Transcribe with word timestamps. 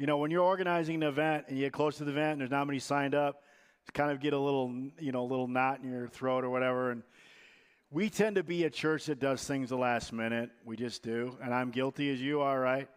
You 0.00 0.06
know, 0.06 0.16
when 0.16 0.30
you're 0.30 0.42
organizing 0.42 0.94
an 0.94 1.02
event 1.02 1.44
and 1.48 1.58
you 1.58 1.66
get 1.66 1.74
close 1.74 1.98
to 1.98 2.04
the 2.04 2.10
event 2.10 2.32
and 2.32 2.40
there's 2.40 2.50
not 2.50 2.66
many 2.66 2.78
signed 2.78 3.14
up, 3.14 3.42
to 3.84 3.92
kind 3.92 4.10
of 4.10 4.18
get 4.18 4.32
a 4.32 4.38
little, 4.38 4.74
you 4.98 5.12
know, 5.12 5.20
a 5.20 5.28
little 5.28 5.46
knot 5.46 5.80
in 5.82 5.92
your 5.92 6.08
throat 6.08 6.42
or 6.42 6.48
whatever. 6.48 6.90
And 6.90 7.02
we 7.90 8.08
tend 8.08 8.36
to 8.36 8.42
be 8.42 8.64
a 8.64 8.70
church 8.70 9.04
that 9.06 9.20
does 9.20 9.44
things 9.44 9.68
the 9.68 9.76
last 9.76 10.14
minute. 10.14 10.52
We 10.64 10.78
just 10.78 11.02
do. 11.02 11.36
And 11.42 11.52
I'm 11.52 11.70
guilty 11.70 12.10
as 12.10 12.18
you 12.18 12.40
are, 12.40 12.58
right? 12.58 12.88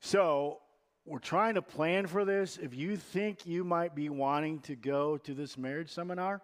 So 0.00 0.58
we're 1.06 1.20
trying 1.20 1.54
to 1.54 1.62
plan 1.62 2.08
for 2.08 2.24
this. 2.24 2.58
If 2.60 2.74
you 2.74 2.96
think 2.96 3.46
you 3.46 3.62
might 3.62 3.94
be 3.94 4.08
wanting 4.08 4.58
to 4.62 4.74
go 4.74 5.16
to 5.18 5.32
this 5.32 5.56
marriage 5.56 5.92
seminar, 5.92 6.42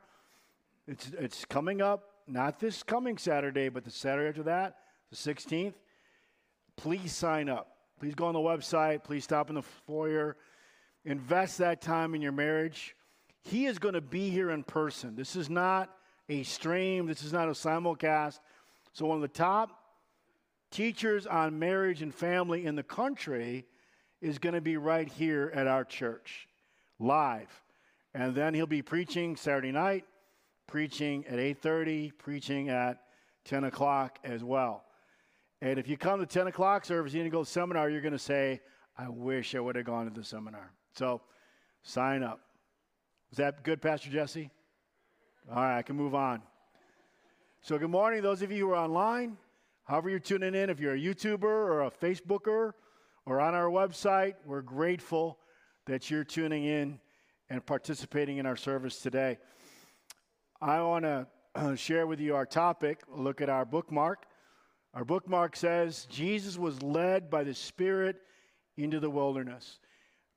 it's, 0.87 1.11
it's 1.19 1.45
coming 1.45 1.83
up, 1.83 2.05
not 2.29 2.61
this 2.61 2.85
coming 2.85 3.19
Saturday, 3.19 3.69
but 3.69 3.83
the 3.83 3.91
Saturday 3.91 4.29
after 4.29 4.45
that, 4.45 4.77
the 5.11 5.17
16th. 5.17 5.75
Please 6.77 7.13
sign 7.13 7.49
up. 7.49 7.76
Please 7.99 8.15
go 8.15 8.27
on 8.27 8.35
the 8.35 8.41
website. 8.41 9.05
Please 9.05 9.25
stop 9.25 9.49
in 9.49 9.55
the 9.55 9.63
foyer. 9.63 10.37
Invest 11.05 11.59
that 11.59 11.81
time 11.81 12.15
in 12.15 12.21
your 12.21 12.33
marriage. 12.33 12.95
He 13.43 13.67
is 13.67 13.79
going 13.79 13.95
to 13.95 14.01
be 14.01 14.29
here 14.29 14.51
in 14.51 14.65
person. 14.65 15.15
This 15.15 15.37
is 15.37 15.49
not 15.49 15.91
a 16.29 16.43
stream, 16.43 17.07
this 17.07 17.23
is 17.23 17.33
not 17.33 17.49
a 17.49 17.53
simulcast. 17.53 18.41
So, 18.93 19.07
one 19.07 19.17
of 19.17 19.23
the 19.23 19.29
top 19.29 19.71
teachers 20.71 21.27
on 21.27 21.59
marriage 21.59 22.03
and 22.03 22.13
family 22.13 22.67
in 22.67 22.75
the 22.75 22.83
country 22.83 23.67
is 24.21 24.39
going 24.39 24.55
to 24.55 24.61
be 24.61 24.77
right 24.77 25.09
here 25.09 25.53
at 25.55 25.67
our 25.67 25.85
church, 25.85 26.49
live. 26.99 27.63
And 28.15 28.35
then 28.35 28.55
he'll 28.55 28.67
be 28.67 28.83
preaching 28.83 29.37
Saturday 29.37 29.73
night, 29.73 30.05
preaching 30.67 31.25
at 31.27 31.39
8.30, 31.39 32.13
preaching 32.19 32.69
at 32.71 33.03
10 33.45 33.65
o'clock 33.65 34.19
as 34.25 34.43
well. 34.43 34.86
And 35.63 35.79
if 35.79 35.89
you 35.89 35.97
come 35.97 36.21
to 36.21 36.27
10 36.27 36.49
o'clock 36.49 36.85
service, 36.85 37.13
you 37.13 37.21
need 37.21 37.31
to 37.31 37.37
go 37.37 37.45
to 37.45 37.51
seminar, 37.51 37.89
you're 37.89 38.03
going 38.03 38.13
to 38.13 38.19
say, 38.19 38.61
I 38.99 39.09
wish 39.09 39.55
I 39.55 39.61
would 39.61 39.77
have 39.77 39.87
gone 39.87 40.05
to 40.05 40.11
the 40.11 40.25
seminar. 40.25 40.73
So 40.95 41.23
sign 41.83 42.23
up. 42.23 42.41
Is 43.31 43.39
that 43.39 43.63
good, 43.63 43.81
Pastor 43.81 44.11
Jesse? 44.11 44.51
All 45.51 45.57
right, 45.57 45.79
I 45.79 45.83
can 45.83 45.97
move 45.97 46.15
on. 46.15 46.43
So, 47.63 47.79
good 47.79 47.91
morning, 47.91 48.23
those 48.23 48.43
of 48.43 48.53
you 48.53 48.67
who 48.67 48.73
are 48.73 48.77
online, 48.77 49.37
however 49.85 50.09
you're 50.09 50.19
tuning 50.19 50.55
in, 50.55 50.71
if 50.71 50.79
you're 50.79 50.95
a 50.95 50.99
YouTuber 50.99 51.43
or 51.43 51.83
a 51.83 51.91
Facebooker 51.91 52.73
or 53.25 53.41
on 53.41 53.55
our 53.55 53.69
website, 53.69 54.35
we're 54.45 54.63
grateful 54.63 55.39
that 55.87 56.11
you're 56.11 56.25
tuning 56.25 56.65
in 56.65 57.01
and 57.51 57.65
participating 57.65 58.39
in 58.39 58.47
our 58.47 58.57
service 58.57 59.01
today. 59.01 59.39
I 60.61 60.81
want 60.83 61.05
to 61.57 61.77
share 61.77 62.07
with 62.07 62.21
you 62.21 62.37
our 62.37 62.47
topic, 62.47 63.01
look 63.09 63.41
at 63.41 63.49
our 63.49 63.65
bookmark. 63.65 64.27
Our 64.95 65.05
bookmark 65.05 65.57
says 65.57 66.07
Jesus 66.11 66.57
was 66.59 66.83
led 66.83 67.31
by 67.31 67.45
the 67.45 67.55
Spirit 67.55 68.17
into 68.77 69.01
the 69.01 69.11
wilderness. 69.11 69.79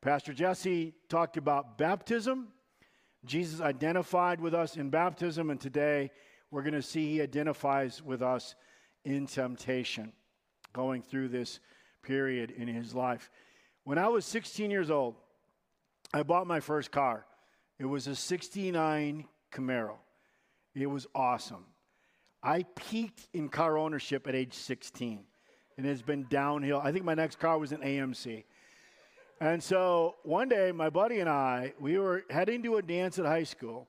Pastor 0.01 0.33
Jesse 0.33 0.93
talked 1.09 1.37
about 1.37 1.77
baptism. 1.77 2.49
Jesus 3.25 3.61
identified 3.61 4.39
with 4.39 4.53
us 4.53 4.77
in 4.77 4.89
baptism, 4.89 5.49
and 5.49 5.59
today 5.59 6.11
we're 6.51 6.61
going 6.61 6.73
to 6.73 6.81
see 6.81 7.13
he 7.13 7.21
identifies 7.21 8.01
with 8.01 8.21
us 8.21 8.55
in 9.03 9.27
temptation, 9.27 10.13
going 10.73 11.01
through 11.01 11.27
this 11.29 11.59
period 12.01 12.51
in 12.51 12.67
his 12.67 12.95
life. 12.95 13.29
When 13.83 13.97
I 13.97 14.07
was 14.07 14.25
16 14.25 14.71
years 14.71 14.89
old, 14.89 15.15
I 16.13 16.23
bought 16.23 16.47
my 16.47 16.59
first 16.59 16.91
car. 16.91 17.25
It 17.77 17.85
was 17.85 18.07
a 18.07 18.15
69 18.15 19.25
Camaro. 19.51 19.95
It 20.75 20.87
was 20.87 21.07
awesome. 21.13 21.65
I 22.41 22.63
peaked 22.75 23.27
in 23.33 23.49
car 23.49 23.77
ownership 23.77 24.27
at 24.27 24.35
age 24.35 24.53
16, 24.53 25.25
and 25.77 25.85
it's 25.85 26.01
been 26.01 26.25
downhill. 26.29 26.79
I 26.81 26.91
think 26.91 27.03
my 27.03 27.13
next 27.13 27.39
car 27.39 27.57
was 27.57 27.71
an 27.71 27.81
AMC. 27.81 28.45
And 29.41 29.61
so 29.61 30.15
one 30.23 30.49
day, 30.49 30.71
my 30.71 30.89
buddy 30.89 31.19
and 31.19 31.29
I, 31.29 31.73
we 31.79 31.97
were 31.97 32.23
heading 32.29 32.63
to 32.63 32.77
a 32.77 32.81
dance 32.81 33.19
at 33.19 33.25
high 33.25 33.43
school, 33.43 33.87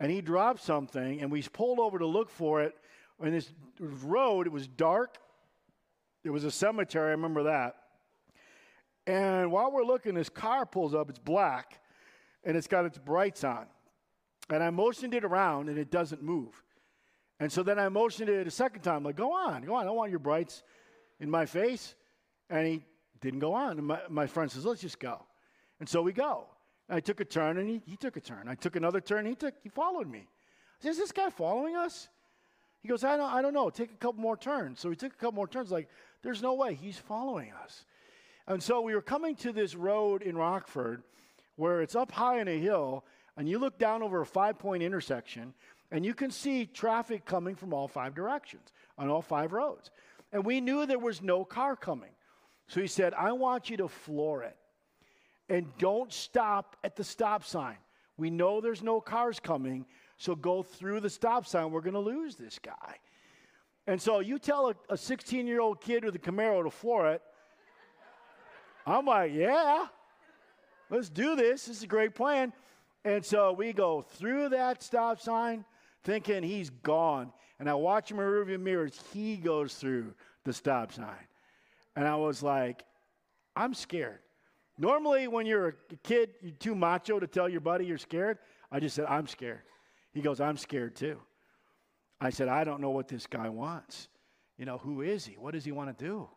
and 0.00 0.10
he 0.10 0.20
dropped 0.20 0.62
something, 0.62 1.20
and 1.20 1.30
we 1.30 1.42
pulled 1.42 1.78
over 1.78 1.98
to 1.98 2.06
look 2.06 2.30
for 2.30 2.62
it. 2.62 2.74
On 3.20 3.30
this 3.30 3.52
road, 3.78 4.46
it 4.46 4.52
was 4.52 4.66
dark. 4.66 5.18
There 6.22 6.32
was 6.32 6.44
a 6.44 6.50
cemetery, 6.50 7.08
I 7.08 7.12
remember 7.12 7.44
that. 7.44 7.76
And 9.06 9.52
while 9.52 9.70
we're 9.70 9.84
looking, 9.84 10.14
this 10.14 10.30
car 10.30 10.64
pulls 10.64 10.94
up. 10.94 11.10
It's 11.10 11.18
black, 11.18 11.80
and 12.44 12.56
it's 12.56 12.66
got 12.66 12.86
its 12.86 12.98
brights 12.98 13.44
on. 13.44 13.66
And 14.50 14.62
I 14.62 14.70
motioned 14.70 15.14
it 15.14 15.24
around, 15.24 15.68
and 15.68 15.78
it 15.78 15.90
doesn't 15.90 16.22
move. 16.22 16.62
And 17.44 17.52
so 17.52 17.62
then 17.62 17.78
I 17.78 17.90
motioned 17.90 18.30
it 18.30 18.46
a 18.46 18.50
second 18.50 18.80
time, 18.80 19.04
like, 19.04 19.16
go 19.16 19.34
on, 19.34 19.64
go 19.64 19.74
on. 19.74 19.82
I 19.82 19.84
don't 19.84 19.96
want 19.96 20.08
your 20.08 20.18
brights 20.18 20.62
in 21.20 21.28
my 21.30 21.44
face. 21.44 21.94
And 22.48 22.66
he 22.66 22.82
didn't 23.20 23.40
go 23.40 23.52
on. 23.52 23.76
And 23.76 23.86
my, 23.86 24.00
my 24.08 24.26
friend 24.26 24.50
says, 24.50 24.64
let's 24.64 24.80
just 24.80 24.98
go. 24.98 25.22
And 25.78 25.86
so 25.86 26.00
we 26.00 26.14
go. 26.14 26.46
And 26.88 26.96
I 26.96 27.00
took 27.00 27.20
a 27.20 27.24
turn, 27.26 27.58
and 27.58 27.68
he, 27.68 27.82
he 27.84 27.98
took 27.98 28.16
a 28.16 28.20
turn. 28.22 28.48
I 28.48 28.54
took 28.54 28.76
another 28.76 28.98
turn, 28.98 29.26
he 29.26 29.34
took 29.34 29.52
he 29.62 29.68
followed 29.68 30.10
me. 30.10 30.20
I 30.20 30.84
said, 30.84 30.92
is 30.92 30.96
this 30.96 31.12
guy 31.12 31.28
following 31.28 31.76
us? 31.76 32.08
He 32.80 32.88
goes, 32.88 33.04
I 33.04 33.18
don't, 33.18 33.30
I 33.30 33.42
don't 33.42 33.52
know. 33.52 33.68
Take 33.68 33.90
a 33.90 33.96
couple 33.96 34.22
more 34.22 34.38
turns. 34.38 34.80
So 34.80 34.88
we 34.88 34.96
took 34.96 35.12
a 35.12 35.16
couple 35.16 35.34
more 35.34 35.46
turns, 35.46 35.70
like, 35.70 35.90
there's 36.22 36.40
no 36.40 36.54
way 36.54 36.72
he's 36.72 36.96
following 36.96 37.52
us. 37.62 37.84
And 38.46 38.62
so 38.62 38.80
we 38.80 38.94
were 38.94 39.02
coming 39.02 39.36
to 39.36 39.52
this 39.52 39.74
road 39.74 40.22
in 40.22 40.34
Rockford 40.34 41.02
where 41.56 41.82
it's 41.82 41.94
up 41.94 42.10
high 42.10 42.40
in 42.40 42.48
a 42.48 42.58
hill, 42.58 43.04
and 43.36 43.46
you 43.46 43.58
look 43.58 43.78
down 43.78 44.02
over 44.02 44.22
a 44.22 44.26
five 44.26 44.58
point 44.58 44.82
intersection, 44.82 45.52
and 45.94 46.04
you 46.04 46.12
can 46.12 46.32
see 46.32 46.66
traffic 46.66 47.24
coming 47.24 47.54
from 47.54 47.72
all 47.72 47.86
five 47.86 48.16
directions 48.16 48.72
on 48.98 49.08
all 49.08 49.22
five 49.22 49.52
roads. 49.52 49.92
And 50.32 50.44
we 50.44 50.60
knew 50.60 50.86
there 50.86 50.98
was 50.98 51.22
no 51.22 51.44
car 51.44 51.76
coming. 51.76 52.10
So 52.66 52.80
he 52.80 52.88
said, 52.88 53.14
I 53.14 53.30
want 53.30 53.70
you 53.70 53.76
to 53.76 53.86
floor 53.86 54.42
it 54.42 54.56
and 55.48 55.68
don't 55.78 56.12
stop 56.12 56.76
at 56.82 56.96
the 56.96 57.04
stop 57.04 57.44
sign. 57.44 57.76
We 58.16 58.28
know 58.28 58.60
there's 58.60 58.82
no 58.82 59.00
cars 59.00 59.38
coming, 59.38 59.86
so 60.16 60.34
go 60.34 60.64
through 60.64 60.98
the 60.98 61.10
stop 61.10 61.46
sign. 61.46 61.70
We're 61.70 61.80
going 61.80 61.94
to 61.94 62.00
lose 62.00 62.34
this 62.34 62.58
guy. 62.58 62.96
And 63.86 64.02
so 64.02 64.18
you 64.18 64.40
tell 64.40 64.74
a 64.90 64.96
16 64.96 65.46
year 65.46 65.60
old 65.60 65.80
kid 65.80 66.04
with 66.04 66.16
a 66.16 66.18
Camaro 66.18 66.64
to 66.64 66.70
floor 66.70 67.12
it. 67.12 67.22
I'm 68.84 69.06
like, 69.06 69.32
yeah, 69.32 69.86
let's 70.90 71.08
do 71.08 71.36
this. 71.36 71.66
This 71.66 71.76
is 71.76 71.82
a 71.84 71.86
great 71.86 72.16
plan. 72.16 72.52
And 73.04 73.24
so 73.24 73.52
we 73.52 73.72
go 73.72 74.02
through 74.02 74.48
that 74.48 74.82
stop 74.82 75.20
sign, 75.20 75.64
thinking 76.04 76.42
he's 76.42 76.70
gone. 76.70 77.32
And 77.58 77.68
I 77.68 77.74
watch 77.74 78.10
him 78.10 78.18
in 78.18 78.24
rearview 78.24 78.60
mirror 78.60 78.86
as 78.86 78.98
He 79.12 79.36
goes 79.36 79.74
through 79.74 80.14
the 80.44 80.52
stop 80.52 80.92
sign. 80.92 81.26
And 81.96 82.06
I 82.06 82.16
was 82.16 82.42
like, 82.42 82.84
I'm 83.56 83.74
scared. 83.74 84.18
Normally, 84.76 85.28
when 85.28 85.46
you're 85.46 85.68
a 85.68 85.96
kid, 86.02 86.30
you're 86.42 86.52
too 86.52 86.74
macho 86.74 87.20
to 87.20 87.26
tell 87.26 87.48
your 87.48 87.60
buddy 87.60 87.86
you're 87.86 87.98
scared. 87.98 88.38
I 88.72 88.80
just 88.80 88.96
said, 88.96 89.06
I'm 89.08 89.28
scared. 89.28 89.62
He 90.12 90.20
goes, 90.20 90.40
I'm 90.40 90.56
scared 90.56 90.96
too. 90.96 91.20
I 92.20 92.30
said, 92.30 92.48
I 92.48 92.64
don't 92.64 92.80
know 92.80 92.90
what 92.90 93.06
this 93.06 93.26
guy 93.26 93.48
wants. 93.48 94.08
You 94.58 94.64
know, 94.64 94.78
who 94.78 95.02
is 95.02 95.24
he? 95.24 95.34
What 95.34 95.54
does 95.54 95.64
he 95.64 95.72
want 95.72 95.96
to 95.96 96.04
do? 96.04 96.28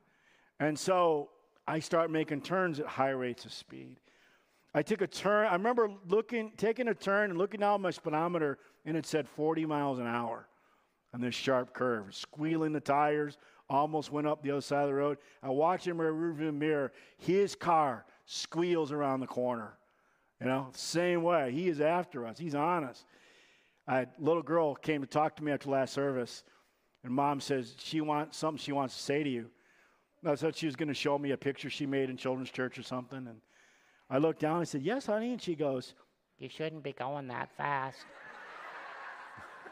And 0.59 0.77
so 0.77 1.29
I 1.67 1.79
start 1.79 2.11
making 2.11 2.41
turns 2.41 2.79
at 2.79 2.85
high 2.85 3.09
rates 3.09 3.45
of 3.45 3.53
speed. 3.53 3.99
I 4.73 4.81
took 4.81 5.01
a 5.01 5.07
turn. 5.07 5.47
I 5.47 5.53
remember 5.53 5.89
looking, 6.07 6.51
taking 6.57 6.87
a 6.87 6.93
turn 6.93 7.31
and 7.31 7.39
looking 7.39 7.61
down 7.61 7.81
my 7.81 7.91
speedometer, 7.91 8.59
and 8.85 8.95
it 8.95 9.05
said 9.05 9.27
40 9.27 9.65
miles 9.65 9.99
an 9.99 10.07
hour 10.07 10.47
on 11.13 11.21
this 11.21 11.35
sharp 11.35 11.73
curve, 11.73 12.13
squealing 12.13 12.73
the 12.73 12.79
tires, 12.79 13.37
almost 13.69 14.11
went 14.11 14.27
up 14.27 14.41
the 14.41 14.51
other 14.51 14.61
side 14.61 14.83
of 14.83 14.89
the 14.89 14.93
road. 14.93 15.17
I 15.41 15.49
watched 15.49 15.87
him 15.87 15.99
in 15.99 16.05
my 16.05 16.11
rearview 16.11 16.53
mirror. 16.53 16.91
His 17.17 17.55
car 17.55 18.05
squeals 18.25 18.91
around 18.91 19.19
the 19.19 19.27
corner. 19.27 19.73
You 20.39 20.47
know, 20.47 20.67
same 20.73 21.23
way. 21.23 21.51
He 21.51 21.67
is 21.67 21.81
after 21.81 22.25
us, 22.27 22.37
He's 22.37 22.55
on 22.55 22.83
us. 22.83 23.05
A 23.87 24.05
little 24.19 24.43
girl 24.43 24.75
came 24.75 25.01
to 25.01 25.07
talk 25.07 25.35
to 25.37 25.43
me 25.43 25.51
after 25.51 25.69
last 25.69 25.93
service, 25.93 26.43
and 27.03 27.13
mom 27.13 27.39
says 27.39 27.75
she 27.79 28.01
wants 28.01 28.37
something 28.37 28.59
she 28.61 28.73
wants 28.73 28.95
to 28.95 29.01
say 29.01 29.23
to 29.23 29.29
you. 29.29 29.49
I 30.25 30.35
thought 30.35 30.55
she 30.55 30.65
was 30.65 30.75
going 30.75 30.89
to 30.89 30.93
show 30.93 31.17
me 31.17 31.31
a 31.31 31.37
picture 31.37 31.69
she 31.69 31.85
made 31.85 32.09
in 32.09 32.17
children's 32.17 32.49
church 32.49 32.77
or 32.77 32.83
something. 32.83 33.27
And 33.27 33.39
I 34.09 34.17
looked 34.17 34.39
down 34.39 34.59
and 34.59 34.67
said, 34.67 34.81
Yes, 34.81 35.05
honey. 35.05 35.33
And 35.33 35.41
she 35.41 35.55
goes, 35.55 35.93
You 36.39 36.49
shouldn't 36.49 36.83
be 36.83 36.93
going 36.93 37.27
that 37.27 37.49
fast. 37.57 37.99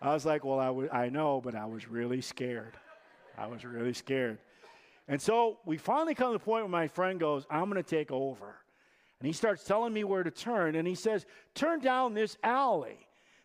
I 0.00 0.12
was 0.14 0.24
like, 0.24 0.44
Well, 0.44 0.58
I, 0.58 0.66
w- 0.66 0.90
I 0.92 1.08
know, 1.08 1.40
but 1.42 1.54
I 1.54 1.66
was 1.66 1.88
really 1.88 2.20
scared. 2.20 2.74
I 3.36 3.46
was 3.46 3.64
really 3.64 3.92
scared. 3.92 4.38
And 5.08 5.20
so 5.20 5.58
we 5.66 5.76
finally 5.76 6.14
come 6.14 6.32
to 6.32 6.38
the 6.38 6.44
point 6.44 6.64
where 6.64 6.70
my 6.70 6.88
friend 6.88 7.20
goes, 7.20 7.46
I'm 7.50 7.68
going 7.70 7.82
to 7.82 7.88
take 7.88 8.10
over. 8.10 8.56
And 9.20 9.26
he 9.26 9.32
starts 9.32 9.64
telling 9.64 9.92
me 9.92 10.04
where 10.04 10.22
to 10.22 10.30
turn. 10.30 10.74
And 10.74 10.88
he 10.88 10.94
says, 10.94 11.26
Turn 11.54 11.80
down 11.80 12.14
this 12.14 12.36
alley. 12.42 12.98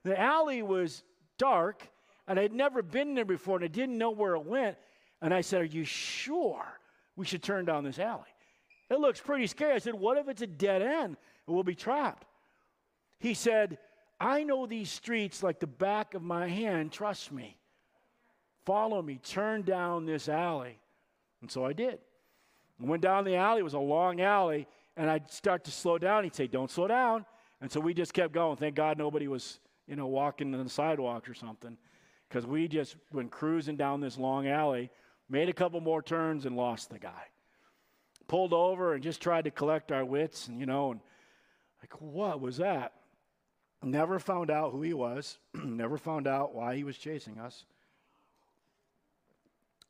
The 0.03 0.19
alley 0.19 0.61
was 0.61 1.03
dark, 1.37 1.87
and 2.27 2.39
I'd 2.39 2.53
never 2.53 2.81
been 2.81 3.15
there 3.15 3.25
before, 3.25 3.57
and 3.57 3.65
I 3.65 3.67
didn't 3.67 3.97
know 3.97 4.11
where 4.11 4.35
it 4.35 4.45
went. 4.45 4.77
And 5.21 5.33
I 5.33 5.41
said, 5.41 5.61
Are 5.61 5.65
you 5.65 5.83
sure 5.83 6.65
we 7.17 7.25
should 7.25 7.43
turn 7.43 7.65
down 7.65 7.83
this 7.83 7.99
alley? 7.99 8.23
It 8.89 8.99
looks 8.99 9.21
pretty 9.21 9.47
scary. 9.47 9.73
I 9.73 9.79
said, 9.79 9.95
What 9.95 10.17
if 10.17 10.27
it's 10.27 10.41
a 10.41 10.47
dead 10.47 10.81
end 10.81 11.17
and 11.47 11.55
we'll 11.55 11.63
be 11.63 11.75
trapped? 11.75 12.25
He 13.19 13.33
said, 13.33 13.77
I 14.19 14.43
know 14.43 14.65
these 14.65 14.91
streets 14.91 15.43
like 15.43 15.59
the 15.59 15.67
back 15.67 16.13
of 16.13 16.21
my 16.21 16.47
hand. 16.47 16.91
Trust 16.91 17.31
me. 17.31 17.57
Follow 18.65 19.01
me. 19.01 19.19
Turn 19.23 19.61
down 19.61 20.05
this 20.05 20.27
alley. 20.27 20.79
And 21.41 21.49
so 21.49 21.65
I 21.65 21.73
did. 21.73 21.99
I 22.81 22.85
went 22.85 23.01
down 23.01 23.23
the 23.23 23.35
alley. 23.35 23.59
It 23.59 23.63
was 23.63 23.73
a 23.73 23.79
long 23.79 24.21
alley. 24.21 24.67
And 24.97 25.09
I'd 25.09 25.31
start 25.31 25.63
to 25.65 25.71
slow 25.71 25.97
down. 25.97 26.23
He'd 26.23 26.35
say, 26.35 26.47
Don't 26.47 26.71
slow 26.71 26.87
down. 26.87 27.25
And 27.61 27.71
so 27.71 27.79
we 27.79 27.93
just 27.93 28.13
kept 28.13 28.33
going. 28.33 28.57
Thank 28.57 28.75
God 28.75 28.97
nobody 28.97 29.27
was, 29.27 29.59
you 29.85 29.95
know, 29.95 30.07
walking 30.07 30.53
on 30.53 30.63
the 30.63 30.69
sidewalks 30.69 31.29
or 31.29 31.33
something. 31.33 31.77
Because 32.27 32.45
we 32.45 32.67
just 32.67 32.95
went 33.11 33.31
cruising 33.31 33.75
down 33.75 34.01
this 34.01 34.17
long 34.17 34.47
alley, 34.47 34.89
made 35.29 35.49
a 35.49 35.53
couple 35.53 35.81
more 35.81 36.01
turns, 36.01 36.45
and 36.45 36.55
lost 36.55 36.89
the 36.89 36.99
guy. 36.99 37.23
Pulled 38.29 38.53
over 38.53 38.93
and 38.93 39.03
just 39.03 39.21
tried 39.21 39.43
to 39.43 39.51
collect 39.51 39.91
our 39.91 40.05
wits. 40.05 40.47
And, 40.47 40.57
you 40.59 40.65
know, 40.65 40.91
and 40.91 41.01
like, 41.81 41.99
what 42.01 42.39
was 42.39 42.57
that? 42.57 42.93
Never 43.83 44.19
found 44.19 44.51
out 44.51 44.71
who 44.71 44.81
he 44.81 44.93
was, 44.93 45.37
never 45.53 45.97
found 45.97 46.27
out 46.27 46.55
why 46.55 46.75
he 46.75 46.85
was 46.85 46.97
chasing 46.97 47.39
us. 47.39 47.65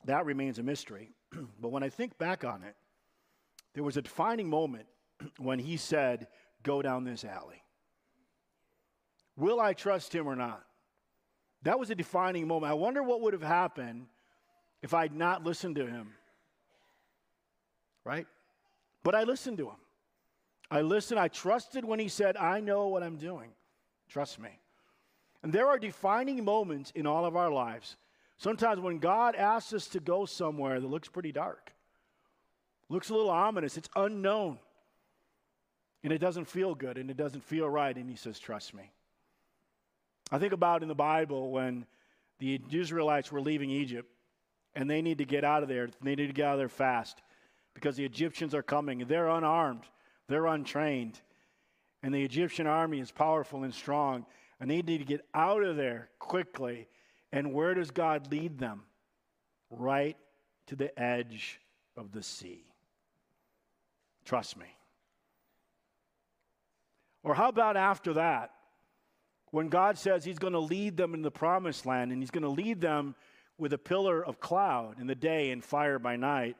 That 0.05 0.25
remains 0.25 0.57
a 0.57 0.63
mystery. 0.63 1.11
but 1.61 1.69
when 1.69 1.83
I 1.83 1.89
think 1.89 2.17
back 2.17 2.43
on 2.43 2.63
it, 2.63 2.75
there 3.73 3.83
was 3.83 3.97
a 3.97 4.01
defining 4.01 4.49
moment 4.49 4.87
when 5.37 5.59
he 5.59 5.77
said, 5.77 6.27
Go 6.63 6.81
down 6.81 7.05
this 7.05 7.23
alley. 7.23 7.63
Will 9.37 9.61
I 9.61 9.73
trust 9.73 10.13
him 10.13 10.27
or 10.27 10.35
not? 10.35 10.63
That 11.63 11.79
was 11.79 11.89
a 11.89 11.95
defining 11.95 12.47
moment. 12.47 12.71
I 12.71 12.75
wonder 12.75 13.01
what 13.03 13.21
would 13.21 13.33
have 13.33 13.41
happened 13.41 14.07
if 14.81 14.93
I'd 14.93 15.13
not 15.13 15.43
listened 15.43 15.75
to 15.75 15.85
him. 15.85 16.13
Right? 18.03 18.27
But 19.03 19.15
I 19.15 19.23
listened 19.23 19.57
to 19.59 19.69
him. 19.69 19.77
I 20.71 20.81
listened. 20.81 21.19
I 21.19 21.27
trusted 21.27 21.83
when 21.83 21.99
he 21.99 22.07
said, 22.07 22.37
I 22.37 22.59
know 22.59 22.87
what 22.87 23.03
I'm 23.03 23.17
doing. 23.17 23.51
Trust 24.07 24.39
me. 24.39 24.59
And 25.41 25.53
there 25.53 25.67
are 25.67 25.79
defining 25.79 26.43
moments 26.43 26.91
in 26.95 27.07
all 27.07 27.25
of 27.25 27.35
our 27.35 27.51
lives. 27.51 27.95
Sometimes 28.37 28.79
when 28.79 28.99
God 28.99 29.35
asks 29.35 29.73
us 29.73 29.87
to 29.87 29.99
go 29.99 30.25
somewhere 30.25 30.79
that 30.79 30.87
looks 30.87 31.07
pretty 31.07 31.31
dark, 31.31 31.73
looks 32.89 33.09
a 33.09 33.13
little 33.13 33.29
ominous, 33.29 33.77
it's 33.77 33.89
unknown, 33.95 34.59
and 36.03 36.13
it 36.13 36.19
doesn't 36.19 36.45
feel 36.45 36.75
good 36.75 36.97
and 36.97 37.09
it 37.09 37.17
doesn't 37.17 37.43
feel 37.43 37.69
right, 37.69 37.95
and 37.95 38.09
He 38.09 38.15
says, 38.15 38.39
Trust 38.39 38.73
me. 38.73 38.91
I 40.31 40.37
think 40.39 40.53
about 40.53 40.83
in 40.83 40.87
the 40.87 40.95
Bible 40.95 41.51
when 41.51 41.85
the 42.39 42.61
Israelites 42.71 43.31
were 43.31 43.41
leaving 43.41 43.69
Egypt 43.69 44.09
and 44.75 44.89
they 44.89 45.01
need 45.01 45.17
to 45.17 45.25
get 45.25 45.43
out 45.43 45.63
of 45.63 45.69
there. 45.69 45.89
They 46.01 46.15
need 46.15 46.27
to 46.27 46.33
get 46.33 46.45
out 46.45 46.53
of 46.53 46.59
there 46.59 46.69
fast 46.69 47.21
because 47.73 47.95
the 47.95 48.05
Egyptians 48.05 48.53
are 48.53 48.63
coming. 48.63 49.05
They're 49.07 49.29
unarmed, 49.29 49.83
they're 50.27 50.47
untrained. 50.47 51.19
And 52.01 52.13
the 52.13 52.23
Egyptian 52.23 52.65
army 52.65 52.99
is 52.99 53.11
powerful 53.11 53.63
and 53.63 53.73
strong, 53.73 54.25
and 54.59 54.71
they 54.71 54.81
need 54.81 54.99
to 54.99 55.05
get 55.05 55.25
out 55.33 55.63
of 55.63 55.75
there 55.75 56.09
quickly. 56.17 56.87
And 57.31 57.53
where 57.53 57.73
does 57.73 57.91
God 57.91 58.31
lead 58.31 58.57
them? 58.57 58.83
Right 59.69 60.17
to 60.67 60.75
the 60.75 60.97
edge 60.97 61.59
of 61.97 62.11
the 62.13 62.23
sea. 62.23 62.63
Trust 64.23 64.57
me. 64.57 64.67
Or 67.23 67.35
how 67.35 67.49
about 67.49 67.75
after 67.75 68.13
that? 68.13 68.51
When 69.51 69.67
God 69.67 69.97
says 69.97 70.23
He's 70.23 70.39
going 70.39 70.53
to 70.53 70.59
lead 70.59 70.95
them 70.95 71.13
in 71.13 71.21
the 71.21 71.31
promised 71.31 71.85
land 71.85 72.11
and 72.11 72.21
He's 72.21 72.31
going 72.31 72.43
to 72.43 72.49
lead 72.49 72.79
them 72.79 73.15
with 73.57 73.73
a 73.73 73.77
pillar 73.77 74.23
of 74.23 74.39
cloud 74.39 74.99
in 74.99 75.07
the 75.07 75.15
day 75.15 75.51
and 75.51 75.63
fire 75.63 75.99
by 75.99 76.15
night. 76.15 76.55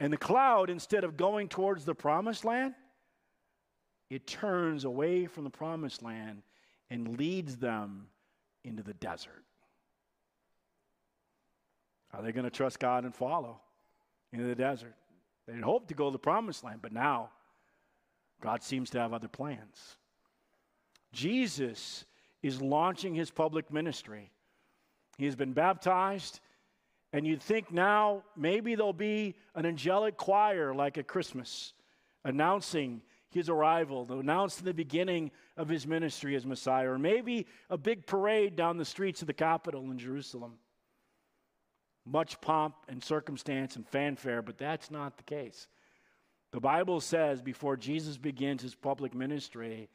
And 0.00 0.12
the 0.12 0.16
cloud, 0.16 0.70
instead 0.70 1.04
of 1.04 1.16
going 1.16 1.48
towards 1.48 1.84
the 1.84 1.94
promised 1.94 2.44
land, 2.44 2.74
it 4.08 4.26
turns 4.26 4.84
away 4.84 5.26
from 5.26 5.44
the 5.44 5.50
promised 5.50 6.02
land 6.02 6.42
and 6.88 7.18
leads 7.18 7.56
them 7.56 8.06
into 8.64 8.82
the 8.82 8.94
desert. 8.94 9.44
Are 12.12 12.22
they 12.22 12.32
going 12.32 12.44
to 12.44 12.50
trust 12.50 12.80
God 12.80 13.04
and 13.04 13.14
follow 13.14 13.60
into 14.32 14.46
the 14.46 14.54
desert? 14.54 14.94
They 15.46 15.52
had 15.54 15.62
hoped 15.62 15.88
to 15.88 15.94
go 15.94 16.06
to 16.06 16.12
the 16.12 16.18
promised 16.18 16.64
land, 16.64 16.80
but 16.82 16.92
now 16.92 17.30
God 18.40 18.62
seems 18.62 18.90
to 18.90 18.98
have 18.98 19.12
other 19.12 19.28
plans. 19.28 19.96
Jesus 21.12 22.04
is 22.42 22.60
launching 22.60 23.14
his 23.14 23.30
public 23.30 23.70
ministry. 23.72 24.30
He 25.18 25.26
has 25.26 25.36
been 25.36 25.52
baptized, 25.52 26.40
and 27.12 27.26
you'd 27.26 27.42
think 27.42 27.72
now 27.72 28.22
maybe 28.36 28.74
there'll 28.74 28.92
be 28.92 29.34
an 29.54 29.66
angelic 29.66 30.16
choir 30.16 30.74
like 30.74 30.98
at 30.98 31.06
Christmas 31.06 31.72
announcing 32.24 33.02
his 33.30 33.48
arrival, 33.48 34.06
to 34.06 34.18
announce 34.18 34.56
the 34.56 34.74
beginning 34.74 35.30
of 35.56 35.68
his 35.68 35.86
ministry 35.86 36.34
as 36.34 36.44
Messiah, 36.44 36.90
or 36.90 36.98
maybe 36.98 37.46
a 37.68 37.78
big 37.78 38.04
parade 38.04 38.56
down 38.56 38.76
the 38.76 38.84
streets 38.84 39.20
of 39.20 39.28
the 39.28 39.32
capital 39.32 39.90
in 39.90 39.98
Jerusalem. 39.98 40.54
Much 42.04 42.40
pomp 42.40 42.74
and 42.88 43.02
circumstance 43.02 43.76
and 43.76 43.86
fanfare, 43.86 44.42
but 44.42 44.58
that's 44.58 44.90
not 44.90 45.16
the 45.16 45.22
case. 45.22 45.68
The 46.52 46.60
Bible 46.60 47.00
says 47.00 47.40
before 47.40 47.76
Jesus 47.76 48.18
begins 48.18 48.62
his 48.62 48.74
public 48.74 49.14
ministry 49.14 49.88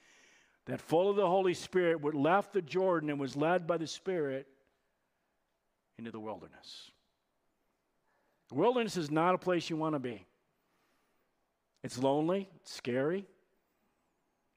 that 0.66 0.80
full 0.80 1.10
of 1.10 1.18
the 1.18 1.28
Holy 1.28 1.54
Spirit 1.54 2.02
left 2.16 2.54
the 2.54 2.62
Jordan 2.62 3.10
and 3.10 3.20
was 3.20 3.36
led 3.36 3.68
by 3.68 3.78
the 3.78 3.88
Spirit 3.88 4.48
into 5.98 6.12
the 6.12 6.20
wilderness. 6.20 6.92
Wilderness 8.56 8.96
is 8.96 9.12
not 9.12 9.36
a 9.36 9.38
place 9.38 9.70
you 9.70 9.76
want 9.76 9.96
to 9.96 10.00
be. 10.00 10.26
It's 11.84 11.98
lonely, 11.98 12.48
it's 12.56 12.74
scary. 12.74 13.26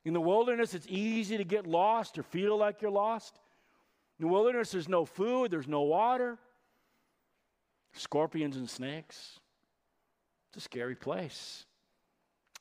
In 0.05 0.13
the 0.13 0.21
wilderness, 0.21 0.73
it's 0.73 0.87
easy 0.89 1.37
to 1.37 1.43
get 1.43 1.67
lost 1.67 2.17
or 2.17 2.23
feel 2.23 2.57
like 2.57 2.81
you're 2.81 2.93
lost. 2.93 3.41
In 4.21 4.27
the 4.29 4.33
wilderness, 4.33 4.71
there's 4.71 4.89
no 4.89 5.05
food, 5.05 5.51
there's 5.51 5.67
no 5.67 5.83
water, 5.83 6.39
scorpions 7.93 8.57
and 8.57 8.71
snakes. 8.71 9.41
It's 10.51 10.59
a 10.59 10.61
scary 10.61 10.95
place, 10.95 11.67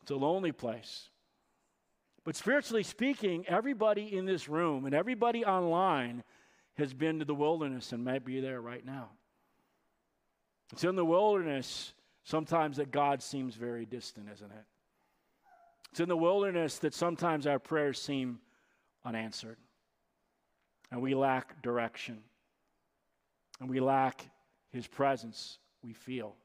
it's 0.01 0.09
a 0.09 0.15
lonely 0.15 0.51
place. 0.51 1.09
But 2.23 2.35
spiritually 2.35 2.81
speaking, 2.81 3.45
everybody 3.47 4.17
in 4.17 4.25
this 4.25 4.49
room 4.49 4.85
and 4.85 4.95
everybody 4.95 5.45
online 5.45 6.23
has 6.77 6.95
been 6.95 7.19
to 7.19 7.25
the 7.25 7.35
wilderness 7.35 7.91
and 7.91 8.03
might 8.03 8.25
be 8.25 8.41
there 8.41 8.59
right 8.59 8.83
now. 8.83 9.11
It's 10.71 10.83
in 10.83 10.95
the 10.95 11.05
wilderness 11.05 11.93
sometimes 12.23 12.77
that 12.77 12.91
God 12.91 13.21
seems 13.21 13.55
very 13.55 13.85
distant, 13.85 14.27
isn't 14.33 14.51
it? 14.51 14.65
It's 15.91 15.99
in 15.99 16.09
the 16.09 16.17
wilderness 16.17 16.79
that 16.79 16.93
sometimes 16.93 17.47
our 17.47 17.59
prayers 17.59 18.01
seem 18.01 18.39
unanswered. 19.05 19.57
And 20.91 21.01
we 21.01 21.15
lack 21.15 21.61
direction. 21.61 22.19
And 23.59 23.69
we 23.69 23.79
lack 23.79 24.29
his 24.71 24.87
presence, 24.87 25.57
we 25.81 25.93
feel. 25.93 26.35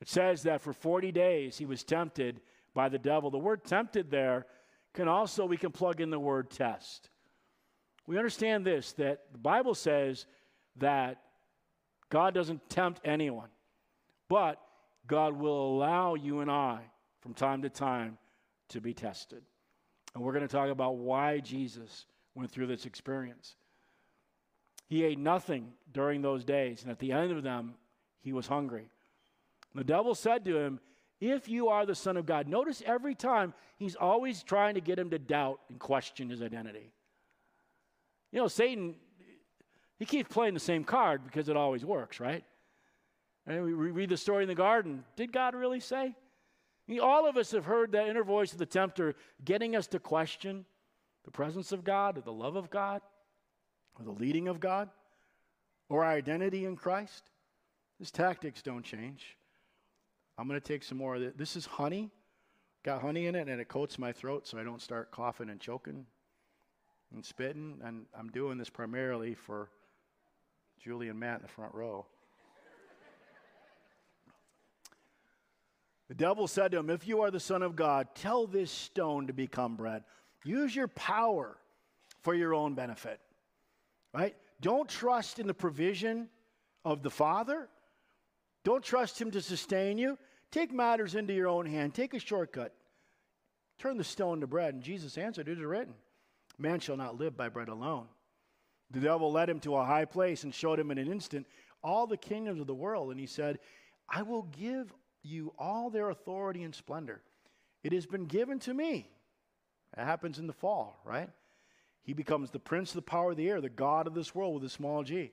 It 0.00 0.08
says 0.08 0.42
that 0.42 0.60
for 0.60 0.72
40 0.72 1.12
days 1.12 1.56
he 1.56 1.66
was 1.66 1.82
tempted 1.84 2.40
by 2.74 2.88
the 2.88 2.98
devil. 2.98 3.30
The 3.30 3.38
word 3.38 3.64
tempted 3.64 4.10
there 4.10 4.46
can 4.94 5.08
also, 5.08 5.46
we 5.46 5.56
can 5.56 5.70
plug 5.70 6.00
in 6.00 6.10
the 6.10 6.18
word 6.18 6.50
test. 6.50 7.08
We 8.06 8.18
understand 8.18 8.64
this 8.64 8.92
that 8.94 9.24
the 9.32 9.38
Bible 9.38 9.74
says 9.74 10.26
that 10.76 11.22
God 12.10 12.34
doesn't 12.34 12.68
tempt 12.70 13.00
anyone. 13.04 13.48
But 14.28 14.60
God 15.06 15.38
will 15.38 15.74
allow 15.74 16.14
you 16.14 16.40
and 16.40 16.50
I 16.50 16.80
from 17.20 17.34
time 17.34 17.62
to 17.62 17.70
time 17.70 18.18
to 18.68 18.80
be 18.80 18.94
tested. 18.94 19.42
And 20.14 20.22
we're 20.22 20.32
going 20.32 20.46
to 20.46 20.54
talk 20.54 20.70
about 20.70 20.96
why 20.96 21.40
Jesus 21.40 22.06
went 22.34 22.50
through 22.50 22.66
this 22.66 22.86
experience. 22.86 23.56
He 24.86 25.04
ate 25.04 25.18
nothing 25.18 25.72
during 25.92 26.22
those 26.22 26.44
days, 26.44 26.82
and 26.82 26.90
at 26.90 26.98
the 26.98 27.12
end 27.12 27.32
of 27.32 27.42
them, 27.42 27.74
he 28.20 28.32
was 28.32 28.46
hungry. 28.46 28.88
The 29.74 29.84
devil 29.84 30.14
said 30.14 30.44
to 30.46 30.56
him, 30.56 30.80
If 31.20 31.48
you 31.48 31.68
are 31.68 31.84
the 31.84 31.94
Son 31.94 32.16
of 32.16 32.26
God. 32.26 32.48
Notice 32.48 32.82
every 32.86 33.14
time 33.14 33.52
he's 33.76 33.96
always 33.96 34.42
trying 34.42 34.74
to 34.74 34.80
get 34.80 34.98
him 34.98 35.10
to 35.10 35.18
doubt 35.18 35.60
and 35.68 35.78
question 35.78 36.30
his 36.30 36.42
identity. 36.42 36.92
You 38.32 38.40
know, 38.40 38.48
Satan, 38.48 38.96
he 39.98 40.04
keeps 40.04 40.32
playing 40.32 40.54
the 40.54 40.60
same 40.60 40.84
card 40.84 41.24
because 41.24 41.48
it 41.48 41.56
always 41.56 41.84
works, 41.84 42.20
right? 42.20 42.44
And 43.46 43.64
we 43.64 43.72
read 43.72 44.10
the 44.10 44.16
story 44.16 44.44
in 44.44 44.48
the 44.48 44.54
garden. 44.54 45.04
Did 45.16 45.32
God 45.32 45.54
really 45.54 45.80
say? 45.80 46.14
All 47.02 47.26
of 47.28 47.36
us 47.36 47.50
have 47.50 47.64
heard 47.64 47.92
that 47.92 48.08
inner 48.08 48.24
voice 48.24 48.52
of 48.52 48.58
the 48.58 48.66
tempter 48.66 49.14
getting 49.44 49.76
us 49.76 49.86
to 49.88 49.98
question 49.98 50.64
the 51.24 51.30
presence 51.30 51.72
of 51.72 51.84
God 51.84 52.16
or 52.16 52.20
the 52.22 52.32
love 52.32 52.56
of 52.56 52.70
God 52.70 53.02
or 53.98 54.04
the 54.04 54.12
leading 54.12 54.48
of 54.48 54.60
God 54.60 54.88
or 55.88 56.04
our 56.04 56.12
identity 56.12 56.64
in 56.64 56.76
Christ. 56.76 57.30
His 57.98 58.10
tactics 58.10 58.62
don't 58.62 58.84
change. 58.84 59.36
I'm 60.38 60.46
going 60.46 60.60
to 60.60 60.66
take 60.66 60.84
some 60.84 60.98
more 60.98 61.16
of 61.16 61.20
this. 61.20 61.32
This 61.36 61.56
is 61.56 61.66
honey. 61.66 62.10
Got 62.84 63.02
honey 63.02 63.26
in 63.26 63.34
it, 63.34 63.48
and 63.48 63.60
it 63.60 63.68
coats 63.68 63.98
my 63.98 64.12
throat 64.12 64.46
so 64.46 64.56
I 64.56 64.62
don't 64.62 64.80
start 64.80 65.10
coughing 65.10 65.50
and 65.50 65.58
choking 65.58 66.06
and 67.12 67.24
spitting. 67.24 67.80
And 67.82 68.06
I'm 68.16 68.28
doing 68.28 68.56
this 68.56 68.70
primarily 68.70 69.34
for 69.34 69.70
Julie 70.78 71.08
and 71.08 71.18
Matt 71.18 71.36
in 71.36 71.42
the 71.42 71.48
front 71.48 71.74
row. 71.74 72.06
the 76.08 76.14
devil 76.14 76.46
said 76.46 76.72
to 76.72 76.78
him, 76.78 76.90
If 76.90 77.06
you 77.06 77.22
are 77.22 77.30
the 77.30 77.40
Son 77.40 77.62
of 77.62 77.76
God, 77.76 78.08
tell 78.14 78.46
this 78.46 78.70
stone 78.70 79.26
to 79.26 79.32
become 79.32 79.76
bread. 79.76 80.04
Use 80.44 80.74
your 80.74 80.88
power 80.88 81.56
for 82.22 82.34
your 82.34 82.54
own 82.54 82.74
benefit. 82.74 83.20
Right? 84.14 84.36
Don't 84.60 84.88
trust 84.88 85.38
in 85.38 85.46
the 85.46 85.54
provision 85.54 86.28
of 86.84 87.02
the 87.02 87.10
Father. 87.10 87.68
Don't 88.64 88.82
trust 88.82 89.20
Him 89.20 89.30
to 89.32 89.40
sustain 89.40 89.98
you. 89.98 90.18
Take 90.50 90.72
matters 90.72 91.14
into 91.14 91.34
your 91.34 91.48
own 91.48 91.66
hand. 91.66 91.94
Take 91.94 92.14
a 92.14 92.18
shortcut. 92.18 92.74
Turn 93.78 93.96
the 93.96 94.04
stone 94.04 94.40
to 94.40 94.46
bread. 94.46 94.74
And 94.74 94.82
Jesus 94.82 95.18
answered, 95.18 95.48
It 95.48 95.58
is 95.58 95.64
written, 95.64 95.94
Man 96.58 96.80
shall 96.80 96.96
not 96.96 97.18
live 97.18 97.36
by 97.36 97.48
bread 97.48 97.68
alone. 97.68 98.06
The 98.90 99.00
devil 99.00 99.30
led 99.30 99.50
him 99.50 99.60
to 99.60 99.76
a 99.76 99.84
high 99.84 100.04
place 100.04 100.44
and 100.44 100.54
showed 100.54 100.78
him 100.78 100.90
in 100.90 100.98
an 100.98 101.10
instant 101.10 101.46
all 101.82 102.06
the 102.06 102.16
kingdoms 102.16 102.60
of 102.60 102.66
the 102.66 102.74
world. 102.74 103.10
And 103.10 103.20
he 103.20 103.26
said, 103.26 103.58
I 104.08 104.22
will 104.22 104.42
give 104.58 104.92
you 105.22 105.52
all 105.58 105.90
their 105.90 106.10
authority 106.10 106.62
and 106.62 106.74
splendor. 106.74 107.20
It 107.84 107.92
has 107.92 108.06
been 108.06 108.26
given 108.26 108.58
to 108.60 108.74
me. 108.74 109.10
It 109.96 110.04
happens 110.04 110.38
in 110.38 110.46
the 110.46 110.52
fall, 110.52 111.00
right? 111.04 111.28
He 112.02 112.14
becomes 112.14 112.50
the 112.50 112.58
prince 112.58 112.90
of 112.90 112.96
the 112.96 113.02
power 113.02 113.32
of 113.32 113.36
the 113.36 113.48
air, 113.48 113.60
the 113.60 113.68
God 113.68 114.06
of 114.06 114.14
this 114.14 114.34
world 114.34 114.54
with 114.54 114.64
a 114.64 114.70
small 114.70 115.02
g. 115.02 115.32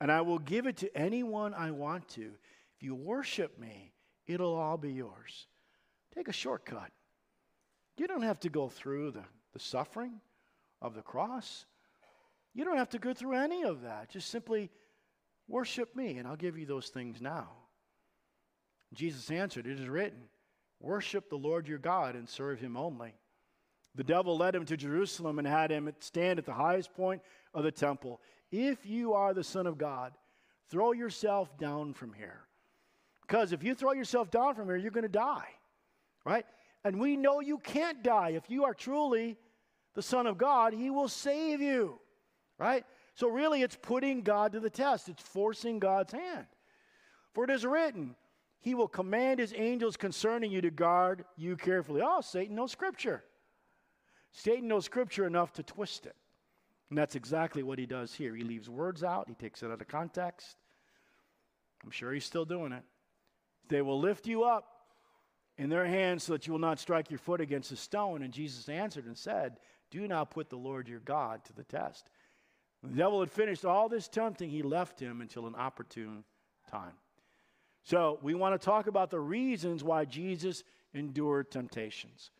And 0.00 0.10
I 0.10 0.20
will 0.20 0.38
give 0.40 0.66
it 0.66 0.78
to 0.78 0.96
anyone 0.96 1.54
I 1.54 1.70
want 1.70 2.08
to. 2.10 2.32
If 2.76 2.82
you 2.82 2.94
worship 2.94 3.58
me, 3.58 3.92
it'll 4.26 4.56
all 4.56 4.76
be 4.76 4.92
yours. 4.92 5.46
Take 6.14 6.28
a 6.28 6.32
shortcut. 6.32 6.90
You 7.96 8.08
don't 8.08 8.22
have 8.22 8.40
to 8.40 8.48
go 8.48 8.68
through 8.68 9.12
the, 9.12 9.22
the 9.52 9.60
suffering 9.60 10.14
of 10.80 10.94
the 10.94 11.02
cross. 11.02 11.66
You 12.54 12.64
don't 12.64 12.78
have 12.78 12.90
to 12.90 12.98
go 12.98 13.14
through 13.14 13.34
any 13.34 13.62
of 13.62 13.82
that. 13.82 14.10
Just 14.10 14.30
simply 14.30 14.70
worship 15.48 15.94
me, 15.96 16.18
and 16.18 16.28
I'll 16.28 16.36
give 16.36 16.58
you 16.58 16.66
those 16.66 16.88
things 16.88 17.20
now. 17.20 17.48
Jesus 18.92 19.30
answered, 19.30 19.66
It 19.66 19.80
is 19.80 19.88
written, 19.88 20.24
Worship 20.80 21.30
the 21.30 21.36
Lord 21.36 21.68
your 21.68 21.78
God 21.78 22.14
and 22.14 22.28
serve 22.28 22.60
him 22.60 22.76
only. 22.76 23.14
The 23.94 24.04
devil 24.04 24.36
led 24.36 24.54
him 24.54 24.64
to 24.66 24.76
Jerusalem 24.76 25.38
and 25.38 25.46
had 25.46 25.70
him 25.70 25.92
stand 26.00 26.38
at 26.38 26.46
the 26.46 26.52
highest 26.52 26.94
point 26.94 27.22
of 27.54 27.62
the 27.62 27.70
temple. 27.70 28.20
If 28.50 28.84
you 28.86 29.12
are 29.12 29.34
the 29.34 29.44
Son 29.44 29.66
of 29.66 29.78
God, 29.78 30.12
throw 30.70 30.92
yourself 30.92 31.56
down 31.58 31.92
from 31.94 32.12
here. 32.12 32.40
Because 33.22 33.52
if 33.52 33.62
you 33.62 33.74
throw 33.74 33.92
yourself 33.92 34.30
down 34.30 34.54
from 34.54 34.66
here, 34.66 34.76
you're 34.76 34.90
going 34.90 35.02
to 35.02 35.08
die, 35.08 35.48
right? 36.24 36.44
And 36.84 36.98
we 36.98 37.16
know 37.16 37.40
you 37.40 37.58
can't 37.58 38.02
die. 38.02 38.30
If 38.30 38.50
you 38.50 38.64
are 38.64 38.74
truly 38.74 39.36
the 39.94 40.02
Son 40.02 40.26
of 40.26 40.38
God, 40.38 40.72
He 40.72 40.90
will 40.90 41.08
save 41.08 41.60
you, 41.60 42.00
right? 42.62 42.84
So, 43.14 43.28
really, 43.28 43.62
it's 43.62 43.76
putting 43.76 44.22
God 44.22 44.52
to 44.52 44.60
the 44.60 44.70
test, 44.70 45.08
it's 45.08 45.22
forcing 45.22 45.78
God's 45.78 46.12
hand. 46.12 46.46
For 47.34 47.44
it 47.44 47.50
is 47.50 47.66
written, 47.66 48.14
He 48.60 48.74
will 48.74 48.88
command 48.88 49.40
His 49.40 49.52
angels 49.56 49.96
concerning 49.96 50.52
you 50.52 50.60
to 50.60 50.70
guard 50.70 51.24
you 51.36 51.56
carefully. 51.56 52.00
Oh, 52.02 52.20
Satan 52.20 52.54
knows 52.54 52.72
Scripture. 52.72 53.24
Satan 54.30 54.68
knows 54.68 54.84
Scripture 54.84 55.26
enough 55.26 55.52
to 55.54 55.62
twist 55.62 56.06
it. 56.06 56.16
And 56.88 56.98
that's 56.98 57.16
exactly 57.16 57.62
what 57.62 57.78
he 57.78 57.86
does 57.86 58.12
here. 58.12 58.34
He 58.34 58.44
leaves 58.44 58.68
words 58.68 59.02
out, 59.02 59.26
he 59.26 59.34
takes 59.34 59.62
it 59.62 59.70
out 59.70 59.80
of 59.80 59.88
context. 59.88 60.56
I'm 61.82 61.90
sure 61.90 62.12
he's 62.12 62.24
still 62.24 62.44
doing 62.44 62.72
it. 62.72 62.82
They 63.68 63.82
will 63.82 63.98
lift 63.98 64.26
you 64.26 64.44
up 64.44 64.66
in 65.56 65.70
their 65.70 65.86
hands 65.86 66.24
so 66.24 66.34
that 66.34 66.46
you 66.46 66.52
will 66.52 66.60
not 66.60 66.78
strike 66.78 67.10
your 67.10 67.18
foot 67.18 67.40
against 67.40 67.72
a 67.72 67.76
stone. 67.76 68.22
And 68.22 68.32
Jesus 68.32 68.68
answered 68.68 69.06
and 69.06 69.16
said, 69.16 69.56
Do 69.90 70.06
not 70.06 70.30
put 70.30 70.50
the 70.50 70.56
Lord 70.56 70.86
your 70.86 71.00
God 71.00 71.44
to 71.46 71.52
the 71.52 71.64
test. 71.64 72.10
The 72.82 72.96
devil 72.96 73.20
had 73.20 73.30
finished 73.30 73.64
all 73.64 73.88
this 73.88 74.08
tempting, 74.08 74.50
he 74.50 74.62
left 74.62 74.98
him 74.98 75.20
until 75.20 75.46
an 75.46 75.54
opportune 75.54 76.24
time. 76.70 76.94
So, 77.84 78.18
we 78.22 78.34
want 78.34 78.60
to 78.60 78.64
talk 78.64 78.86
about 78.86 79.10
the 79.10 79.20
reasons 79.20 79.82
why 79.82 80.04
Jesus 80.04 80.62
endured 80.94 81.50
temptations. 81.50 82.30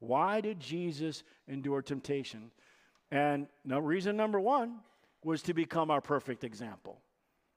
Why 0.00 0.40
did 0.40 0.60
Jesus 0.60 1.24
endure 1.46 1.82
temptation? 1.82 2.50
And 3.10 3.48
no, 3.64 3.78
reason 3.78 4.16
number 4.16 4.40
one 4.40 4.76
was 5.24 5.42
to 5.42 5.54
become 5.54 5.90
our 5.90 6.00
perfect 6.00 6.44
example. 6.44 7.00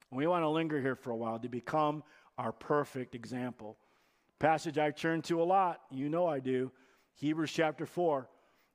we 0.09 0.27
want 0.27 0.43
to 0.43 0.49
linger 0.49 0.81
here 0.81 0.95
for 0.95 1.11
a 1.11 1.15
while 1.15 1.39
to 1.39 1.49
become 1.49 2.03
our 2.37 2.51
perfect 2.51 3.15
example. 3.15 3.77
Passage 4.39 4.77
I 4.77 4.91
turn 4.91 5.21
to 5.23 5.41
a 5.41 5.43
lot, 5.43 5.81
you 5.91 6.09
know 6.09 6.25
I 6.25 6.39
do, 6.39 6.71
Hebrews 7.15 7.51
chapter 7.51 7.85
4. 7.85 8.27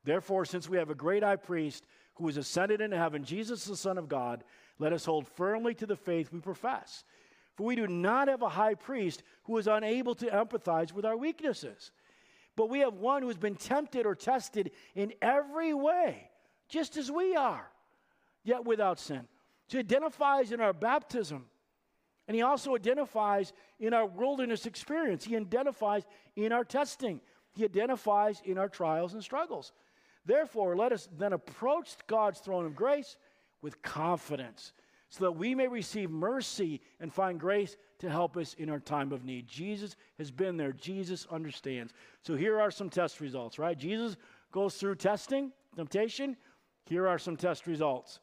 Therefore, 0.05 0.45
since 0.45 0.69
we 0.69 0.77
have 0.77 0.91
a 0.91 0.95
great 0.95 1.25
high 1.25 1.37
priest 1.37 1.85
who 2.17 2.29
is 2.29 2.37
ascended 2.37 2.81
into 2.81 2.99
heaven, 2.99 3.25
Jesus 3.25 3.65
the 3.65 3.77
Son 3.77 3.99
of 3.99 4.09
God, 4.09 4.45
let 4.79 4.93
us 4.93 5.05
hold 5.05 5.27
firmly 5.29 5.75
to 5.75 5.87
the 5.87 5.97
faith 5.97 6.33
we 6.33 6.41
profess. 6.41 7.05
For 7.55 7.65
we 7.65 7.77
do 7.77 7.87
not 7.87 8.29
have 8.29 8.43
a 8.43 8.49
high 8.49 8.75
priest 8.75 9.23
who 9.45 9.57
is 9.57 9.67
unable 9.67 10.15
to 10.17 10.27
empathize 10.27 10.93
with 10.93 11.07
our 11.07 11.17
weaknesses 11.17 11.91
but 12.57 12.71
we 12.71 12.81
have 12.81 12.95
one 12.95 13.23
who's 13.23 13.37
been 13.37 13.55
tempted 13.55 14.07
or 14.07 14.15
tested 14.15 14.73
in 14.95 15.13
every 15.21 15.75
way, 15.75 16.31
just 16.69 16.97
as 16.97 17.11
we 17.11 17.37
are, 17.37 17.69
yet 18.43 18.65
without 18.65 18.99
sin. 18.99 19.29
He 19.69 19.79
identifies 19.79 20.53
in 20.53 20.61
our 20.61 20.73
baptism, 20.73 21.45
and 22.27 22.35
he 22.35 22.43
also 22.43 22.75
identifies 22.75 23.53
in 23.79 23.93
our 23.93 24.07
wilderness 24.07 24.65
experience. 24.65 25.25
He 25.25 25.37
identifies 25.37 26.05
in 26.35 26.51
our 26.51 26.65
testing. 26.65 27.21
He 27.55 27.65
identifies 27.65 28.41
in 28.45 28.59
our 28.59 28.69
trials 28.69 29.13
and 29.13 29.23
struggles. 29.23 29.73
Therefore, 30.27 30.77
let 30.77 30.93
us 30.93 31.09
then 31.17 31.33
approach 31.33 31.97
God's 32.07 32.41
throne 32.41 32.67
of 32.67 32.75
grace 32.75 33.17
with 33.63 33.81
confidence 33.83 34.73
so 35.09 35.25
that 35.25 35.33
we 35.33 35.55
may 35.55 35.69
receive 35.69 36.11
mercy 36.11 36.81
and 37.01 37.13
find 37.13 37.39
grace 37.39 37.77
to 38.01 38.11
help 38.11 38.37
us 38.37 38.55
in 38.55 38.69
our 38.69 38.81
time 38.81 39.13
of 39.13 39.25
need. 39.25 39.47
Jesus 39.47 39.97
has 40.19 40.31
been 40.31 40.57
there, 40.57 40.73
Jesus 40.73 41.27
understands. 41.31 41.93
So 42.23 42.35
here 42.35 42.61
are 42.61 42.73
some 42.73 42.91
test 42.91 43.21
results, 43.21 43.59
right? 43.59 43.79
Jesus 43.79 44.17
goes 44.51 44.75
through 44.75 44.97
testing, 44.97 45.53
temptation. 45.77 46.37
Here 46.87 47.07
are 47.07 47.19
some 47.19 47.37
test 47.37 47.67
results. 47.67 48.19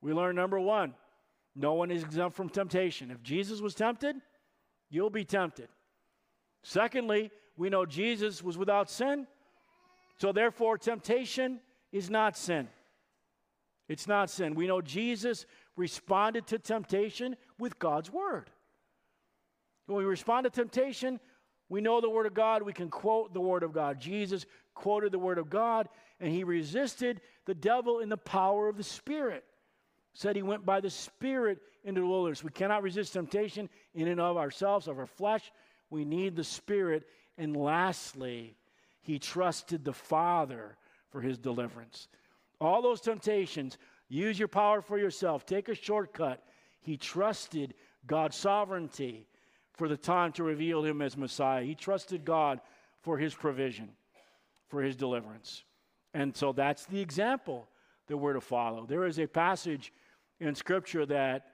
We 0.00 0.12
learn 0.12 0.36
number 0.36 0.58
one 0.58 0.94
no 1.54 1.72
one 1.72 1.90
is 1.90 2.02
exempt 2.02 2.36
from 2.36 2.50
temptation. 2.50 3.10
If 3.10 3.22
Jesus 3.22 3.62
was 3.62 3.74
tempted, 3.74 4.16
you'll 4.90 5.10
be 5.10 5.24
tempted. 5.24 5.68
Secondly, 6.62 7.30
we 7.56 7.70
know 7.70 7.86
Jesus 7.86 8.42
was 8.42 8.58
without 8.58 8.90
sin, 8.90 9.26
so 10.18 10.32
therefore, 10.32 10.78
temptation 10.78 11.60
is 11.92 12.10
not 12.10 12.36
sin. 12.36 12.68
It's 13.88 14.08
not 14.08 14.30
sin. 14.30 14.54
We 14.54 14.66
know 14.66 14.80
Jesus 14.80 15.46
responded 15.76 16.46
to 16.48 16.58
temptation 16.58 17.36
with 17.58 17.78
God's 17.78 18.10
word. 18.10 18.50
When 19.86 19.98
we 19.98 20.04
respond 20.04 20.44
to 20.44 20.50
temptation, 20.50 21.20
we 21.68 21.80
know 21.80 22.00
the 22.00 22.10
word 22.10 22.26
of 22.26 22.34
God, 22.34 22.62
we 22.62 22.72
can 22.72 22.88
quote 22.88 23.32
the 23.34 23.40
word 23.40 23.62
of 23.62 23.72
God. 23.72 24.00
Jesus 24.00 24.46
quoted 24.74 25.12
the 25.12 25.18
word 25.18 25.38
of 25.38 25.50
God, 25.50 25.88
and 26.20 26.32
he 26.32 26.44
resisted 26.44 27.20
the 27.44 27.54
devil 27.54 28.00
in 28.00 28.08
the 28.08 28.16
power 28.16 28.68
of 28.68 28.76
the 28.76 28.82
Spirit. 28.82 29.44
Said 30.12 30.34
he 30.34 30.42
went 30.42 30.64
by 30.64 30.80
the 30.80 30.90
Spirit 30.90 31.58
into 31.84 32.00
the 32.00 32.06
wilderness. 32.06 32.42
We 32.42 32.50
cannot 32.50 32.82
resist 32.82 33.12
temptation 33.12 33.68
in 33.94 34.08
and 34.08 34.20
of 34.20 34.36
ourselves, 34.36 34.88
of 34.88 34.98
our 34.98 35.06
flesh. 35.06 35.52
We 35.90 36.04
need 36.04 36.36
the 36.36 36.44
Spirit. 36.44 37.04
And 37.36 37.56
lastly, 37.56 38.56
he 39.06 39.18
trusted 39.18 39.84
the 39.84 39.92
Father 39.92 40.76
for 41.10 41.20
his 41.20 41.38
deliverance. 41.38 42.08
All 42.60 42.82
those 42.82 43.00
temptations 43.00 43.78
Use 44.08 44.38
your 44.38 44.48
power 44.48 44.80
for 44.80 44.98
yourself. 44.98 45.46
Take 45.46 45.68
a 45.68 45.74
shortcut. 45.74 46.42
He 46.80 46.96
trusted 46.96 47.74
God's 48.06 48.36
sovereignty 48.36 49.26
for 49.72 49.88
the 49.88 49.96
time 49.96 50.32
to 50.32 50.44
reveal 50.44 50.84
him 50.84 51.02
as 51.02 51.16
Messiah. 51.16 51.64
He 51.64 51.74
trusted 51.74 52.24
God 52.24 52.60
for 53.02 53.18
his 53.18 53.34
provision, 53.34 53.90
for 54.68 54.82
his 54.82 54.96
deliverance. 54.96 55.64
And 56.14 56.36
so 56.36 56.52
that's 56.52 56.86
the 56.86 57.00
example 57.00 57.68
that 58.06 58.16
we're 58.16 58.34
to 58.34 58.40
follow. 58.40 58.86
There 58.86 59.06
is 59.06 59.18
a 59.18 59.26
passage 59.26 59.92
in 60.38 60.54
Scripture 60.54 61.04
that 61.06 61.46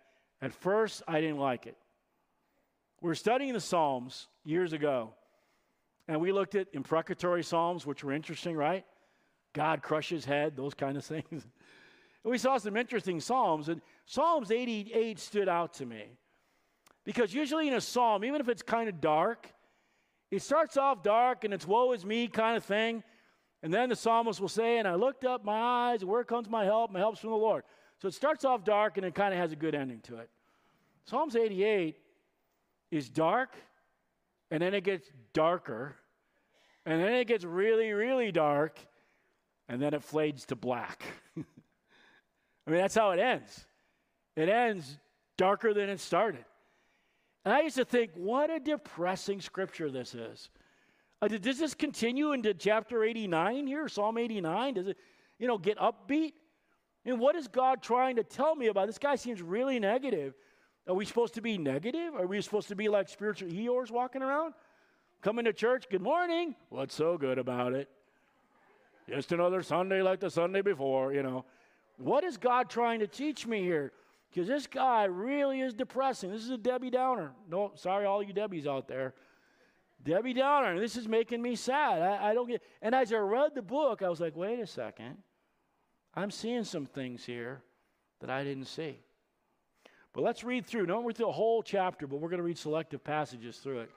at 0.43 0.53
first 0.53 1.03
I 1.09 1.21
didn't 1.21 1.39
like 1.39 1.67
it. 1.67 1.77
We 3.01 3.11
are 3.11 3.17
studying 3.17 3.55
the 3.55 3.61
Psalms 3.61 4.29
years 4.45 4.73
ago, 4.73 5.15
And 6.09 6.21
we 6.21 6.33
looked 6.33 6.55
at 6.55 6.69
imprecatory 6.73 7.43
Psalms, 7.43 7.87
which 7.87 8.03
were 8.03 8.13
interesting, 8.13 8.57
right? 8.57 8.85
God 9.53 9.83
crushes 9.83 10.25
head, 10.25 10.57
those 10.57 10.75
kind 10.75 10.97
of 10.97 11.05
things. 11.05 11.25
and 11.31 11.41
we 12.25 12.39
saw 12.39 12.59
some 12.59 12.77
interesting 12.77 13.21
Psalms, 13.21 13.69
and 13.69 13.81
Psalms 14.07 14.51
88 14.51 15.19
stood 15.19 15.49
out 15.49 15.75
to 15.75 15.87
me. 15.87 16.19
Because 17.05 17.35
usually 17.35 17.69
in 17.69 17.75
a 17.75 17.81
psalm, 17.81 18.25
even 18.25 18.41
if 18.41 18.49
it's 18.49 18.63
kind 18.63 18.89
of 18.89 19.01
dark, 19.01 19.49
it 20.31 20.41
starts 20.43 20.77
off 20.77 21.03
dark 21.03 21.45
and 21.45 21.53
it's 21.53 21.67
woe 21.67 21.93
is 21.93 22.05
me 22.05 22.29
kind 22.29 22.57
of 22.57 22.65
thing. 22.65 23.03
And 23.63 23.73
then 23.73 23.89
the 23.89 23.97
psalmist 23.97 24.41
will 24.41 24.49
say, 24.49 24.79
And 24.79 24.87
I 24.87 24.95
looked 24.95 25.25
up 25.25 25.45
my 25.45 25.91
eyes, 25.91 26.05
where 26.05 26.25
comes 26.25 26.49
my 26.49 26.65
help? 26.65 26.91
My 26.91 27.01
help's 27.01 27.21
from 27.21 27.31
the 27.31 27.37
Lord. 27.37 27.65
So 28.01 28.09
it 28.09 28.15
starts 28.15 28.45
off 28.45 28.65
dark 28.65 28.97
and 28.97 29.07
it 29.07 29.15
kind 29.15 29.33
of 29.35 29.41
has 29.41 29.53
a 29.53 29.57
good 29.57 29.75
ending 29.75 30.01
to 30.03 30.19
it. 30.19 30.31
Psalms 31.05 31.37
88 31.37 31.97
is 32.91 33.09
dark, 33.09 33.57
and 34.53 34.61
then 34.61 34.75
it 34.75 34.85
gets 34.85 35.09
darker, 35.33 35.97
and 36.85 37.03
then 37.03 37.15
it 37.15 37.27
gets 37.27 37.43
really, 37.43 37.93
really 37.93 38.31
dark, 38.31 38.79
and 39.67 39.81
then 39.81 39.95
it 39.95 40.05
fades 40.05 40.45
to 40.45 40.55
black. 40.55 41.03
I 41.39 42.71
mean, 42.71 42.79
that's 42.79 42.95
how 42.95 43.13
it 43.13 43.19
ends. 43.19 43.65
It 44.37 44.51
ends 44.51 44.99
darker 45.39 45.73
than 45.73 45.89
it 45.89 46.01
started. 46.01 46.45
And 47.47 47.55
I 47.55 47.63
used 47.63 47.77
to 47.77 47.87
think, 47.87 48.11
what 48.15 48.51
a 48.51 48.61
depressing 48.61 49.41
scripture 49.41 49.91
this 49.91 50.15
is. 50.15 50.51
Uh, 51.23 51.29
does 51.29 51.59
this 51.59 51.73
continue 51.73 52.33
into 52.33 52.53
chapter 52.53 53.05
89 53.05 53.67
here, 53.67 53.89
Psalm 53.89 54.19
89? 54.19 54.75
Does 54.75 54.89
it, 54.89 54.99
you 55.39 55.49
know, 55.49 55.57
get 55.57 55.79
upbeat? 55.79 56.35
And 57.07 57.19
what 57.19 57.37
is 57.37 57.49
God 57.49 57.83
trying 57.83 58.17
to 58.17 58.23
tell 58.23 58.55
me 58.55 58.67
about? 58.67 58.87
This 58.87 58.99
guy 58.99 59.17
seems 59.17 59.41
really 59.41 59.81
negative. 59.81 60.35
Are 60.89 60.95
we 60.95 61.05
supposed 61.05 61.35
to 61.35 61.41
be 61.41 61.59
negative? 61.59 62.15
Are 62.15 62.27
we 62.27 62.41
supposed 62.41 62.69
to 62.69 62.77
be 62.77 62.89
like 62.89 63.09
spiritual 63.09 63.49
Eeyores 63.49 63.91
walking 63.91 64.23
around? 64.23 64.55
Coming 65.21 65.45
to 65.45 65.53
church, 65.53 65.89
good 65.89 66.03
morning. 66.03 66.57
What's 66.71 66.95
so 66.95 67.17
good 67.17 67.39
about 67.39 67.73
it? 67.73 67.89
Just 69.09 69.31
another 69.31 69.63
Sunday 69.63 70.03
like 70.03 70.19
the 70.19 70.31
Sunday 70.31 70.63
before, 70.63 71.13
you 71.13 71.23
know. 71.23 71.45
What 71.99 72.25
is 72.25 72.37
God 72.37 72.69
trying 72.69 72.99
to 73.01 73.07
teach 73.07 73.47
me 73.47 73.63
here? 73.63 73.93
Because 74.31 74.49
this 74.49 74.67
guy 74.67 75.05
really 75.05 75.61
is 75.61 75.75
depressing. 75.75 76.33
This 76.33 76.43
is 76.43 76.51
a 76.51 76.59
Debbie 76.59 76.91
Downer. 76.91 77.33
No, 77.49 77.73
sorry, 77.77 78.07
all 78.07 78.23
you 78.23 78.35
Debbies 78.35 78.67
out 78.67 78.89
there. 78.89 79.15
Debbie 80.03 80.33
Downer. 80.33 80.81
This 80.81 80.97
is 80.97 81.07
making 81.07 81.41
me 81.41 81.55
sad. 81.55 82.03
I, 82.03 82.31
I 82.31 82.35
don't 82.35 82.49
get. 82.49 82.63
And 82.81 82.95
as 82.95 83.13
I 83.13 83.19
read 83.19 83.55
the 83.55 83.63
book, 83.63 84.03
I 84.03 84.09
was 84.09 84.21
like, 84.21 84.35
wait 84.35 84.59
a 84.59 84.67
second. 84.67 85.19
I'm 86.15 86.31
seeing 86.31 86.65
some 86.65 86.87
things 86.87 87.25
here 87.25 87.63
that 88.21 88.31
I 88.31 88.43
didn't 88.43 88.67
see. 88.67 88.99
But 90.13 90.23
let's 90.23 90.45
read 90.45 90.67
through. 90.67 90.87
Don't 90.87 91.05
read 91.05 91.17
through 91.17 91.27
the 91.27 91.33
whole 91.33 91.63
chapter, 91.63 92.07
but 92.07 92.17
we're 92.21 92.29
going 92.29 92.39
to 92.39 92.45
read 92.45 92.59
selective 92.59 93.03
passages 93.03 93.59
through 93.59 93.81
it. 93.81 93.91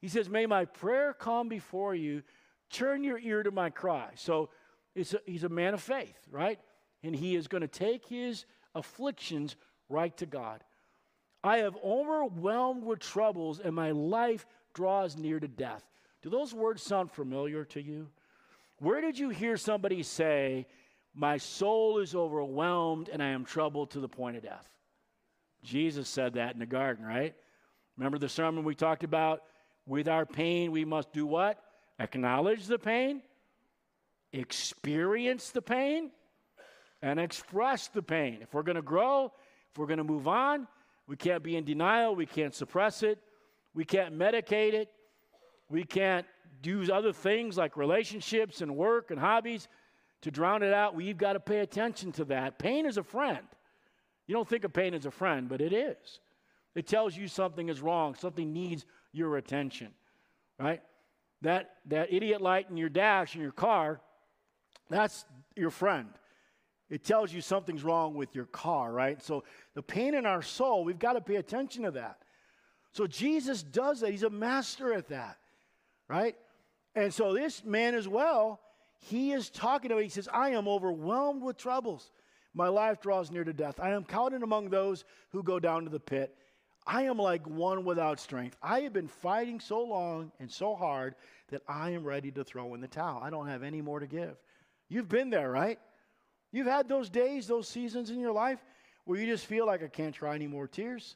He 0.00 0.08
says, 0.08 0.28
May 0.28 0.46
my 0.46 0.64
prayer 0.64 1.12
come 1.12 1.48
before 1.48 1.94
you. 1.94 2.22
Turn 2.70 3.02
your 3.02 3.18
ear 3.18 3.42
to 3.42 3.50
my 3.50 3.70
cry. 3.70 4.10
So 4.14 4.50
a, 4.96 5.04
he's 5.26 5.44
a 5.44 5.48
man 5.48 5.74
of 5.74 5.80
faith, 5.80 6.18
right? 6.30 6.60
And 7.02 7.14
he 7.14 7.34
is 7.34 7.48
going 7.48 7.62
to 7.62 7.68
take 7.68 8.06
his 8.06 8.44
afflictions 8.74 9.56
right 9.88 10.16
to 10.18 10.26
God. 10.26 10.62
I 11.42 11.58
have 11.58 11.76
overwhelmed 11.84 12.84
with 12.84 12.98
troubles, 12.98 13.60
and 13.60 13.74
my 13.74 13.92
life 13.92 14.46
draws 14.74 15.16
near 15.16 15.40
to 15.40 15.48
death. 15.48 15.84
Do 16.22 16.30
those 16.30 16.52
words 16.52 16.82
sound 16.82 17.10
familiar 17.10 17.64
to 17.66 17.82
you? 17.82 18.08
Where 18.78 19.00
did 19.00 19.18
you 19.18 19.30
hear 19.30 19.56
somebody 19.56 20.02
say, 20.02 20.66
My 21.14 21.38
soul 21.38 21.98
is 21.98 22.14
overwhelmed 22.14 23.08
and 23.08 23.22
I 23.22 23.28
am 23.28 23.44
troubled 23.44 23.90
to 23.92 24.00
the 24.00 24.08
point 24.08 24.36
of 24.36 24.42
death? 24.42 24.68
Jesus 25.62 26.08
said 26.08 26.34
that 26.34 26.54
in 26.54 26.60
the 26.60 26.66
garden, 26.66 27.04
right? 27.04 27.34
Remember 27.96 28.18
the 28.18 28.28
sermon 28.28 28.64
we 28.64 28.74
talked 28.74 29.04
about? 29.04 29.42
With 29.86 30.08
our 30.08 30.26
pain, 30.26 30.70
we 30.70 30.84
must 30.84 31.12
do 31.12 31.26
what? 31.26 31.58
Acknowledge 31.98 32.66
the 32.66 32.78
pain, 32.78 33.22
experience 34.32 35.50
the 35.50 35.62
pain, 35.62 36.10
and 37.02 37.18
express 37.18 37.88
the 37.88 38.02
pain. 38.02 38.38
If 38.42 38.54
we're 38.54 38.62
going 38.62 38.76
to 38.76 38.82
grow, 38.82 39.32
if 39.72 39.78
we're 39.78 39.86
going 39.86 39.98
to 39.98 40.04
move 40.04 40.28
on, 40.28 40.68
we 41.06 41.16
can't 41.16 41.42
be 41.42 41.56
in 41.56 41.64
denial, 41.64 42.14
we 42.14 42.26
can't 42.26 42.54
suppress 42.54 43.02
it, 43.02 43.18
we 43.74 43.84
can't 43.84 44.16
medicate 44.16 44.74
it, 44.74 44.90
we 45.70 45.84
can't 45.84 46.26
do 46.62 46.92
other 46.92 47.12
things 47.12 47.56
like 47.56 47.76
relationships 47.76 48.60
and 48.60 48.76
work 48.76 49.10
and 49.10 49.18
hobbies 49.18 49.68
to 50.22 50.30
drown 50.30 50.62
it 50.62 50.72
out. 50.72 50.94
We've 50.94 51.16
got 51.16 51.34
to 51.34 51.40
pay 51.40 51.60
attention 51.60 52.12
to 52.12 52.24
that. 52.26 52.58
Pain 52.58 52.86
is 52.86 52.98
a 52.98 53.02
friend. 53.02 53.46
You 54.28 54.34
don't 54.34 54.48
think 54.48 54.62
of 54.62 54.72
pain 54.72 54.94
as 54.94 55.06
a 55.06 55.10
friend, 55.10 55.48
but 55.48 55.60
it 55.60 55.72
is. 55.72 56.20
It 56.76 56.86
tells 56.86 57.16
you 57.16 57.26
something 57.26 57.68
is 57.68 57.80
wrong, 57.80 58.14
something 58.14 58.52
needs 58.52 58.86
your 59.12 59.38
attention, 59.38 59.88
right? 60.60 60.82
That, 61.42 61.70
that 61.86 62.12
idiot 62.12 62.40
light 62.40 62.68
in 62.70 62.76
your 62.76 62.90
dash 62.90 63.34
in 63.34 63.40
your 63.40 63.52
car, 63.52 64.00
that's 64.90 65.24
your 65.56 65.70
friend. 65.70 66.08
It 66.90 67.04
tells 67.04 67.32
you 67.32 67.40
something's 67.40 67.82
wrong 67.82 68.14
with 68.14 68.34
your 68.34 68.46
car, 68.46 68.92
right? 68.92 69.22
So 69.22 69.44
the 69.74 69.82
pain 69.82 70.14
in 70.14 70.24
our 70.24 70.42
soul, 70.42 70.84
we've 70.84 70.98
got 70.98 71.14
to 71.14 71.20
pay 71.20 71.36
attention 71.36 71.82
to 71.84 71.90
that. 71.92 72.18
So 72.92 73.06
Jesus 73.06 73.62
does 73.62 74.00
that. 74.00 74.10
He's 74.10 74.22
a 74.22 74.30
master 74.30 74.92
at 74.92 75.08
that, 75.08 75.38
right? 76.06 76.36
And 76.94 77.12
so 77.12 77.34
this 77.34 77.64
man 77.64 77.94
as 77.94 78.08
well, 78.08 78.60
he 79.00 79.32
is 79.32 79.50
talking 79.50 79.90
to 79.90 79.96
him. 79.96 80.02
He 80.02 80.08
says, 80.08 80.28
I 80.32 80.50
am 80.50 80.66
overwhelmed 80.66 81.42
with 81.42 81.56
troubles. 81.56 82.10
My 82.58 82.66
life 82.66 83.00
draws 83.00 83.30
near 83.30 83.44
to 83.44 83.52
death. 83.52 83.78
I 83.78 83.90
am 83.90 84.02
counted 84.02 84.42
among 84.42 84.68
those 84.68 85.04
who 85.30 85.44
go 85.44 85.60
down 85.60 85.84
to 85.84 85.90
the 85.90 86.00
pit. 86.00 86.36
I 86.84 87.04
am 87.04 87.16
like 87.16 87.46
one 87.46 87.84
without 87.84 88.18
strength. 88.18 88.56
I 88.60 88.80
have 88.80 88.92
been 88.92 89.06
fighting 89.06 89.60
so 89.60 89.80
long 89.80 90.32
and 90.40 90.50
so 90.50 90.74
hard 90.74 91.14
that 91.50 91.62
I 91.68 91.90
am 91.90 92.02
ready 92.02 92.32
to 92.32 92.42
throw 92.42 92.74
in 92.74 92.80
the 92.80 92.88
towel. 92.88 93.22
I 93.22 93.30
don't 93.30 93.46
have 93.46 93.62
any 93.62 93.80
more 93.80 94.00
to 94.00 94.08
give. 94.08 94.36
You've 94.88 95.08
been 95.08 95.30
there, 95.30 95.52
right? 95.52 95.78
You've 96.50 96.66
had 96.66 96.88
those 96.88 97.08
days, 97.08 97.46
those 97.46 97.68
seasons 97.68 98.10
in 98.10 98.18
your 98.18 98.32
life 98.32 98.58
where 99.04 99.20
you 99.20 99.26
just 99.26 99.46
feel 99.46 99.64
like 99.64 99.84
I 99.84 99.88
can't 99.88 100.14
try 100.14 100.34
any 100.34 100.48
more 100.48 100.66
tears. 100.66 101.14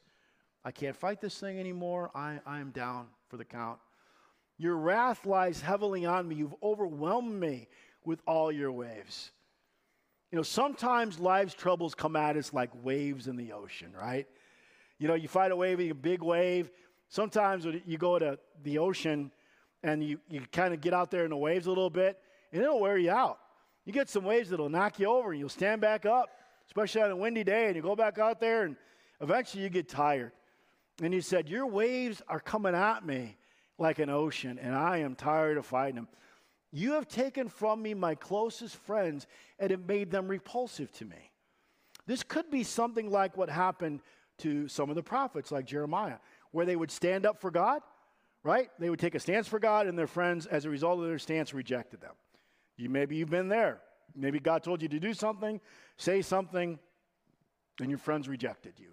I 0.65 0.71
can't 0.71 0.97
fight 0.97 1.21
this 1.21 1.41
thing 1.41 1.59
anymore. 1.59 2.13
I, 2.15 2.39
I'm 2.47 2.71
down 2.71 3.09
for 3.29 3.37
the 3.37 3.45
count. 3.45 3.81
Your 4.59 4.77
wrath 4.77 5.27
lies 5.27 5.61
heavily 5.61 6.07
on 6.07 6.29
me. 6.29 6.37
You've 6.37 6.55
overwhelmed 6.63 7.35
me 7.35 7.67
with 8.05 8.21
all 8.29 8.53
your 8.53 8.71
waves. 8.71 9.33
You 10.33 10.37
know, 10.37 10.43
sometimes 10.43 11.21
life's 11.21 11.53
troubles 11.53 11.95
come 11.95 12.17
at 12.17 12.39
us 12.39 12.55
like 12.55 12.71
waves 12.83 13.29
in 13.29 13.37
the 13.37 13.53
ocean, 13.53 13.93
right? 13.93 14.27
You 14.99 15.07
know, 15.07 15.15
you 15.15 15.29
fight 15.29 15.53
a 15.53 15.57
wave, 15.57 15.79
a 15.79 15.93
big 15.93 16.23
wave. 16.23 16.71
Sometimes 17.11 17.67
you 17.85 17.99
go 17.99 18.19
to 18.19 18.39
the 18.65 18.79
ocean 18.79 19.31
and 19.83 20.03
you, 20.03 20.19
you 20.31 20.41
kind 20.51 20.73
of 20.73 20.81
get 20.81 20.95
out 20.95 21.11
there 21.11 21.25
in 21.25 21.31
the 21.31 21.37
waves 21.37 21.67
a 21.67 21.69
little 21.69 21.91
bit, 21.91 22.19
and 22.51 22.63
it'll 22.63 22.81
wear 22.81 22.97
you 22.97 23.11
out. 23.11 23.41
You 23.85 23.93
get 23.93 24.09
some 24.09 24.25
waves 24.25 24.49
that'll 24.49 24.71
knock 24.71 24.99
you 24.99 25.07
over, 25.07 25.33
and 25.33 25.41
you'll 25.41 25.49
stand 25.49 25.81
back 25.83 26.07
up, 26.07 26.31
especially 26.67 27.03
on 27.03 27.11
a 27.11 27.17
windy 27.17 27.45
day, 27.45 27.67
and 27.67 27.77
you 27.77 27.83
go 27.83 27.97
back 27.97 28.19
out 28.19 28.41
there, 28.41 28.63
and 28.63 28.77
eventually 29.21 29.65
you 29.65 29.69
get 29.69 29.89
tired. 29.89 30.33
And 31.03 31.13
he 31.13 31.21
said, 31.21 31.49
Your 31.49 31.67
waves 31.67 32.23
are 32.29 32.41
coming 32.41 32.75
at 32.75 33.05
me 33.05 33.37
like 33.77 33.99
an 33.99 34.09
ocean, 34.09 34.59
and 34.63 34.75
I 34.75 34.99
am 34.99 35.17
tired 35.17 35.59
of 35.59 35.67
fighting 35.67 35.97
them. 35.97 36.09
You 36.73 36.95
have 36.95 37.07
taken 37.07 37.49
from 37.49 37.83
me 37.83 37.93
my 37.93 38.15
closest 38.15 38.77
friends 38.77 39.27
and 39.59 39.71
have 39.71 39.87
made 39.87 40.11
them 40.11 40.27
repulsive 40.27 40.91
to 40.93 41.05
me. 41.05 41.31
This 42.07 42.23
could 42.23 42.51
be 42.51 42.65
something 42.65 43.11
like 43.11 43.37
what 43.37 43.51
happened 43.51 44.01
to 44.39 44.67
some 44.69 44.89
of 44.89 44.97
the 44.97 45.03
prophets, 45.03 45.53
like 45.53 45.67
Jeremiah, 45.67 46.17
where 46.51 46.67
they 46.67 46.75
would 46.75 46.91
stand 46.91 47.27
up 47.27 47.41
for 47.41 47.51
God, 47.51 47.83
right? 48.43 48.71
They 48.79 48.91
would 48.91 48.99
take 48.99 49.15
a 49.15 49.21
stance 49.21 49.47
for 49.47 49.59
God, 49.59 49.87
and 49.87 49.97
their 49.97 50.07
friends, 50.07 50.47
as 50.47 50.65
a 50.65 50.71
result 50.71 50.99
of 50.99 51.07
their 51.07 51.19
stance, 51.19 51.55
rejected 51.55 52.01
them. 52.01 52.15
You 52.77 52.89
maybe 52.89 53.17
you've 53.17 53.31
been 53.31 53.49
there. 53.49 53.81
Maybe 54.17 54.41
God 54.41 54.63
told 54.63 54.83
you 54.83 54.89
to 54.89 54.99
do 54.99 55.15
something, 55.15 55.61
say 55.97 56.23
something, 56.23 56.79
and 57.81 57.89
your 57.89 57.99
friends 57.99 58.29
rejected 58.29 58.75
you. 58.79 58.89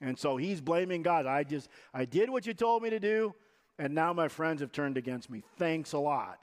And 0.00 0.18
so 0.18 0.36
he's 0.36 0.60
blaming 0.60 1.02
God. 1.02 1.26
I 1.26 1.44
just 1.44 1.68
I 1.92 2.04
did 2.04 2.30
what 2.30 2.46
you 2.46 2.54
told 2.54 2.82
me 2.82 2.90
to 2.90 3.00
do, 3.00 3.34
and 3.78 3.94
now 3.94 4.12
my 4.12 4.28
friends 4.28 4.60
have 4.60 4.72
turned 4.72 4.96
against 4.96 5.30
me. 5.30 5.42
Thanks 5.56 5.92
a 5.92 5.98
lot. 5.98 6.38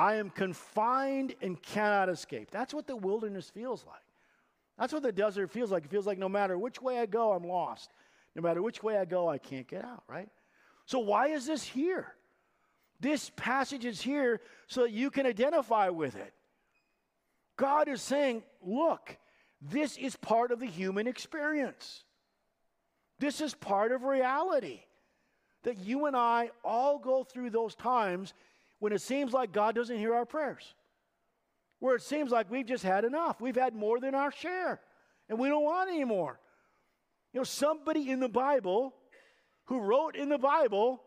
I 0.00 0.14
am 0.14 0.30
confined 0.30 1.34
and 1.42 1.60
cannot 1.60 2.08
escape. 2.08 2.50
That's 2.50 2.72
what 2.72 2.86
the 2.86 2.96
wilderness 2.96 3.50
feels 3.50 3.84
like. 3.86 4.00
That's 4.78 4.94
what 4.94 5.02
the 5.02 5.12
desert 5.12 5.50
feels 5.50 5.70
like. 5.70 5.84
It 5.84 5.90
feels 5.90 6.06
like 6.06 6.16
no 6.16 6.28
matter 6.28 6.56
which 6.56 6.80
way 6.80 6.98
I 6.98 7.04
go, 7.04 7.32
I'm 7.32 7.44
lost. 7.44 7.90
No 8.34 8.40
matter 8.40 8.62
which 8.62 8.82
way 8.82 8.96
I 8.96 9.04
go, 9.04 9.28
I 9.28 9.36
can't 9.36 9.68
get 9.68 9.84
out, 9.84 10.02
right? 10.08 10.30
So, 10.86 11.00
why 11.00 11.28
is 11.28 11.44
this 11.44 11.62
here? 11.62 12.14
This 12.98 13.30
passage 13.36 13.84
is 13.84 14.00
here 14.00 14.40
so 14.68 14.82
that 14.82 14.92
you 14.92 15.10
can 15.10 15.26
identify 15.26 15.90
with 15.90 16.16
it. 16.16 16.32
God 17.58 17.86
is 17.86 18.00
saying, 18.00 18.42
look, 18.62 19.18
this 19.60 19.98
is 19.98 20.16
part 20.16 20.50
of 20.50 20.60
the 20.60 20.66
human 20.66 21.08
experience. 21.08 22.04
This 23.18 23.42
is 23.42 23.52
part 23.52 23.92
of 23.92 24.04
reality. 24.04 24.80
That 25.64 25.76
you 25.76 26.06
and 26.06 26.16
I 26.16 26.52
all 26.64 26.98
go 26.98 27.22
through 27.22 27.50
those 27.50 27.74
times 27.74 28.32
when 28.80 28.92
it 28.92 29.00
seems 29.00 29.32
like 29.32 29.52
God 29.52 29.74
doesn't 29.74 29.96
hear 29.96 30.14
our 30.14 30.26
prayers 30.26 30.74
where 31.80 31.96
it 31.96 32.02
seems 32.02 32.30
like 32.30 32.50
we've 32.50 32.66
just 32.66 32.84
had 32.84 33.04
enough. 33.04 33.40
We've 33.40 33.56
had 33.56 33.74
more 33.74 33.98
than 33.98 34.14
our 34.14 34.30
share, 34.30 34.80
and 35.28 35.38
we 35.38 35.48
don't 35.48 35.64
want 35.64 35.90
any 35.90 36.04
more. 36.04 36.38
You 37.32 37.40
know, 37.40 37.44
somebody 37.44 38.10
in 38.10 38.20
the 38.20 38.28
Bible 38.28 38.94
who 39.64 39.80
wrote 39.80 40.14
in 40.14 40.28
the 40.28 40.38
Bible 40.38 41.02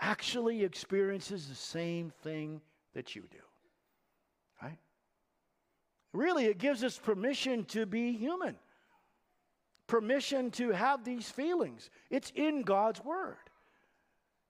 actually 0.00 0.64
experiences 0.64 1.48
the 1.48 1.54
same 1.54 2.12
thing 2.22 2.60
that 2.94 3.14
you 3.16 3.22
do. 3.30 3.38
Right? 4.62 4.78
Really, 6.12 6.46
it 6.46 6.58
gives 6.58 6.84
us 6.84 6.98
permission 6.98 7.64
to 7.66 7.86
be 7.86 8.12
human, 8.12 8.56
permission 9.86 10.50
to 10.52 10.70
have 10.70 11.04
these 11.04 11.30
feelings. 11.30 11.88
It's 12.10 12.32
in 12.34 12.62
God's 12.62 13.02
Word. 13.02 13.36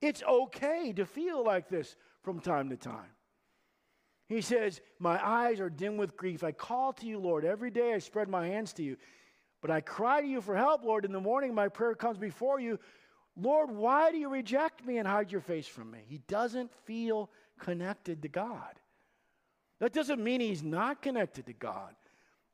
It's 0.01 0.23
okay 0.23 0.93
to 0.95 1.05
feel 1.05 1.45
like 1.45 1.69
this 1.69 1.97
from 2.23 2.41
time 2.41 2.71
to 2.71 2.77
time. 2.77 3.11
He 4.29 4.41
says, 4.41 4.81
My 4.99 5.25
eyes 5.25 5.61
are 5.61 5.69
dim 5.71 5.97
with 5.97 6.17
grief. 6.17 6.45
I 6.45 6.53
call 6.53 6.93
to 6.95 7.07
you, 7.07 7.19
Lord. 7.19 7.45
Every 7.45 7.71
day 7.71 7.93
I 7.95 7.99
spread 7.99 8.29
my 8.29 8.47
hands 8.47 8.73
to 8.75 8.83
you. 8.83 8.97
But 9.61 9.71
I 9.71 9.81
cry 9.81 10.21
to 10.23 10.27
you 10.27 10.41
for 10.41 10.57
help, 10.57 10.85
Lord. 10.85 11.05
In 11.05 11.13
the 11.13 11.21
morning, 11.21 11.55
my 11.55 11.69
prayer 11.69 11.95
comes 11.95 12.17
before 12.17 12.61
you. 12.61 12.79
Lord, 13.37 13.71
why 13.71 14.11
do 14.11 14.19
you 14.19 14.29
reject 14.29 14.85
me 14.87 14.99
and 14.99 15.07
hide 15.07 15.31
your 15.31 15.41
face 15.41 15.67
from 15.67 15.91
me? 15.91 16.01
He 16.07 16.19
doesn't 16.29 16.73
feel 16.85 17.31
connected 17.59 18.23
to 18.23 18.29
God. 18.29 18.79
That 19.81 19.93
doesn't 19.93 20.23
mean 20.23 20.41
he's 20.41 20.63
not 20.63 21.03
connected 21.03 21.47
to 21.47 21.53
God, 21.53 21.95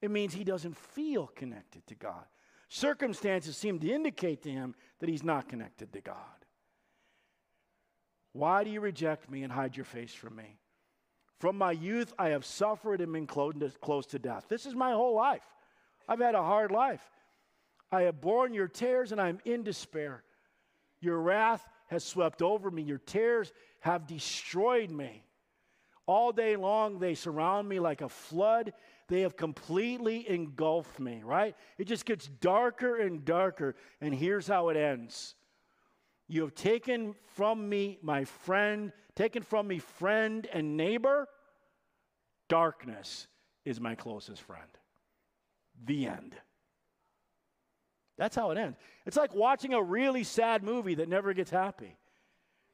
it 0.01 0.11
means 0.11 0.35
he 0.35 0.45
doesn't 0.45 0.77
feel 0.77 1.27
connected 1.29 1.87
to 1.89 1.95
God. 1.95 2.25
Circumstances 2.69 3.57
seem 3.57 3.79
to 3.81 3.93
indicate 3.93 4.43
to 4.43 4.51
him 4.51 4.75
that 4.99 5.09
he's 5.09 5.23
not 5.23 5.49
connected 5.49 5.93
to 5.93 6.01
God. 6.01 6.17
Why 8.37 8.64
do 8.64 8.70
you 8.70 8.81
reject 8.81 9.31
me 9.31 9.44
and 9.44 9.53
hide 9.53 9.77
your 9.77 9.87
face 9.87 10.12
from 10.12 10.37
me? 10.37 10.59
From 11.38 11.57
my 11.57 11.72
youth, 11.72 12.12
I 12.18 12.29
have 12.29 12.44
suffered 12.44 13.01
and 13.01 13.11
been 13.11 13.27
close 13.27 14.07
to 14.07 14.18
death. 14.18 14.44
This 14.49 14.66
is 14.66 14.75
my 14.75 14.92
whole 14.92 15.14
life. 15.14 15.42
I've 16.07 16.20
had 16.20 16.35
a 16.35 16.42
hard 16.42 16.70
life. 16.70 17.01
I 17.90 18.03
have 18.03 18.20
borne 18.20 18.53
your 18.53 18.68
tears 18.68 19.11
and 19.11 19.20
I'm 19.20 19.40
in 19.46 19.62
despair. 19.62 20.22
Your 21.01 21.18
wrath 21.18 21.66
has 21.88 22.05
swept 22.05 22.42
over 22.42 22.70
me. 22.70 22.83
Your 22.83 22.99
tears 22.99 23.55
have 23.81 24.07
destroyed 24.07 24.90
me. 24.90 25.25
All 26.05 26.31
day 26.31 26.57
long, 26.57 26.99
they 26.99 27.14
surround 27.14 27.66
me 27.68 27.81
like 27.81 28.03
a 28.03 28.09
flood. 28.09 28.75
They 29.09 29.22
have 29.22 29.37
completely 29.37 30.29
engulfed 30.29 31.01
me, 31.01 31.22
right? 31.25 31.57
It 31.79 31.85
just 31.85 32.05
gets 32.05 32.29
darker 32.29 32.96
and 32.96 33.25
darker. 33.25 33.77
And 34.03 34.14
here's 34.14 34.46
how 34.46 34.68
it 34.68 34.77
ends 34.77 35.35
You 36.29 36.43
have 36.43 36.55
taken 36.55 37.15
from 37.35 37.69
me 37.69 37.99
my 38.03 38.25
friend, 38.25 38.93
taken 39.15 39.43
from 39.43 39.69
me 39.69 39.79
friend 39.79 40.47
and 40.53 40.77
neighbor. 40.77 41.29
Darkness 42.49 43.29
is 43.65 43.81
my 43.81 43.95
closest 43.95 44.43
friend. 44.43 44.69
The 45.85 46.07
end. 46.07 46.35
That's 48.19 48.35
how 48.35 48.51
it 48.51 48.59
ends. 48.59 48.79
It's 49.05 49.17
like 49.17 49.35
watching 49.35 49.75
a 49.75 49.83
really 49.83 50.25
sad 50.25 50.62
movie 50.62 50.95
that 50.97 51.09
never 51.09 51.35
gets 51.35 51.51
happy. 51.51 51.97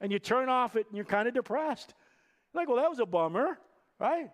And 0.01 0.13
you 0.13 0.19
turn 0.19 0.49
off 0.49 0.77
it 0.77 0.87
and 0.89 0.97
you're 0.97 1.05
kind 1.05 1.29
of 1.29 1.35
depressed. 1.35 1.95
Like, 2.55 2.69
well, 2.69 2.79
that 2.79 2.91
was 2.91 3.01
a 3.01 3.07
bummer, 3.07 3.59
right? 3.99 4.31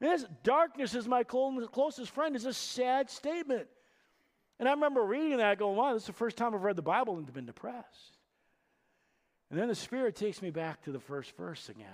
This 0.00 0.24
darkness 0.42 0.94
is 0.94 1.08
my 1.08 1.24
closest 1.24 2.10
friend 2.10 2.36
is 2.36 2.44
a 2.44 2.52
sad 2.52 3.10
statement. 3.10 3.68
And 4.58 4.68
I 4.68 4.72
remember 4.72 5.02
reading 5.02 5.38
that 5.38 5.58
going, 5.58 5.76
wow, 5.76 5.94
this 5.94 6.02
is 6.02 6.08
the 6.08 6.12
first 6.12 6.36
time 6.36 6.54
I've 6.54 6.62
read 6.62 6.76
the 6.76 6.82
Bible 6.82 7.16
and 7.16 7.32
been 7.32 7.46
depressed. 7.46 8.17
And 9.50 9.58
then 9.58 9.68
the 9.68 9.74
Spirit 9.74 10.14
takes 10.14 10.42
me 10.42 10.50
back 10.50 10.82
to 10.82 10.92
the 10.92 11.00
first 11.00 11.36
verse 11.36 11.68
again. 11.68 11.86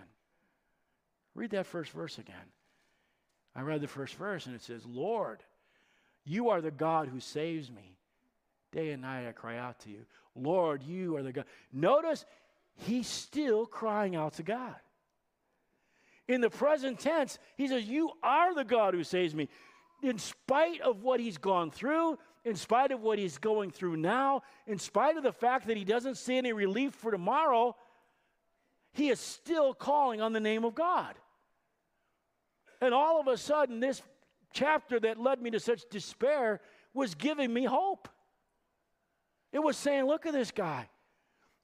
Read 1.34 1.50
that 1.50 1.66
first 1.66 1.92
verse 1.92 2.18
again. 2.18 2.34
I 3.54 3.62
read 3.62 3.80
the 3.80 3.88
first 3.88 4.14
verse 4.16 4.46
and 4.46 4.54
it 4.54 4.62
says, 4.62 4.84
Lord, 4.84 5.42
you 6.24 6.50
are 6.50 6.60
the 6.60 6.70
God 6.70 7.08
who 7.08 7.20
saves 7.20 7.70
me. 7.70 7.96
Day 8.72 8.90
and 8.90 9.02
night 9.02 9.28
I 9.28 9.32
cry 9.32 9.58
out 9.58 9.78
to 9.80 9.90
you. 9.90 10.04
Lord, 10.34 10.82
you 10.82 11.16
are 11.16 11.22
the 11.22 11.32
God. 11.32 11.44
Notice 11.72 12.24
he's 12.74 13.06
still 13.06 13.66
crying 13.66 14.16
out 14.16 14.34
to 14.34 14.42
God. 14.42 14.74
In 16.26 16.40
the 16.40 16.50
present 16.50 16.98
tense, 16.98 17.38
he 17.56 17.68
says, 17.68 17.84
You 17.84 18.10
are 18.22 18.54
the 18.54 18.64
God 18.64 18.94
who 18.94 19.04
saves 19.04 19.34
me. 19.34 19.48
In 20.02 20.18
spite 20.18 20.80
of 20.80 21.02
what 21.02 21.20
he's 21.20 21.38
gone 21.38 21.70
through, 21.70 22.18
in 22.44 22.56
spite 22.56 22.92
of 22.92 23.00
what 23.00 23.18
he's 23.18 23.38
going 23.38 23.70
through 23.70 23.96
now, 23.96 24.42
in 24.66 24.78
spite 24.78 25.16
of 25.16 25.22
the 25.22 25.32
fact 25.32 25.66
that 25.66 25.76
he 25.76 25.84
doesn't 25.84 26.16
see 26.16 26.36
any 26.36 26.52
relief 26.52 26.92
for 26.92 27.10
tomorrow, 27.10 27.74
he 28.92 29.08
is 29.08 29.18
still 29.18 29.72
calling 29.72 30.20
on 30.20 30.32
the 30.32 30.40
name 30.40 30.64
of 30.64 30.74
God. 30.74 31.14
And 32.80 32.92
all 32.92 33.18
of 33.18 33.28
a 33.28 33.38
sudden, 33.38 33.80
this 33.80 34.02
chapter 34.52 35.00
that 35.00 35.18
led 35.18 35.40
me 35.40 35.50
to 35.50 35.60
such 35.60 35.88
despair 35.90 36.60
was 36.92 37.14
giving 37.14 37.52
me 37.52 37.64
hope. 37.64 38.08
It 39.52 39.60
was 39.60 39.76
saying, 39.76 40.04
Look 40.04 40.26
at 40.26 40.32
this 40.32 40.50
guy. 40.50 40.88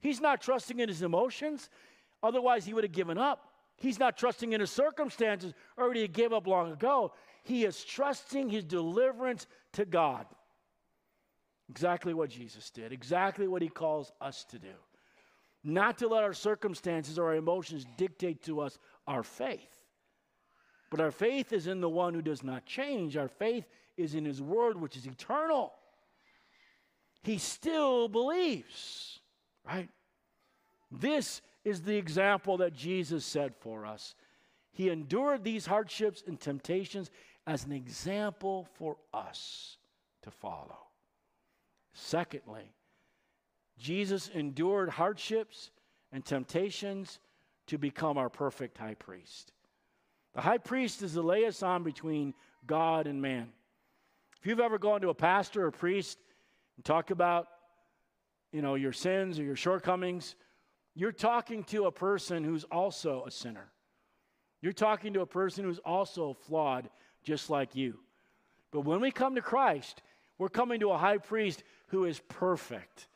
He's 0.00 0.20
not 0.20 0.40
trusting 0.40 0.80
in 0.80 0.88
his 0.88 1.02
emotions, 1.02 1.68
otherwise, 2.22 2.64
he 2.64 2.72
would 2.72 2.84
have 2.84 2.92
given 2.92 3.18
up. 3.18 3.52
He's 3.76 3.98
not 3.98 4.16
trusting 4.16 4.52
in 4.52 4.60
his 4.60 4.70
circumstances, 4.70 5.52
or 5.76 5.92
he 5.92 6.08
gave 6.08 6.32
up 6.32 6.46
long 6.46 6.72
ago. 6.72 7.12
He 7.42 7.64
is 7.64 7.84
trusting 7.84 8.48
his 8.48 8.64
deliverance 8.64 9.46
to 9.72 9.84
God. 9.84 10.26
Exactly 11.70 12.12
what 12.12 12.30
Jesus 12.30 12.68
did, 12.70 12.92
exactly 12.92 13.46
what 13.46 13.62
he 13.62 13.68
calls 13.68 14.10
us 14.20 14.44
to 14.50 14.58
do. 14.58 14.74
Not 15.62 15.98
to 15.98 16.08
let 16.08 16.24
our 16.24 16.32
circumstances 16.32 17.16
or 17.16 17.28
our 17.28 17.36
emotions 17.36 17.86
dictate 17.96 18.42
to 18.44 18.60
us 18.60 18.76
our 19.06 19.22
faith. 19.22 19.70
But 20.90 21.00
our 21.00 21.12
faith 21.12 21.52
is 21.52 21.68
in 21.68 21.80
the 21.80 21.88
one 21.88 22.12
who 22.12 22.22
does 22.22 22.42
not 22.42 22.66
change. 22.66 23.16
Our 23.16 23.28
faith 23.28 23.66
is 23.96 24.16
in 24.16 24.24
his 24.24 24.42
word, 24.42 24.80
which 24.80 24.96
is 24.96 25.06
eternal. 25.06 25.72
He 27.22 27.38
still 27.38 28.08
believes, 28.08 29.20
right? 29.64 29.88
This 30.90 31.40
is 31.64 31.82
the 31.82 31.96
example 31.96 32.56
that 32.56 32.74
Jesus 32.74 33.24
said 33.24 33.54
for 33.60 33.86
us. 33.86 34.16
He 34.72 34.88
endured 34.88 35.44
these 35.44 35.66
hardships 35.66 36.24
and 36.26 36.40
temptations 36.40 37.12
as 37.46 37.64
an 37.64 37.72
example 37.72 38.66
for 38.74 38.96
us 39.14 39.76
to 40.22 40.32
follow. 40.32 40.89
Secondly, 41.92 42.72
Jesus 43.78 44.28
endured 44.28 44.88
hardships 44.90 45.70
and 46.12 46.24
temptations 46.24 47.18
to 47.66 47.78
become 47.78 48.18
our 48.18 48.28
perfect 48.28 48.78
high 48.78 48.94
priest. 48.94 49.52
The 50.34 50.40
high 50.40 50.58
priest 50.58 51.02
is 51.02 51.14
the 51.14 51.22
liaison 51.22 51.82
between 51.82 52.34
God 52.66 53.06
and 53.06 53.20
man. 53.20 53.48
If 54.38 54.46
you've 54.46 54.60
ever 54.60 54.78
gone 54.78 55.00
to 55.02 55.08
a 55.08 55.14
pastor 55.14 55.66
or 55.66 55.70
priest 55.70 56.18
and 56.76 56.84
talked 56.84 57.10
about, 57.10 57.48
you 58.52 58.62
know, 58.62 58.74
your 58.74 58.92
sins 58.92 59.38
or 59.38 59.42
your 59.42 59.56
shortcomings, 59.56 60.34
you're 60.94 61.12
talking 61.12 61.64
to 61.64 61.86
a 61.86 61.92
person 61.92 62.42
who's 62.42 62.64
also 62.64 63.24
a 63.26 63.30
sinner. 63.30 63.70
You're 64.60 64.72
talking 64.72 65.14
to 65.14 65.20
a 65.20 65.26
person 65.26 65.64
who's 65.64 65.78
also 65.78 66.34
flawed, 66.34 66.90
just 67.22 67.50
like 67.50 67.74
you. 67.74 67.98
But 68.70 68.82
when 68.82 69.00
we 69.00 69.10
come 69.10 69.34
to 69.34 69.42
Christ, 69.42 70.02
we're 70.40 70.48
coming 70.48 70.80
to 70.80 70.90
a 70.90 70.96
high 70.96 71.18
priest 71.18 71.62
who 71.88 72.06
is 72.06 72.18
perfect, 72.28 73.08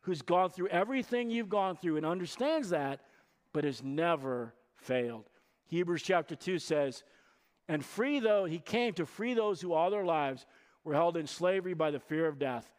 who's 0.00 0.22
gone 0.22 0.48
through 0.48 0.68
everything 0.68 1.30
you've 1.30 1.50
gone 1.50 1.76
through 1.76 1.98
and 1.98 2.06
understands 2.06 2.70
that, 2.70 3.00
but 3.52 3.64
has 3.64 3.82
never 3.82 4.54
failed. 4.76 5.28
Hebrews 5.66 6.02
chapter 6.02 6.34
2 6.34 6.58
says, 6.58 7.04
And 7.68 7.84
free 7.84 8.18
though 8.18 8.46
he 8.46 8.60
came 8.60 8.94
to 8.94 9.04
free 9.04 9.34
those 9.34 9.60
who 9.60 9.74
all 9.74 9.90
their 9.90 10.06
lives 10.06 10.46
were 10.82 10.94
held 10.94 11.18
in 11.18 11.26
slavery 11.26 11.74
by 11.74 11.90
the 11.90 12.00
fear 12.00 12.26
of 12.26 12.38
death. 12.38 12.72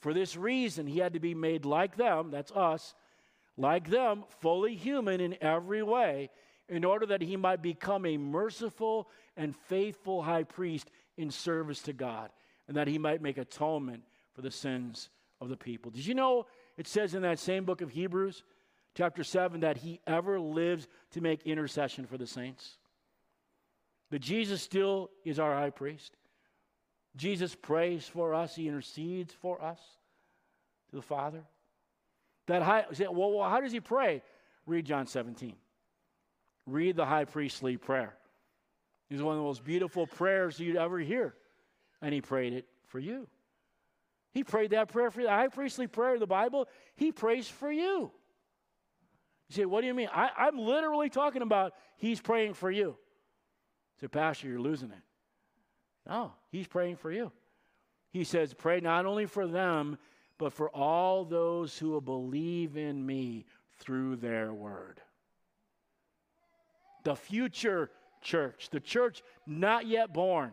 For 0.00 0.12
this 0.12 0.36
reason, 0.36 0.86
he 0.86 0.98
had 0.98 1.14
to 1.14 1.20
be 1.20 1.34
made 1.34 1.64
like 1.64 1.96
them, 1.96 2.30
that's 2.30 2.52
us, 2.52 2.94
like 3.56 3.88
them, 3.88 4.24
fully 4.40 4.76
human 4.76 5.18
in 5.18 5.34
every 5.40 5.82
way, 5.82 6.28
in 6.68 6.84
order 6.84 7.06
that 7.06 7.22
he 7.22 7.38
might 7.38 7.62
become 7.62 8.04
a 8.04 8.18
merciful 8.18 9.08
and 9.34 9.56
faithful 9.56 10.22
high 10.22 10.44
priest 10.44 10.90
in 11.16 11.30
service 11.30 11.80
to 11.82 11.94
God, 11.94 12.28
and 12.70 12.76
that 12.76 12.86
he 12.86 12.98
might 12.98 13.20
make 13.20 13.36
atonement 13.36 14.04
for 14.32 14.42
the 14.42 14.50
sins 14.50 15.10
of 15.40 15.48
the 15.48 15.56
people. 15.56 15.90
Did 15.90 16.06
you 16.06 16.14
know 16.14 16.46
it 16.76 16.86
says 16.86 17.16
in 17.16 17.22
that 17.22 17.40
same 17.40 17.64
book 17.64 17.80
of 17.80 17.90
Hebrews, 17.90 18.44
chapter 18.94 19.24
7, 19.24 19.58
that 19.62 19.78
he 19.78 19.98
ever 20.06 20.38
lives 20.38 20.86
to 21.10 21.20
make 21.20 21.42
intercession 21.42 22.06
for 22.06 22.16
the 22.16 22.28
saints? 22.28 22.78
That 24.12 24.20
Jesus 24.20 24.62
still 24.62 25.10
is 25.24 25.40
our 25.40 25.52
high 25.52 25.70
priest. 25.70 26.16
Jesus 27.16 27.56
prays 27.56 28.06
for 28.06 28.34
us, 28.34 28.54
he 28.54 28.68
intercedes 28.68 29.34
for 29.34 29.60
us 29.60 29.80
to 30.90 30.96
the 30.96 31.02
Father. 31.02 31.42
That 32.46 32.62
high, 32.62 32.84
well, 33.10 33.50
how 33.50 33.60
does 33.60 33.72
he 33.72 33.80
pray? 33.80 34.22
Read 34.64 34.84
John 34.84 35.08
17. 35.08 35.56
Read 36.66 36.94
the 36.94 37.04
high 37.04 37.24
priestly 37.24 37.76
prayer. 37.76 38.14
It's 39.10 39.20
one 39.20 39.34
of 39.34 39.40
the 39.40 39.44
most 39.44 39.64
beautiful 39.64 40.06
prayers 40.06 40.60
you'd 40.60 40.76
ever 40.76 41.00
hear. 41.00 41.34
And 42.02 42.14
he 42.14 42.20
prayed 42.20 42.52
it 42.52 42.66
for 42.86 42.98
you. 42.98 43.26
He 44.32 44.44
prayed 44.44 44.70
that 44.70 44.88
prayer 44.88 45.10
for 45.10 45.20
you. 45.20 45.26
The 45.26 45.32
high 45.32 45.48
priestly 45.48 45.86
prayer 45.86 46.14
of 46.14 46.20
the 46.20 46.26
Bible, 46.26 46.68
he 46.94 47.12
prays 47.12 47.48
for 47.48 47.70
you. 47.70 48.12
You 49.48 49.56
say, 49.56 49.64
what 49.64 49.80
do 49.80 49.88
you 49.88 49.94
mean? 49.94 50.08
I, 50.12 50.48
am 50.48 50.58
literally 50.58 51.10
talking 51.10 51.42
about 51.42 51.74
he's 51.96 52.20
praying 52.20 52.54
for 52.54 52.70
you. 52.70 52.96
say, 54.00 54.06
Pastor, 54.06 54.46
you're 54.46 54.60
losing 54.60 54.90
it. 54.90 55.02
No, 56.08 56.32
he's 56.50 56.68
praying 56.68 56.96
for 56.96 57.10
you. 57.10 57.32
He 58.12 58.24
says, 58.24 58.54
pray 58.54 58.80
not 58.80 59.06
only 59.06 59.26
for 59.26 59.46
them, 59.46 59.98
but 60.38 60.52
for 60.52 60.70
all 60.70 61.24
those 61.24 61.76
who 61.76 61.90
will 61.90 62.00
believe 62.00 62.76
in 62.76 63.04
me 63.04 63.44
through 63.78 64.16
their 64.16 64.52
word. 64.52 65.00
The 67.04 67.16
future 67.16 67.90
church, 68.20 68.68
the 68.70 68.80
church 68.80 69.22
not 69.46 69.86
yet 69.86 70.12
born, 70.12 70.52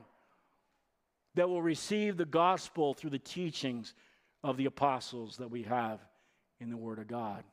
that 1.37 1.47
will 1.47 1.61
receive 1.61 2.17
the 2.17 2.25
gospel 2.25 2.95
through 2.95 3.11
the 3.11 3.19
teachings 3.19 3.93
of 4.43 4.57
the 4.57 4.65
apostles 4.65 5.37
that 5.37 5.51
we 5.51 5.61
have 5.61 5.99
in 6.59 6.71
the 6.71 6.75
Word 6.75 6.97
of 6.97 7.07
God. 7.07 7.43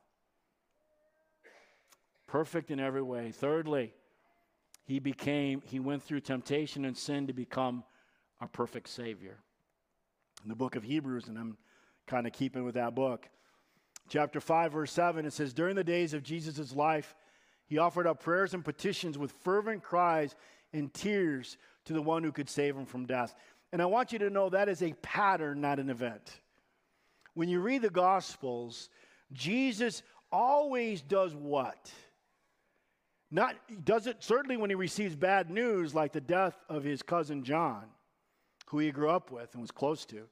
Perfect 2.27 2.71
in 2.71 2.81
every 2.81 3.03
way. 3.03 3.31
Thirdly, 3.31 3.93
he 4.87 5.01
became, 5.01 5.63
he 5.67 5.81
went 5.81 6.03
through 6.03 6.21
temptation 6.21 6.87
and 6.87 6.97
sin 6.97 7.27
to 7.27 7.35
become 7.35 7.85
our 8.41 8.49
perfect 8.49 8.89
Savior. 8.89 9.37
In 10.43 10.49
the 10.49 10.57
book 10.57 10.77
of 10.77 10.83
Hebrews, 10.83 11.29
and 11.29 11.39
I'm 11.39 11.59
kind 12.07 12.27
of 12.27 12.33
keeping 12.33 12.65
with 12.65 12.77
that 12.77 12.95
book, 12.95 13.29
chapter 14.09 14.41
5, 14.41 14.73
verse 14.73 14.93
7, 14.93 15.27
it 15.27 15.35
says, 15.35 15.53
During 15.53 15.77
the 15.77 15.85
days 15.85 16.15
of 16.15 16.23
Jesus' 16.23 16.75
life, 16.75 17.15
he 17.67 17.77
offered 17.77 18.07
up 18.07 18.23
prayers 18.23 18.55
and 18.55 18.65
petitions 18.65 19.19
with 19.19 19.33
fervent 19.43 19.83
cries 19.83 20.35
and 20.73 20.93
tears 20.93 21.59
to 21.85 21.93
the 21.93 22.03
one 22.03 22.23
who 22.23 22.33
could 22.33 22.49
save 22.49 22.77
him 22.77 22.87
from 22.87 23.07
death. 23.07 23.35
And 23.75 23.83
I 23.83 23.87
want 23.87 24.13
you 24.13 24.21
to 24.21 24.31
know 24.31 24.51
that 24.51 24.69
is 24.69 24.85
a 24.85 24.93
pattern, 25.03 25.61
not 25.61 25.81
an 25.81 25.91
event. 25.91 26.41
When 27.35 27.49
you 27.49 27.59
read 27.59 27.83
the 27.83 27.91
Gospels, 27.91 28.89
Jesus 29.33 30.05
always 30.31 31.03
does 31.03 31.35
what? 31.35 31.91
Not 33.33 33.57
does 33.85 34.07
it 34.07 34.23
certainly 34.23 34.57
when 34.57 34.71
he 34.71 34.77
receives 34.77 35.17
bad 35.17 35.51
news 35.51 35.93
like 35.93 36.13
the 36.13 36.21
death 36.21 36.57
of 36.69 36.85
his 36.85 37.03
cousin 37.03 37.43
John, 37.43 37.87
who 38.69 38.79
he 38.79 38.93
grew 38.93 39.11
up 39.11 39.33
with 39.33 39.53
and 39.55 39.61
was 39.61 39.73
close 39.73 40.05
to. 40.05 40.29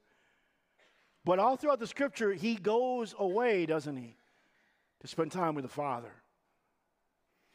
But 1.24 1.40
all 1.40 1.56
throughout 1.56 1.80
the 1.80 1.88
scripture, 1.88 2.32
he 2.32 2.54
goes 2.54 3.12
away, 3.18 3.66
doesn't 3.66 3.96
he, 3.96 4.14
to 5.00 5.08
spend 5.08 5.32
time 5.32 5.56
with 5.56 5.64
the 5.64 5.68
Father. 5.68 6.12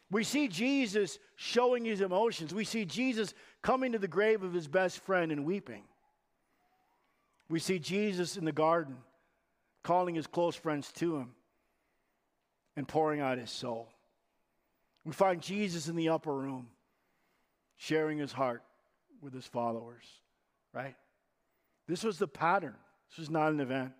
We 0.10 0.24
see 0.24 0.48
Jesus 0.48 1.20
showing 1.36 1.84
his 1.84 2.02
emotions. 2.02 2.54
We 2.54 2.63
see 2.63 2.86
Jesus 2.86 3.34
coming 3.62 3.91
to 3.91 4.00
the 4.00 4.08
grave 4.08 4.43
of 4.43 4.54
his 4.54 4.67
best 4.67 5.00
friend 5.00 5.32
and 5.32 5.46
weeping. 5.46 5.84
We 7.50 7.60
see 7.60 7.80
Jesus 7.80 8.38
in 8.38 8.46
the 8.46 8.52
garden 8.52 8.98
calling 9.84 10.15
his 10.15 10.28
close 10.28 10.56
friends 10.56 10.91
to 10.93 11.17
him 11.17 11.32
and 12.76 12.88
pouring 12.88 13.20
out 13.20 13.38
his 13.38 13.52
soul. 13.52 13.89
We 15.06 15.13
find 15.13 15.41
Jesus 15.41 15.88
in 15.88 15.96
the 15.96 16.10
upper 16.10 16.34
room 16.34 16.67
sharing 17.78 18.17
his 18.17 18.32
heart 18.32 18.63
with 19.22 19.34
his 19.34 19.46
followers, 19.46 20.04
right? 20.74 20.96
This 21.88 22.04
was 22.04 22.17
the 22.17 22.28
pattern. 22.28 22.76
This 23.10 23.20
was 23.20 23.30
not 23.30 23.52
an 23.52 23.60
event. 23.60 23.93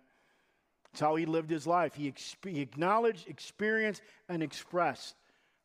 It's 0.92 1.00
how 1.00 1.16
he 1.16 1.26
lived 1.26 1.50
his 1.50 1.66
life. 1.66 1.94
He, 1.94 2.12
he 2.44 2.60
acknowledged, 2.60 3.28
experienced, 3.28 4.02
and 4.28 4.42
expressed 4.42 5.14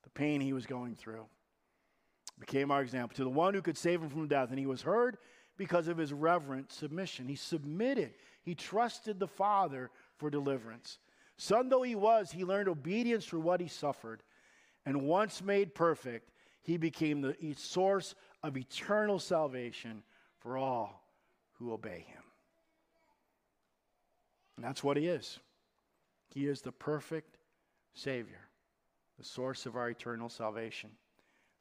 the 0.03 0.09
pain 0.09 0.41
he 0.41 0.53
was 0.53 0.65
going 0.65 0.95
through. 0.95 1.25
Became 2.39 2.71
our 2.71 2.81
example 2.81 3.15
to 3.15 3.23
the 3.23 3.29
one 3.29 3.53
who 3.53 3.61
could 3.61 3.77
save 3.77 4.01
him 4.01 4.09
from 4.09 4.27
death. 4.27 4.49
And 4.49 4.59
he 4.59 4.65
was 4.65 4.81
heard 4.81 5.17
because 5.57 5.87
of 5.87 5.97
his 5.97 6.11
reverent 6.11 6.71
submission. 6.71 7.27
He 7.27 7.35
submitted, 7.35 8.13
he 8.43 8.55
trusted 8.55 9.19
the 9.19 9.27
Father 9.27 9.91
for 10.17 10.29
deliverance. 10.29 10.99
Son 11.37 11.69
though 11.69 11.83
he 11.83 11.95
was, 11.95 12.31
he 12.31 12.43
learned 12.43 12.69
obedience 12.69 13.25
through 13.25 13.41
what 13.41 13.61
he 13.61 13.67
suffered. 13.67 14.23
And 14.85 15.03
once 15.03 15.41
made 15.41 15.73
perfect, 15.73 16.31
he 16.61 16.77
became 16.77 17.21
the 17.21 17.35
source 17.57 18.15
of 18.41 18.57
eternal 18.57 19.19
salvation 19.19 20.03
for 20.39 20.57
all 20.57 21.07
who 21.53 21.71
obey 21.71 22.05
him. 22.07 22.23
And 24.55 24.65
that's 24.65 24.83
what 24.83 24.97
he 24.97 25.07
is. 25.07 25.39
He 26.33 26.47
is 26.47 26.61
the 26.61 26.71
perfect 26.71 27.37
Savior 27.93 28.49
the 29.17 29.23
source 29.23 29.65
of 29.65 29.75
our 29.75 29.89
eternal 29.89 30.29
salvation. 30.29 30.89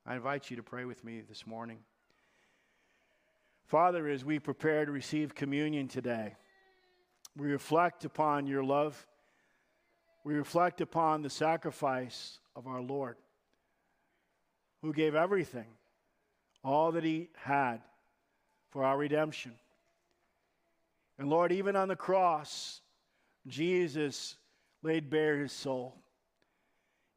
I 0.07 0.17
invite 0.17 0.51
you 0.51 0.57
to 0.57 0.63
pray 0.63 0.85
with 0.85 1.05
me 1.05 1.23
this 1.29 1.47
morning. 1.47 1.79
Father, 3.67 4.09
as 4.09 4.25
we 4.25 4.39
prepare 4.39 4.85
to 4.85 4.93
receive 4.93 5.35
communion 5.35 5.89
today, 5.89 6.35
we 7.37 7.47
reflect 7.47 8.05
upon 8.05 8.47
your 8.47 8.65
love. 8.65 9.07
We 10.25 10.35
reflect 10.35 10.81
upon 10.81 11.23
the 11.23 11.31
sacrifice 11.31 12.39
of 12.55 12.67
our 12.67 12.83
Lord, 12.83 13.17
who 14.83 14.93
gave 14.93 15.15
everything, 15.15 15.69
all 16.63 16.93
that 16.93 17.05
he 17.05 17.29
had, 17.35 17.81
for 18.71 18.85
our 18.85 18.99
redemption. 18.99 19.53
And 21.19 21.31
Lord, 21.31 21.53
even 21.53 21.77
on 21.77 21.89
the 21.89 21.97
cross, 21.97 22.81
Jesus 23.47 24.37
laid 24.83 25.11
bare 25.11 25.39
his 25.39 25.53
soul. 25.53 26.02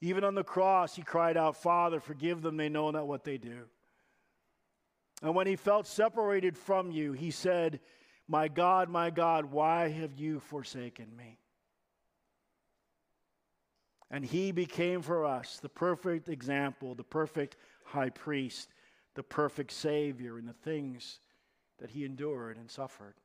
Even 0.02 0.24
on 0.24 0.36
the 0.36 0.44
cross, 0.44 0.96
he 0.96 1.02
cried 1.02 1.38
out, 1.38 1.56
Father, 1.58 2.00
forgive 2.00 2.42
them, 2.42 2.58
they 2.58 2.70
know 2.70 2.92
not 2.92 3.08
what 3.08 3.24
they 3.24 3.38
do. 3.38 3.64
And 5.22 5.34
when 5.34 5.48
he 5.48 5.56
felt 5.56 5.88
separated 5.88 6.58
from 6.58 6.92
you, 6.92 7.14
he 7.14 7.32
said, 7.32 7.80
My 8.28 8.48
God, 8.48 8.90
my 8.90 9.10
God, 9.10 9.46
why 9.46 9.90
have 9.90 10.14
you 10.16 10.40
forsaken 10.40 11.16
me? 11.16 11.40
And 14.12 14.26
he 14.26 14.52
became 14.52 15.02
for 15.02 15.26
us 15.26 15.60
the 15.60 15.70
perfect 15.70 16.30
example, 16.30 16.94
the 16.96 17.04
perfect 17.04 17.56
high 17.86 18.10
priest, 18.10 18.70
the 19.16 19.24
perfect 19.24 19.72
Savior 19.72 20.38
in 20.38 20.46
the 20.46 20.54
things 20.54 21.20
that 21.80 21.90
he 21.90 22.06
endured 22.06 22.58
and 22.58 22.70
suffered. 22.70 23.16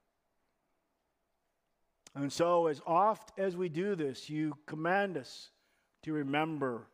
And 2.14 2.32
so, 2.32 2.66
as 2.66 2.80
oft 2.86 3.32
as 3.38 3.56
we 3.56 3.68
do 3.68 3.94
this, 3.94 4.28
you 4.28 4.56
command 4.66 5.16
us 5.16 5.50
to 6.02 6.12
remember 6.12 6.86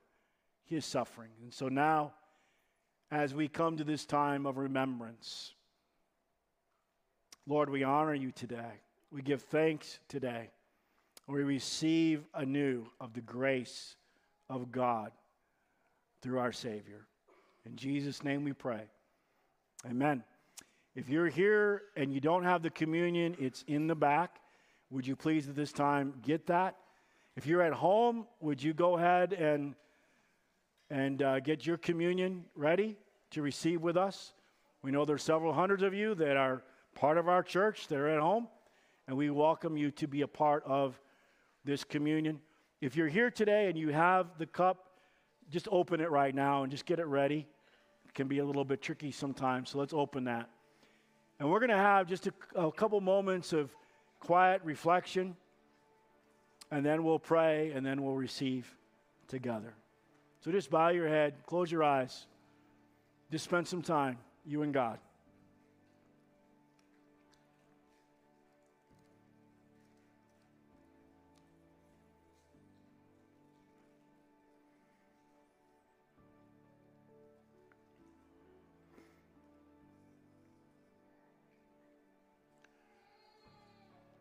his 0.65 0.85
suffering. 0.85 1.31
And 1.43 1.53
so 1.53 1.69
now, 1.69 2.13
as 3.11 3.35
we 3.35 3.49
come 3.49 3.77
to 3.77 3.85
this 3.85 4.05
time 4.05 4.47
of 4.47 4.57
remembrance, 4.57 5.55
Lord, 7.47 7.71
we 7.71 7.85
honor 7.85 8.15
you 8.15 8.33
today. 8.33 8.81
We 9.13 9.23
give 9.23 9.43
thanks 9.43 10.01
today. 10.09 10.51
We 11.29 11.43
receive 11.43 12.25
anew 12.35 12.87
of 13.01 13.15
the 13.15 13.21
grace 13.21 13.97
of 14.51 14.73
God 14.73 15.13
through 16.23 16.39
our 16.39 16.53
Savior. 16.53 17.07
In 17.65 17.77
Jesus' 17.77 18.25
name 18.25 18.45
we 18.45 18.53
pray. 18.53 18.83
Amen. 19.89 20.25
If 20.95 21.09
you're 21.09 21.29
here 21.29 21.83
and 21.97 22.13
you 22.13 22.21
don't 22.21 22.45
have 22.45 22.63
the 22.63 22.71
communion, 22.71 23.37
it's 23.39 23.65
in 23.69 23.87
the 23.87 23.95
back. 23.95 24.41
Would 24.91 25.07
you 25.07 25.15
please 25.15 25.49
at 25.49 25.55
this 25.55 25.73
time 25.73 26.15
get 26.23 26.47
that? 26.47 26.77
If 27.37 27.47
you're 27.47 27.61
at 27.61 27.75
home, 27.75 28.27
would 28.41 28.63
you 28.63 28.73
go 28.73 28.97
ahead 28.97 29.35
and, 29.35 29.75
and 30.89 31.21
uh, 31.21 31.41
get 31.41 31.67
your 31.67 31.77
communion 31.77 32.47
ready 32.55 32.97
to 33.33 33.43
receive 33.43 33.83
with 33.83 33.99
us? 33.99 34.33
We 34.81 34.91
know 34.91 35.05
there's 35.05 35.23
several 35.23 35.53
hundreds 35.53 35.83
of 35.83 35.93
you 35.93 36.15
that 36.15 36.39
are 36.39 36.63
part 36.95 37.19
of 37.19 37.29
our 37.29 37.43
church 37.43 37.89
that 37.89 37.99
are 37.99 38.09
at 38.09 38.21
home, 38.21 38.49
and 39.07 39.19
we 39.19 39.29
welcome 39.29 39.77
you 39.77 39.91
to 39.91 40.09
be 40.09 40.23
a 40.23 40.27
part 40.27 40.65
of 40.65 40.99
this 41.63 41.85
communion. 41.85 42.41
If 42.81 42.97
you're 42.97 43.07
here 43.07 43.31
today 43.31 43.69
and 43.69 43.77
you 43.77 43.91
have 43.91 44.39
the 44.39 44.47
cup, 44.47 44.87
just 45.51 45.69
open 45.71 46.01
it 46.01 46.11
right 46.11 46.35
now 46.35 46.63
and 46.63 46.71
just 46.71 46.87
get 46.87 46.99
it 47.01 47.07
ready. 47.07 47.47
It 48.07 48.15
can 48.15 48.29
be 48.29 48.39
a 48.39 48.47
little 48.47 48.65
bit 48.65 48.81
tricky 48.81 49.11
sometimes, 49.11 49.69
so 49.69 49.79
let's 49.79 49.93
open 49.93 50.25
that. 50.25 50.49
And 51.39 51.51
we're 51.51 51.61
going 51.61 51.69
to 51.69 51.77
have 51.77 52.07
just 52.07 52.29
a, 52.29 52.33
a 52.55 52.73
couple 52.73 52.99
moments 53.03 53.53
of 53.53 53.77
quiet 54.21 54.63
reflection 54.65 55.37
and 56.71 56.85
then 56.85 57.05
we'll 57.05 57.19
pray, 57.19 57.73
and 57.73 57.85
then 57.85 58.03
we'll 58.03 58.17
receive 58.17 58.71
together. 59.29 59.75
So 60.41 60.51
just 60.51 60.71
bow 60.71 60.89
your 60.89 61.09
head, 61.09 61.35
close 61.47 61.71
your 61.71 61.83
eyes, 61.83 62.27
just 63.31 63.45
spend 63.45 63.67
some 63.67 63.83
time, 63.83 64.19
you 64.45 64.63
and 64.63 64.73
God. 64.73 64.99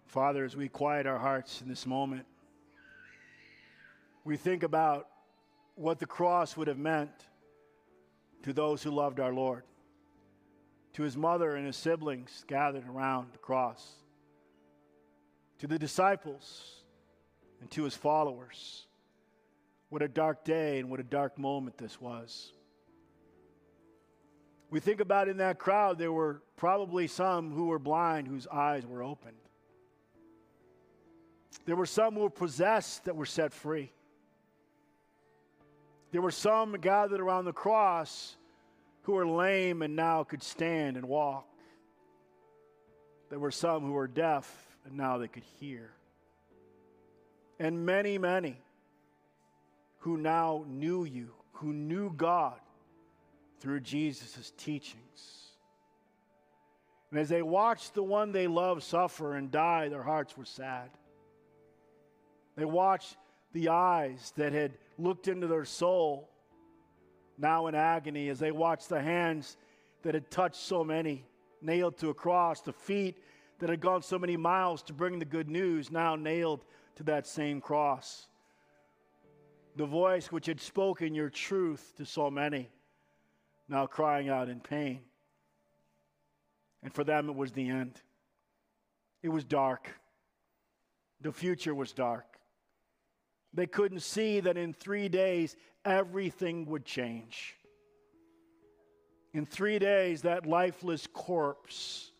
Father, 0.08 0.46
as 0.46 0.56
we 0.56 0.70
quiet 0.70 1.06
our 1.06 1.20
hearts 1.20 1.62
in 1.62 1.68
this 1.68 1.86
moment, 1.86 2.26
we 4.26 4.36
think 4.36 4.64
about 4.64 5.08
what 5.76 6.00
the 6.00 6.06
cross 6.06 6.58
would 6.58 6.68
have 6.68 6.80
meant 6.80 7.12
to 8.44 8.52
those 8.52 8.82
who 8.84 8.92
loved 8.92 9.20
our 9.20 9.34
Lord, 9.34 9.64
to 10.94 11.04
his 11.04 11.16
mother 11.16 11.56
and 11.56 11.66
his 11.66 11.78
siblings 11.78 12.44
gathered 12.48 12.88
around 12.88 13.32
the 13.32 13.38
cross, 13.38 13.88
to 15.60 15.68
the 15.68 15.80
disciples 15.80 16.84
and 17.62 17.70
to 17.72 17.84
his 17.84 17.96
followers. 17.96 18.88
What 19.90 20.02
a 20.02 20.08
dark 20.08 20.44
day 20.44 20.80
and 20.80 20.90
what 20.90 21.00
a 21.00 21.04
dark 21.04 21.38
moment 21.38 21.78
this 21.78 22.02
was. 22.02 22.52
We 24.72 24.80
think 24.80 25.00
about 25.00 25.30
in 25.30 25.38
that 25.38 25.60
crowd, 25.60 26.00
there 26.00 26.12
were 26.12 26.42
probably 26.58 27.08
some 27.08 27.52
who 27.52 27.68
were 27.68 27.80
blind 27.80 28.28
whose 28.28 28.48
eyes 28.48 28.86
were 28.86 29.04
opened. 29.04 29.38
There 31.66 31.76
were 31.76 31.86
some 31.86 32.16
who 32.16 32.22
were 32.22 32.30
possessed 32.30 33.06
that 33.06 33.16
were 33.16 33.26
set 33.26 33.54
free. 33.54 33.92
There 36.16 36.22
were 36.22 36.32
some 36.32 36.72
gathered 36.80 37.20
around 37.20 37.44
the 37.44 37.52
cross 37.52 38.38
who 39.02 39.12
were 39.12 39.28
lame 39.28 39.82
and 39.82 39.98
now 39.98 40.24
could 40.24 40.42
stand 40.42 40.96
and 40.96 41.10
walk. 41.10 41.46
There 43.30 43.38
were 43.38 43.52
some 43.52 43.84
who 43.84 43.92
were 43.92 44.08
deaf 44.08 44.50
and 44.86 44.96
now 44.96 45.18
they 45.18 45.28
could 45.28 45.44
hear. 45.60 45.92
And 47.60 47.86
many, 47.86 48.18
many 48.18 48.62
who 49.98 50.16
now 50.16 50.64
knew 50.70 51.04
you, 51.04 51.32
who 51.52 51.74
knew 51.74 52.14
God 52.14 52.62
through 53.60 53.82
Jesus' 53.82 54.54
teachings. 54.56 55.50
And 57.12 57.20
as 57.20 57.28
they 57.28 57.42
watched 57.42 57.94
the 57.94 58.04
one 58.04 58.32
they 58.32 58.48
loved 58.48 58.84
suffer 58.84 59.36
and 59.36 59.52
die, 59.52 59.90
their 59.90 60.04
hearts 60.04 60.38
were 60.38 60.46
sad. 60.46 60.92
They 62.56 62.64
watched 62.64 63.18
the 63.52 63.68
eyes 63.68 64.32
that 64.38 64.54
had 64.54 64.78
looked 64.98 65.28
into 65.28 65.48
their 65.48 65.66
soul 65.66 66.30
now 67.38 67.68
in 67.68 67.76
agony 67.76 68.30
as 68.30 68.40
they 68.40 68.52
watched 68.52 68.90
the 68.90 69.02
hands 69.02 69.58
that 70.04 70.14
had 70.14 70.30
touched 70.32 70.56
so 70.56 70.84
many 70.84 71.26
nailed 71.62 71.98
to 71.98 72.10
a 72.10 72.14
cross, 72.14 72.62
the 72.62 72.74
feet 72.74 73.18
that 73.60 73.70
had 73.70 73.80
gone 73.80 74.02
so 74.02 74.20
many 74.20 74.38
miles 74.38 74.84
to 74.84 74.94
bring 74.94 75.20
the 75.20 75.26
good 75.26 75.50
news 75.50 75.92
now 75.92 76.16
nailed 76.16 76.64
to 76.96 77.04
that 77.04 77.26
same 77.26 77.60
cross. 77.60 78.28
The 79.76 79.86
voice 79.86 80.32
which 80.32 80.46
had 80.46 80.62
spoken 80.62 81.14
your 81.14 81.30
truth 81.30 81.94
to 81.98 82.06
so 82.06 82.30
many 82.30 82.70
now 83.68 83.86
crying 83.88 84.30
out 84.30 84.48
in 84.48 84.60
pain. 84.60 85.02
And 86.84 86.94
for 86.94 87.04
them, 87.04 87.30
it 87.30 87.36
was 87.36 87.52
the 87.52 87.68
end. 87.68 88.00
It 89.24 89.30
was 89.30 89.44
dark. 89.44 89.90
The 91.22 91.32
future 91.32 91.74
was 91.74 91.92
dark. 91.92 92.35
They 93.56 93.68
couldn't 93.68 94.02
see 94.02 94.42
that 94.42 94.58
in 94.58 94.74
three 94.74 95.08
days 95.08 95.56
everything 95.86 96.66
would 96.66 96.84
change. 96.84 97.56
In 99.34 99.46
three 99.46 99.80
days, 99.80 100.22
that 100.24 100.46
lifeless 100.46 101.08
corpse 101.08 102.12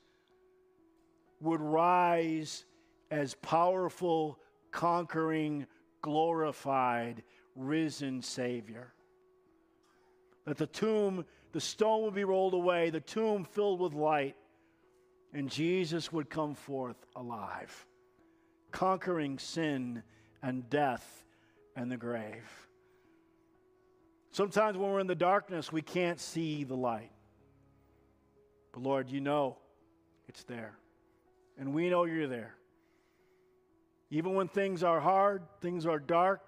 would 1.42 1.62
rise 1.62 2.66
as 3.12 3.36
powerful, 3.36 4.40
conquering, 4.72 5.68
glorified, 6.02 7.22
risen 7.56 8.22
Savior. 8.22 8.94
That 10.46 10.58
the 10.58 10.68
tomb, 10.68 11.26
the 11.52 11.62
stone 11.62 12.04
would 12.04 12.16
be 12.16 12.24
rolled 12.24 12.54
away, 12.54 12.90
the 12.90 13.00
tomb 13.02 13.44
filled 13.44 13.82
with 13.82 13.94
light, 13.94 14.36
and 15.34 15.50
Jesus 15.50 16.14
would 16.14 16.30
come 16.30 16.56
forth 16.56 17.06
alive, 17.16 17.86
conquering 18.72 19.38
sin 19.38 20.02
and 20.42 20.70
death 20.70 21.25
and 21.76 21.92
the 21.92 21.98
grave. 21.98 22.68
Sometimes 24.32 24.78
when 24.78 24.92
we're 24.92 25.00
in 25.00 25.08
the 25.08 25.16
darkness, 25.16 25.72
we 25.72 25.82
can't 25.82 26.20
see 26.20 26.64
the 26.64 26.76
light. 26.76 27.12
But 28.74 28.84
Lord, 28.84 29.10
you 29.10 29.22
know 29.22 29.58
it's 30.28 30.44
there. 30.44 30.78
And 31.58 31.74
we 31.74 31.90
know 31.90 32.04
you're 32.04 32.28
there. 32.28 32.56
Even 34.10 34.34
when 34.34 34.48
things 34.48 34.84
are 34.84 35.00
hard, 35.00 35.44
things 35.62 35.86
are 35.86 36.00
dark, 36.00 36.42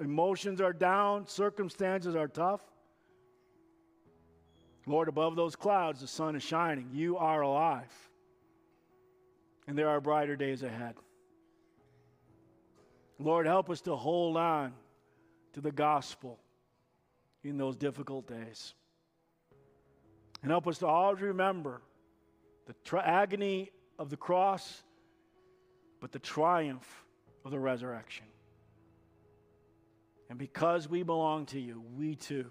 emotions 0.00 0.60
are 0.60 0.72
down, 0.72 1.26
circumstances 1.26 2.16
are 2.16 2.28
tough. 2.28 2.60
Lord, 4.86 5.08
above 5.08 5.36
those 5.36 5.54
clouds, 5.54 6.00
the 6.00 6.08
sun 6.08 6.34
is 6.34 6.42
shining. 6.42 6.88
You 6.92 7.16
are 7.16 7.42
alive. 7.42 7.92
And 9.68 9.78
there 9.78 9.88
are 9.88 10.00
brighter 10.00 10.36
days 10.36 10.62
ahead. 10.62 10.94
Lord, 13.20 13.46
help 13.46 13.68
us 13.68 13.82
to 13.82 13.94
hold 13.94 14.36
on 14.36 14.72
to 15.52 15.60
the 15.60 15.70
gospel 15.70 16.38
in 17.44 17.58
those 17.58 17.76
difficult 17.76 18.26
days. 18.26 18.74
And 20.42 20.50
help 20.50 20.66
us 20.66 20.78
to 20.78 20.86
always 20.86 21.20
remember 21.20 21.82
the 22.66 22.74
tri- 22.82 23.02
agony 23.02 23.70
of 23.98 24.08
the 24.08 24.16
cross, 24.16 24.82
but 26.00 26.12
the 26.12 26.18
triumph 26.18 27.04
of 27.44 27.50
the 27.50 27.58
resurrection. 27.58 28.24
And 30.30 30.38
because 30.38 30.88
we 30.88 31.02
belong 31.02 31.44
to 31.46 31.60
you, 31.60 31.82
we 31.96 32.14
too 32.14 32.46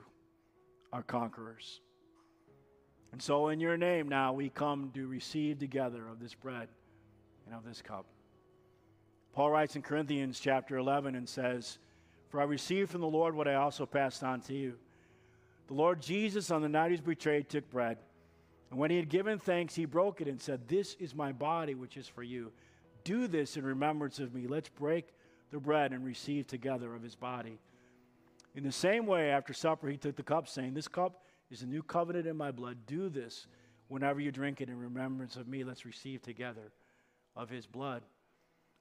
are 0.93 1.01
conquerors. 1.01 1.81
And 3.11 3.19
so, 3.19 3.47
in 3.47 3.59
your 3.59 3.77
name 3.77 4.07
now, 4.07 4.33
we 4.33 4.49
come 4.49 4.91
to 4.93 5.07
receive 5.07 5.57
together 5.57 6.07
of 6.07 6.19
this 6.19 6.35
bread 6.35 6.67
and 7.47 7.55
of 7.55 7.63
this 7.63 7.81
cup. 7.81 8.05
Paul 9.33 9.51
writes 9.51 9.75
in 9.75 9.81
Corinthians 9.81 10.39
chapter 10.39 10.77
11 10.77 11.15
and 11.15 11.27
says, 11.27 11.77
For 12.29 12.41
I 12.41 12.45
received 12.45 12.91
from 12.91 13.01
the 13.01 13.07
Lord 13.07 13.35
what 13.35 13.47
I 13.47 13.55
also 13.55 13.85
passed 13.85 14.23
on 14.23 14.41
to 14.41 14.53
you. 14.53 14.75
The 15.67 15.75
Lord 15.75 16.01
Jesus, 16.01 16.49
on 16.51 16.61
the 16.61 16.69
night 16.69 16.87
he 16.87 16.93
was 16.93 17.01
betrayed, 17.01 17.47
took 17.47 17.69
bread. 17.69 17.97
And 18.71 18.79
when 18.79 18.91
he 18.91 18.97
had 18.97 19.09
given 19.09 19.39
thanks, 19.39 19.75
he 19.75 19.85
broke 19.85 20.21
it 20.21 20.27
and 20.27 20.41
said, 20.41 20.67
This 20.67 20.95
is 20.99 21.15
my 21.15 21.31
body, 21.31 21.75
which 21.75 21.97
is 21.97 22.07
for 22.07 22.23
you. 22.23 22.51
Do 23.03 23.27
this 23.27 23.57
in 23.57 23.63
remembrance 23.63 24.19
of 24.19 24.33
me. 24.33 24.47
Let's 24.47 24.69
break 24.69 25.07
the 25.51 25.59
bread 25.59 25.91
and 25.91 26.05
receive 26.05 26.47
together 26.47 26.93
of 26.95 27.01
his 27.01 27.15
body. 27.15 27.59
In 28.55 28.63
the 28.63 28.71
same 28.71 29.05
way, 29.05 29.31
after 29.31 29.53
supper, 29.53 29.87
he 29.87 29.97
took 29.97 30.15
the 30.15 30.23
cup, 30.23 30.47
saying, 30.47 30.73
This 30.73 30.87
cup 30.87 31.23
is 31.49 31.61
a 31.61 31.67
new 31.67 31.81
covenant 31.81 32.27
in 32.27 32.35
my 32.35 32.51
blood. 32.51 32.77
Do 32.85 33.09
this 33.09 33.47
whenever 33.87 34.19
you 34.19 34.31
drink 34.31 34.61
it 34.61 34.69
in 34.69 34.77
remembrance 34.77 35.35
of 35.35 35.47
me. 35.47 35.63
Let's 35.63 35.85
receive 35.85 36.21
together 36.21 36.71
of 37.35 37.49
his 37.49 37.65
blood. 37.65 38.03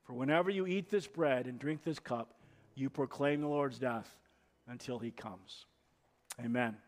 For 0.08 0.14
whenever 0.14 0.48
you 0.48 0.66
eat 0.66 0.88
this 0.88 1.06
bread 1.06 1.44
and 1.44 1.58
drink 1.58 1.84
this 1.84 1.98
cup, 1.98 2.32
you 2.74 2.88
proclaim 2.88 3.42
the 3.42 3.46
Lord's 3.46 3.78
death 3.78 4.08
until 4.66 4.98
he 4.98 5.10
comes. 5.10 5.66
Amen. 6.42 6.78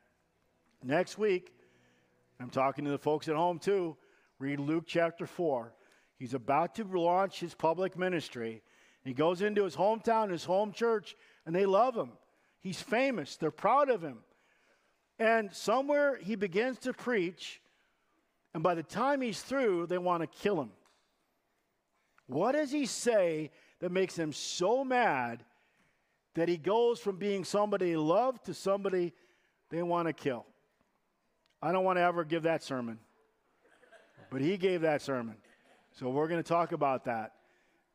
Next 0.82 1.18
week, 1.18 1.52
I'm 2.40 2.48
talking 2.48 2.86
to 2.86 2.90
the 2.90 2.98
folks 2.98 3.28
at 3.28 3.36
home 3.36 3.58
too. 3.58 3.94
Read 4.38 4.58
Luke 4.58 4.84
chapter 4.86 5.26
4. 5.26 5.70
He's 6.18 6.32
about 6.32 6.74
to 6.76 6.84
launch 6.84 7.40
his 7.40 7.54
public 7.54 7.98
ministry. 7.98 8.62
He 9.04 9.12
goes 9.12 9.42
into 9.42 9.64
his 9.64 9.76
hometown, 9.76 10.30
his 10.30 10.44
home 10.46 10.72
church, 10.72 11.14
and 11.44 11.54
they 11.54 11.66
love 11.66 11.94
him. 11.94 12.12
He's 12.62 12.80
famous, 12.80 13.36
they're 13.36 13.50
proud 13.50 13.90
of 13.90 14.00
him. 14.00 14.20
And 15.18 15.52
somewhere 15.52 16.16
he 16.16 16.36
begins 16.36 16.78
to 16.80 16.94
preach, 16.94 17.60
and 18.54 18.62
by 18.62 18.74
the 18.74 18.82
time 18.82 19.20
he's 19.20 19.42
through, 19.42 19.88
they 19.88 19.98
want 19.98 20.22
to 20.22 20.26
kill 20.26 20.58
him. 20.58 20.70
What 22.30 22.52
does 22.52 22.70
he 22.70 22.86
say 22.86 23.50
that 23.80 23.90
makes 23.90 24.16
him 24.16 24.32
so 24.32 24.84
mad 24.84 25.42
that 26.34 26.48
he 26.48 26.56
goes 26.56 27.00
from 27.00 27.16
being 27.16 27.42
somebody 27.44 27.96
loved 27.96 28.44
to 28.44 28.54
somebody 28.54 29.12
they 29.68 29.82
want 29.82 30.06
to 30.06 30.12
kill? 30.12 30.46
I 31.60 31.72
don't 31.72 31.82
want 31.82 31.98
to 31.98 32.02
ever 32.02 32.24
give 32.24 32.44
that 32.44 32.62
sermon, 32.62 33.00
but 34.30 34.40
he 34.40 34.56
gave 34.56 34.82
that 34.82 35.02
sermon. 35.02 35.34
So 35.98 36.08
we're 36.08 36.28
going 36.28 36.40
to 36.40 36.48
talk 36.48 36.70
about 36.70 37.04
that 37.06 37.32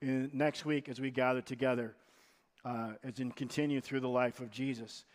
in, 0.02 0.30
next 0.34 0.66
week 0.66 0.90
as 0.90 1.00
we 1.00 1.12
gather 1.12 1.42
together, 1.42 1.96
uh, 2.66 2.92
as 3.06 3.22
in 3.22 3.32
continue 3.32 3.80
through 3.80 4.02
the 4.02 4.10
life 4.10 4.42
of 4.42 4.52
Jesus. 4.52 5.06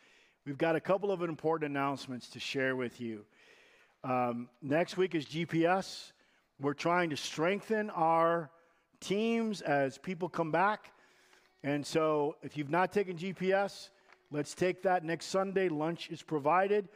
We've 0.46 0.56
got 0.56 0.76
a 0.76 0.80
couple 0.80 1.12
of 1.12 1.22
important 1.22 1.70
announcements 1.70 2.30
to 2.30 2.40
share 2.40 2.74
with 2.74 3.02
you. 3.02 3.26
Um, 4.02 4.48
next 4.62 4.96
week 4.96 5.14
is 5.14 5.26
GPS. 5.26 6.12
We're 6.58 6.72
trying 6.72 7.10
to 7.10 7.18
strengthen 7.18 7.90
our 7.90 8.50
teams 9.00 9.60
as 9.62 9.98
people 9.98 10.28
come 10.28 10.50
back. 10.50 10.92
And 11.62 11.84
so 11.84 12.36
if 12.42 12.56
you've 12.56 12.70
not 12.70 12.92
taken 12.92 13.16
GPS, 13.16 13.90
let's 14.30 14.54
take 14.54 14.82
that 14.82 15.04
next 15.04 15.26
Sunday. 15.26 15.68
Lunch 15.68 16.08
is 16.10 16.22
provided. 16.22 16.88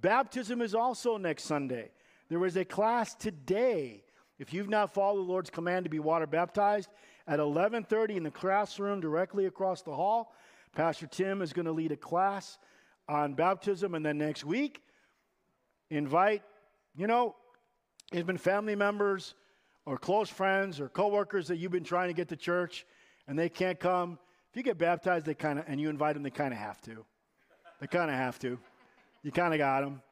Baptism 0.00 0.60
is 0.60 0.74
also 0.74 1.16
next 1.16 1.44
Sunday. 1.44 1.90
There 2.28 2.44
is 2.44 2.56
a 2.56 2.64
class 2.64 3.14
today. 3.14 4.02
If 4.38 4.52
you've 4.52 4.68
not 4.68 4.92
followed 4.92 5.18
the 5.18 5.32
Lord's 5.32 5.50
command 5.50 5.84
to 5.84 5.90
be 5.90 6.00
water 6.00 6.26
baptized, 6.26 6.90
at 7.26 7.38
11:30 7.38 8.16
in 8.16 8.22
the 8.22 8.30
classroom 8.30 9.00
directly 9.00 9.46
across 9.46 9.82
the 9.82 9.94
hall, 9.94 10.34
Pastor 10.74 11.06
Tim 11.06 11.40
is 11.40 11.52
going 11.52 11.66
to 11.66 11.72
lead 11.72 11.92
a 11.92 11.96
class 11.96 12.58
on 13.08 13.34
baptism 13.34 13.94
and 13.94 14.04
then 14.04 14.18
next 14.18 14.44
week 14.44 14.82
invite, 15.90 16.42
you 16.96 17.06
know, 17.06 17.36
it's 18.12 18.26
been 18.26 18.38
family 18.38 18.74
members, 18.74 19.34
or 19.86 19.98
close 19.98 20.28
friends 20.30 20.80
or 20.80 20.88
coworkers 20.88 21.48
that 21.48 21.56
you've 21.56 21.72
been 21.72 21.84
trying 21.84 22.08
to 22.08 22.14
get 22.14 22.28
to 22.28 22.36
church 22.36 22.86
and 23.26 23.38
they 23.38 23.48
can't 23.48 23.78
come, 23.78 24.18
if 24.50 24.56
you 24.56 24.62
get 24.62 24.78
baptized, 24.78 25.26
they 25.26 25.34
kind 25.34 25.58
of, 25.58 25.64
and 25.68 25.80
you 25.80 25.88
invite 25.88 26.14
them, 26.14 26.22
they 26.22 26.30
kind 26.30 26.52
of 26.52 26.58
have 26.58 26.80
to. 26.82 27.04
They 27.80 27.86
kind 27.86 28.10
of 28.10 28.16
have 28.16 28.38
to. 28.40 28.58
You 29.22 29.32
kind 29.32 29.52
of 29.52 29.58
got 29.58 29.80
them. 29.80 30.02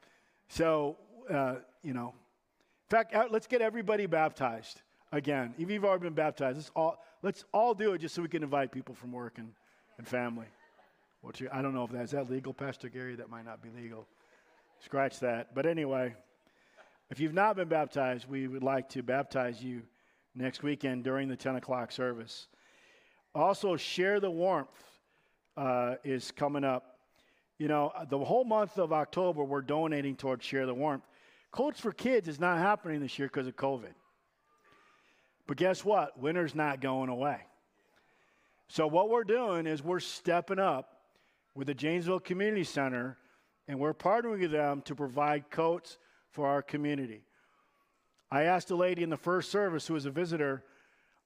So, 0.48 0.96
uh, 1.30 1.56
you 1.82 1.94
know, 1.94 2.08
in 2.08 2.96
fact, 2.96 3.14
uh, 3.14 3.26
let's 3.30 3.46
get 3.46 3.62
everybody 3.62 4.06
baptized 4.06 4.82
again. 5.12 5.54
If 5.58 5.70
you've 5.70 5.84
already 5.84 6.04
been 6.04 6.14
baptized, 6.14 6.56
let's 6.56 6.70
all, 6.74 6.98
let's 7.22 7.44
all 7.52 7.74
do 7.74 7.92
it 7.92 7.98
just 7.98 8.14
so 8.14 8.22
we 8.22 8.28
can 8.28 8.42
invite 8.42 8.72
people 8.72 8.94
from 8.94 9.12
work 9.12 9.38
and, 9.38 9.52
and 9.98 10.08
family. 10.08 10.46
Which 11.20 11.42
I 11.52 11.62
don't 11.62 11.74
know 11.74 11.84
if 11.84 11.92
that 11.92 12.02
is 12.02 12.10
that 12.10 12.28
legal, 12.28 12.52
Pastor 12.52 12.88
Gary. 12.88 13.14
That 13.14 13.30
might 13.30 13.44
not 13.44 13.62
be 13.62 13.68
legal. 13.70 14.08
Scratch 14.80 15.20
that. 15.20 15.54
But 15.54 15.66
anyway. 15.66 16.14
If 17.12 17.20
you've 17.20 17.34
not 17.34 17.56
been 17.56 17.68
baptized, 17.68 18.26
we 18.26 18.48
would 18.48 18.62
like 18.62 18.88
to 18.88 19.02
baptize 19.02 19.62
you 19.62 19.82
next 20.34 20.62
weekend 20.62 21.04
during 21.04 21.28
the 21.28 21.36
10 21.36 21.56
o'clock 21.56 21.92
service. 21.92 22.46
Also, 23.34 23.76
Share 23.76 24.18
the 24.18 24.30
Warmth 24.30 24.70
uh, 25.58 25.96
is 26.04 26.30
coming 26.30 26.64
up 26.64 26.96
you 27.58 27.68
know, 27.68 27.92
the 28.08 28.18
whole 28.18 28.44
month 28.44 28.78
of 28.78 28.94
October, 28.94 29.44
we're 29.44 29.60
donating 29.60 30.16
towards 30.16 30.42
Share 30.42 30.64
the 30.64 30.72
Warmth. 30.72 31.04
Coats 31.50 31.78
for 31.78 31.92
Kids 31.92 32.28
is 32.28 32.40
not 32.40 32.56
happening 32.58 33.00
this 33.00 33.18
year 33.18 33.28
because 33.28 33.46
of 33.46 33.56
COVID. 33.56 33.92
But 35.46 35.58
guess 35.58 35.84
what? 35.84 36.18
Winter's 36.18 36.54
not 36.54 36.80
going 36.80 37.10
away. 37.10 37.40
So, 38.68 38.86
what 38.86 39.10
we're 39.10 39.24
doing 39.24 39.66
is 39.66 39.84
we're 39.84 40.00
stepping 40.00 40.58
up 40.58 41.02
with 41.54 41.66
the 41.66 41.74
Janesville 41.74 42.20
Community 42.20 42.64
Center 42.64 43.18
and 43.68 43.78
we're 43.78 43.92
partnering 43.92 44.40
with 44.40 44.50
them 44.50 44.80
to 44.86 44.94
provide 44.94 45.50
coats 45.50 45.98
for 46.32 46.46
our 46.46 46.62
community. 46.62 47.24
I 48.30 48.42
asked 48.44 48.70
a 48.70 48.76
lady 48.76 49.02
in 49.02 49.10
the 49.10 49.16
first 49.16 49.50
service 49.50 49.86
who 49.86 49.94
was 49.94 50.06
a 50.06 50.10
visitor, 50.10 50.64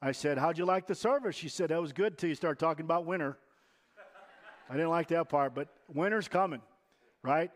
I 0.03 0.13
said, 0.13 0.39
How'd 0.39 0.59
you 0.59 0.65
like 0.65 0.87
the 0.87 0.95
service? 0.95 1.37
She 1.37 1.49
said, 1.49 1.71
That 1.71 1.81
was 1.81 1.93
good 1.93 2.19
till 2.19 2.29
you 2.29 2.35
start 2.35 2.59
talking 2.59 2.85
about 2.85 3.07
winter. 3.07 3.39
I 4.69 4.75
didn't 4.75 4.91
like 4.91 5.09
that 5.09 5.29
part, 5.29 5.55
but 5.55 5.69
winter's 5.89 6.27
coming, 6.27 6.61
right? 7.23 7.51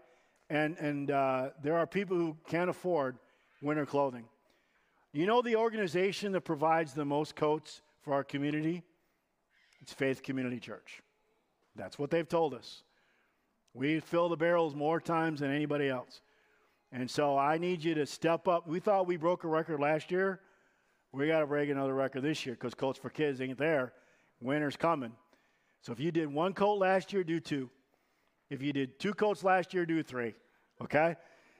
And, 0.48 0.76
and 0.78 1.10
uh, 1.10 1.50
there 1.62 1.76
are 1.76 1.86
people 1.86 2.16
who 2.16 2.36
can't 2.48 2.70
afford 2.70 3.18
winter 3.60 3.84
clothing. 3.84 4.24
You 5.12 5.26
know 5.26 5.42
the 5.42 5.56
organization 5.56 6.32
that 6.32 6.42
provides 6.42 6.94
the 6.94 7.04
most 7.04 7.34
coats 7.34 7.82
for 8.02 8.14
our 8.14 8.22
community? 8.22 8.84
It's 9.80 9.92
Faith 9.92 10.22
Community 10.22 10.60
Church. 10.60 11.02
That's 11.74 11.98
what 11.98 12.10
they've 12.10 12.28
told 12.28 12.54
us. 12.54 12.84
We 13.74 14.00
fill 14.00 14.28
the 14.28 14.36
barrels 14.36 14.74
more 14.74 15.00
times 15.00 15.40
than 15.40 15.50
anybody 15.50 15.88
else. 15.88 16.20
And 16.92 17.08
so 17.08 17.38
I 17.38 17.58
need 17.58 17.84
you 17.84 17.94
to 17.94 18.06
step 18.06 18.48
up. 18.48 18.66
We 18.66 18.80
thought 18.80 19.06
we 19.06 19.16
broke 19.16 19.44
a 19.44 19.48
record 19.48 19.80
last 19.80 20.10
year. 20.10 20.40
We 21.12 21.26
got 21.26 21.40
to 21.40 21.46
break 21.46 21.70
another 21.70 21.94
record 21.94 22.22
this 22.22 22.44
year 22.46 22.54
because 22.54 22.74
Coats 22.74 22.98
for 22.98 23.10
Kids 23.10 23.40
ain't 23.40 23.58
there. 23.58 23.92
Winter's 24.40 24.76
coming. 24.76 25.12
So 25.82 25.92
if 25.92 26.00
you 26.00 26.10
did 26.10 26.32
one 26.32 26.52
coat 26.52 26.78
last 26.78 27.12
year, 27.12 27.24
do 27.24 27.40
two. 27.40 27.70
If 28.48 28.62
you 28.62 28.72
did 28.72 28.98
two 28.98 29.14
coats 29.14 29.44
last 29.44 29.72
year, 29.72 29.86
do 29.86 30.02
three. 30.02 30.34
Okay? 30.82 31.16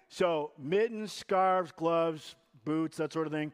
So 0.08 0.52
mittens, 0.58 1.12
scarves, 1.12 1.72
gloves, 1.72 2.34
boots, 2.64 2.96
that 2.98 3.12
sort 3.12 3.26
of 3.26 3.32
thing. 3.32 3.52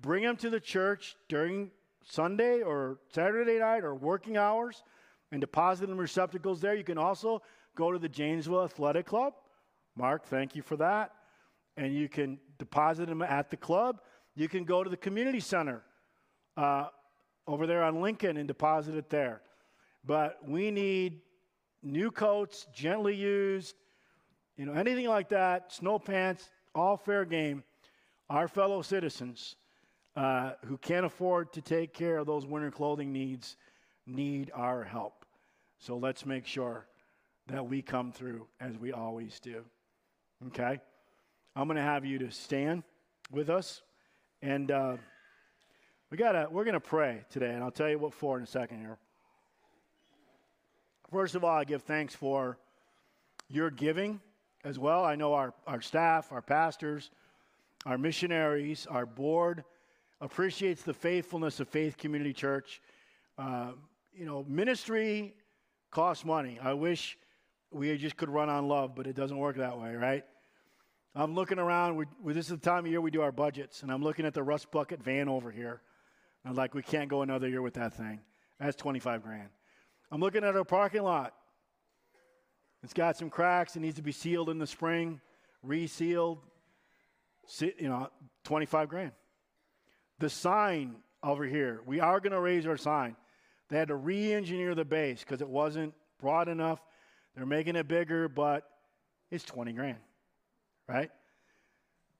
Bring 0.00 0.22
them 0.22 0.36
to 0.36 0.50
the 0.50 0.60
church 0.60 1.16
during 1.28 1.70
Sunday 2.04 2.62
or 2.62 2.98
Saturday 3.12 3.58
night 3.58 3.84
or 3.84 3.94
working 3.94 4.36
hours 4.36 4.82
and 5.32 5.40
deposit 5.40 5.82
them 5.82 5.92
in 5.92 5.98
receptacles 5.98 6.60
there. 6.60 6.74
You 6.74 6.84
can 6.84 6.98
also 6.98 7.42
go 7.76 7.92
to 7.92 7.98
the 7.98 8.08
Janesville 8.08 8.64
Athletic 8.64 9.06
Club. 9.06 9.34
Mark, 9.96 10.26
thank 10.26 10.54
you 10.54 10.62
for 10.62 10.76
that. 10.76 11.12
And 11.76 11.94
you 11.94 12.08
can 12.08 12.38
deposit 12.58 13.08
them 13.08 13.22
at 13.22 13.50
the 13.50 13.56
club. 13.56 14.00
You 14.34 14.48
can 14.48 14.64
go 14.64 14.84
to 14.84 14.90
the 14.90 14.96
community 14.96 15.40
center 15.40 15.82
uh, 16.56 16.86
over 17.46 17.66
there 17.66 17.82
on 17.82 18.00
Lincoln 18.00 18.36
and 18.36 18.46
deposit 18.46 18.94
it 18.94 19.10
there. 19.10 19.42
But 20.04 20.38
we 20.46 20.70
need 20.70 21.20
new 21.82 22.10
coats, 22.10 22.66
gently 22.74 23.14
used, 23.14 23.76
you 24.56 24.66
know, 24.66 24.72
anything 24.72 25.06
like 25.06 25.28
that, 25.30 25.72
snow 25.72 25.98
pants, 25.98 26.50
all 26.74 26.96
fair 26.96 27.24
game. 27.24 27.64
Our 28.28 28.46
fellow 28.46 28.82
citizens 28.82 29.56
uh, 30.16 30.52
who 30.66 30.76
can't 30.78 31.06
afford 31.06 31.52
to 31.54 31.62
take 31.62 31.94
care 31.94 32.18
of 32.18 32.26
those 32.26 32.46
winter 32.46 32.70
clothing 32.70 33.12
needs 33.12 33.56
need 34.06 34.50
our 34.54 34.84
help. 34.84 35.24
So 35.78 35.96
let's 35.96 36.26
make 36.26 36.46
sure 36.46 36.86
that 37.46 37.66
we 37.66 37.82
come 37.82 38.12
through 38.12 38.46
as 38.60 38.76
we 38.78 38.92
always 38.92 39.40
do. 39.40 39.64
Okay? 40.48 40.80
I'm 41.54 41.66
going 41.66 41.76
to 41.76 41.82
have 41.82 42.04
you 42.04 42.18
to 42.20 42.30
stand 42.30 42.82
with 43.30 43.50
us. 43.50 43.82
And 44.42 44.70
uh, 44.70 44.96
we 46.10 46.16
gotta, 46.16 46.48
we're 46.50 46.64
going 46.64 46.74
to 46.74 46.80
pray 46.80 47.24
today, 47.30 47.52
and 47.52 47.62
I'll 47.62 47.70
tell 47.70 47.88
you 47.90 47.98
what 47.98 48.14
for 48.14 48.38
in 48.38 48.44
a 48.44 48.46
second 48.46 48.80
here. 48.80 48.98
First 51.10 51.34
of 51.34 51.44
all, 51.44 51.56
I 51.56 51.64
give 51.64 51.82
thanks 51.82 52.14
for 52.14 52.58
your 53.48 53.70
giving 53.70 54.20
as 54.64 54.78
well. 54.78 55.04
I 55.04 55.16
know 55.16 55.34
our, 55.34 55.52
our 55.66 55.80
staff, 55.80 56.32
our 56.32 56.42
pastors, 56.42 57.10
our 57.84 57.98
missionaries, 57.98 58.86
our 58.86 59.06
board 59.06 59.64
appreciates 60.20 60.82
the 60.82 60.94
faithfulness 60.94 61.60
of 61.60 61.68
Faith 61.68 61.96
Community 61.96 62.32
Church. 62.32 62.80
Uh, 63.38 63.72
you 64.14 64.26
know, 64.26 64.44
ministry 64.48 65.34
costs 65.90 66.24
money. 66.24 66.58
I 66.62 66.74
wish 66.74 67.18
we 67.70 67.96
just 67.96 68.16
could 68.16 68.28
run 68.28 68.48
on 68.48 68.68
love, 68.68 68.94
but 68.94 69.06
it 69.06 69.14
doesn't 69.14 69.36
work 69.36 69.56
that 69.56 69.78
way, 69.78 69.94
right? 69.94 70.24
I'm 71.14 71.34
looking 71.34 71.58
around. 71.58 71.96
We, 71.96 72.32
this 72.32 72.46
is 72.46 72.52
the 72.52 72.56
time 72.56 72.84
of 72.84 72.90
year 72.90 73.00
we 73.00 73.10
do 73.10 73.22
our 73.22 73.32
budgets, 73.32 73.82
and 73.82 73.90
I'm 73.90 74.02
looking 74.02 74.26
at 74.26 74.34
the 74.34 74.42
rust 74.42 74.70
bucket 74.70 75.02
van 75.02 75.28
over 75.28 75.50
here. 75.50 75.82
I'm 76.44 76.54
like, 76.54 76.74
we 76.74 76.82
can't 76.82 77.08
go 77.08 77.22
another 77.22 77.48
year 77.48 77.62
with 77.62 77.74
that 77.74 77.94
thing. 77.94 78.20
That's 78.58 78.76
25 78.76 79.22
grand. 79.22 79.48
I'm 80.10 80.20
looking 80.20 80.44
at 80.44 80.56
our 80.56 80.64
parking 80.64 81.02
lot. 81.02 81.34
It's 82.82 82.94
got 82.94 83.16
some 83.16 83.30
cracks. 83.30 83.76
It 83.76 83.80
needs 83.80 83.96
to 83.96 84.02
be 84.02 84.12
sealed 84.12 84.48
in 84.48 84.58
the 84.58 84.66
spring, 84.66 85.20
resealed. 85.62 86.38
You 87.60 87.88
know, 87.88 88.08
25 88.44 88.88
grand. 88.88 89.12
The 90.18 90.30
sign 90.30 90.96
over 91.22 91.44
here, 91.44 91.80
we 91.84 92.00
are 92.00 92.20
going 92.20 92.32
to 92.32 92.40
raise 92.40 92.66
our 92.66 92.76
sign. 92.76 93.16
They 93.68 93.78
had 93.78 93.88
to 93.88 93.96
re 93.96 94.32
engineer 94.32 94.74
the 94.74 94.84
base 94.84 95.20
because 95.20 95.40
it 95.40 95.48
wasn't 95.48 95.94
broad 96.20 96.48
enough. 96.48 96.80
They're 97.34 97.46
making 97.46 97.76
it 97.76 97.88
bigger, 97.88 98.28
but 98.28 98.68
it's 99.30 99.44
20 99.44 99.72
grand, 99.72 99.98
right? 100.88 101.10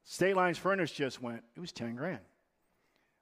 State 0.04 0.36
Lines 0.36 0.58
Furnace 0.58 0.90
just 0.90 1.20
went, 1.20 1.42
it 1.56 1.60
was 1.60 1.72
10 1.72 1.96
grand. 1.96 2.20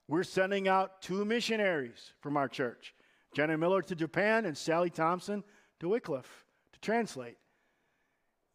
We're 0.07 0.23
sending 0.23 0.67
out 0.67 1.01
two 1.01 1.23
missionaries 1.25 2.13
from 2.21 2.37
our 2.37 2.47
church 2.47 2.95
Jenna 3.35 3.57
Miller 3.57 3.83
to 3.83 3.95
Japan 3.95 4.45
and 4.45 4.57
Sally 4.57 4.89
Thompson 4.89 5.43
to 5.79 5.89
Wycliffe 5.89 6.45
to 6.73 6.79
translate. 6.79 7.37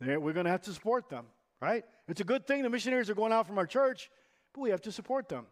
They're, 0.01 0.19
we're 0.19 0.33
going 0.33 0.47
to 0.47 0.51
have 0.51 0.63
to 0.63 0.73
support 0.73 1.09
them, 1.09 1.27
right? 1.61 1.85
It's 2.09 2.21
a 2.21 2.25
good 2.25 2.47
thing 2.47 2.63
the 2.63 2.71
missionaries 2.71 3.09
are 3.09 3.15
going 3.15 3.33
out 3.33 3.47
from 3.47 3.59
our 3.59 3.67
church, 3.67 4.11
but 4.53 4.63
we 4.63 4.71
have 4.71 4.83
to 4.83 4.93
support 4.93 5.29
them. 5.29 5.47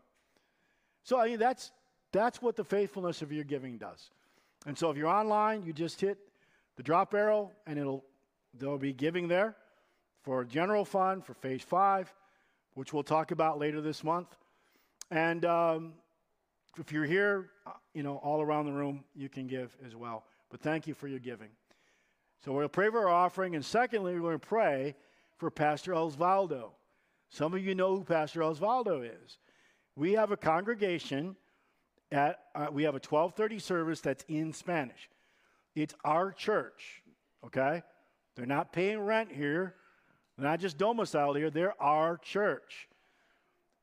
So, 1.04 1.20
I 1.20 1.28
mean, 1.28 1.38
that's, 1.38 1.70
that's 2.12 2.42
what 2.42 2.56
the 2.56 2.64
faithfulness 2.64 3.22
of 3.22 3.32
your 3.32 3.44
giving 3.44 3.78
does. 3.78 4.10
And 4.66 4.76
so, 4.76 4.90
if 4.90 4.96
you're 4.96 5.08
online, 5.08 5.64
you 5.64 5.72
just 5.72 6.00
hit 6.00 6.18
the 6.76 6.82
drop 6.82 7.14
arrow, 7.14 7.50
and 7.66 7.78
it'll 7.78 8.04
there'll 8.54 8.78
be 8.78 8.92
giving 8.92 9.28
there 9.28 9.56
for 10.22 10.44
general 10.44 10.84
fund 10.84 11.24
for 11.24 11.34
phase 11.34 11.62
five, 11.62 12.12
which 12.74 12.92
we'll 12.92 13.02
talk 13.02 13.30
about 13.30 13.58
later 13.58 13.80
this 13.80 14.04
month. 14.04 14.28
And 15.10 15.44
um, 15.44 15.92
if 16.78 16.92
you're 16.92 17.04
here, 17.04 17.50
uh, 17.66 17.72
you 17.94 18.02
know, 18.02 18.16
all 18.16 18.40
around 18.40 18.66
the 18.66 18.72
room, 18.72 19.04
you 19.14 19.28
can 19.28 19.46
give 19.46 19.76
as 19.84 19.94
well. 19.94 20.24
But 20.50 20.60
thank 20.60 20.86
you 20.86 20.94
for 20.94 21.08
your 21.08 21.18
giving. 21.18 21.50
So 22.44 22.52
we'll 22.52 22.68
pray 22.68 22.90
for 22.90 23.00
our 23.00 23.08
offering, 23.08 23.54
and 23.54 23.64
secondly, 23.64 24.14
we're 24.14 24.20
going 24.20 24.40
to 24.40 24.46
pray 24.46 24.96
for 25.38 25.50
Pastor 25.50 25.92
Osvaldo. 25.92 26.70
Some 27.28 27.54
of 27.54 27.64
you 27.64 27.74
know 27.74 27.96
who 27.96 28.04
Pastor 28.04 28.40
Osvaldo 28.40 29.04
is. 29.04 29.38
We 29.96 30.12
have 30.12 30.32
a 30.32 30.36
congregation 30.36 31.36
at 32.10 32.40
uh, 32.54 32.66
we 32.70 32.82
have 32.82 32.94
a 32.94 33.00
12:30 33.00 33.60
service 33.60 34.00
that's 34.00 34.24
in 34.28 34.52
Spanish. 34.52 35.08
It's 35.74 35.94
our 36.04 36.32
church, 36.32 37.02
okay? 37.46 37.82
They're 38.36 38.46
not 38.46 38.72
paying 38.72 39.00
rent 39.00 39.30
here. 39.32 39.74
They're 40.36 40.48
not 40.48 40.60
just 40.60 40.78
domiciled 40.78 41.36
here. 41.36 41.50
They're 41.50 41.80
our 41.82 42.18
church. 42.18 42.88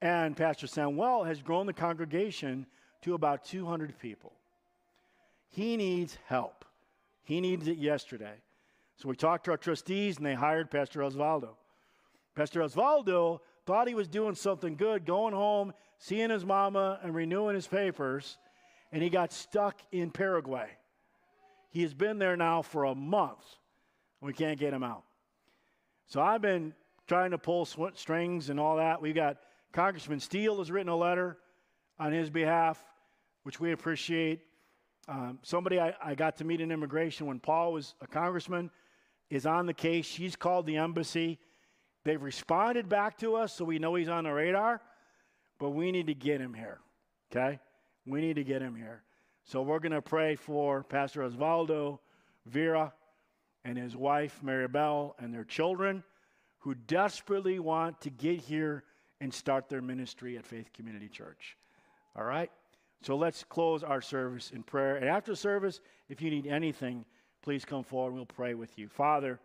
And 0.01 0.35
Pastor 0.35 0.67
Samuel 0.67 1.23
has 1.23 1.41
grown 1.41 1.65
the 1.65 1.73
congregation 1.73 2.65
to 3.01 3.13
about 3.13 3.43
200 3.43 3.97
people. 3.99 4.33
He 5.49 5.77
needs 5.77 6.17
help. 6.25 6.65
He 7.23 7.41
needs 7.41 7.67
it 7.67 7.77
yesterday. 7.77 8.35
So 8.97 9.09
we 9.09 9.15
talked 9.15 9.45
to 9.45 9.51
our 9.51 9.57
trustees 9.57 10.17
and 10.17 10.25
they 10.25 10.33
hired 10.33 10.69
Pastor 10.71 11.01
Osvaldo. 11.01 11.49
Pastor 12.35 12.61
Osvaldo 12.61 13.39
thought 13.65 13.87
he 13.87 13.95
was 13.95 14.07
doing 14.07 14.35
something 14.35 14.75
good, 14.75 15.05
going 15.05 15.33
home, 15.33 15.73
seeing 15.97 16.29
his 16.29 16.45
mama, 16.45 16.99
and 17.03 17.13
renewing 17.13 17.55
his 17.55 17.67
papers, 17.67 18.37
and 18.91 19.03
he 19.03 19.09
got 19.09 19.31
stuck 19.31 19.81
in 19.91 20.09
Paraguay. 20.09 20.69
He 21.69 21.83
has 21.83 21.93
been 21.93 22.19
there 22.19 22.35
now 22.35 22.61
for 22.61 22.85
a 22.85 22.95
month. 22.95 23.43
and 24.21 24.27
We 24.27 24.33
can't 24.33 24.59
get 24.59 24.73
him 24.73 24.83
out. 24.83 25.03
So 26.07 26.21
I've 26.21 26.41
been 26.41 26.73
trying 27.07 27.31
to 27.31 27.37
pull 27.37 27.65
strings 27.65 28.49
and 28.49 28.59
all 28.59 28.77
that. 28.77 29.01
We've 29.01 29.15
got 29.15 29.37
Congressman 29.71 30.19
Steil 30.19 30.57
has 30.57 30.71
written 30.71 30.89
a 30.89 30.95
letter 30.95 31.37
on 31.99 32.11
his 32.11 32.29
behalf, 32.29 32.81
which 33.43 33.59
we 33.59 33.71
appreciate. 33.71 34.41
Um, 35.07 35.39
somebody 35.41 35.79
I, 35.79 35.93
I 36.03 36.15
got 36.15 36.37
to 36.37 36.43
meet 36.43 36.61
in 36.61 36.71
immigration 36.71 37.27
when 37.27 37.39
Paul 37.39 37.73
was 37.73 37.95
a 38.01 38.07
congressman 38.07 38.69
is 39.29 39.45
on 39.45 39.65
the 39.65 39.73
case. 39.73 40.05
She's 40.05 40.35
called 40.35 40.65
the 40.65 40.77
embassy. 40.77 41.39
They've 42.03 42.21
responded 42.21 42.89
back 42.89 43.17
to 43.19 43.35
us, 43.35 43.53
so 43.53 43.65
we 43.65 43.79
know 43.79 43.95
he's 43.95 44.09
on 44.09 44.23
the 44.23 44.31
radar, 44.31 44.81
but 45.59 45.71
we 45.71 45.91
need 45.91 46.07
to 46.07 46.13
get 46.13 46.39
him 46.39 46.53
here, 46.53 46.79
okay? 47.31 47.59
We 48.05 48.21
need 48.21 48.35
to 48.35 48.43
get 48.43 48.61
him 48.61 48.75
here. 48.75 49.03
So 49.49 49.63
we're 49.63 49.79
going 49.79 49.93
to 49.93 50.01
pray 50.03 50.35
for 50.35 50.83
Pastor 50.83 51.27
Osvaldo, 51.27 51.97
Vera, 52.45 52.93
and 53.65 53.79
his 53.79 53.95
wife, 53.95 54.41
Maribel, 54.45 55.13
and 55.17 55.33
their 55.33 55.43
children 55.43 56.03
who 56.59 56.75
desperately 56.75 57.57
want 57.57 57.99
to 58.01 58.11
get 58.11 58.39
here 58.39 58.83
and 59.19 59.33
start 59.33 59.67
their 59.67 59.81
ministry 59.81 60.37
at 60.37 60.45
Faith 60.45 60.71
Community 60.71 61.07
Church. 61.07 61.57
All 62.15 62.25
right? 62.25 62.51
So 63.01 63.15
let's 63.15 63.43
close 63.43 63.81
our 63.81 64.03
service 64.03 64.51
in 64.51 64.61
prayer. 64.61 64.97
And 64.97 65.09
after 65.09 65.33
service, 65.33 65.81
if 66.09 66.21
you 66.21 66.29
need 66.29 66.45
anything, 66.45 67.03
please 67.41 67.65
come 67.65 67.81
forward 67.81 68.13
we'll 68.13 68.27
pray 68.27 68.53
with 68.53 68.77
you. 68.77 68.87
Father, 68.87 69.39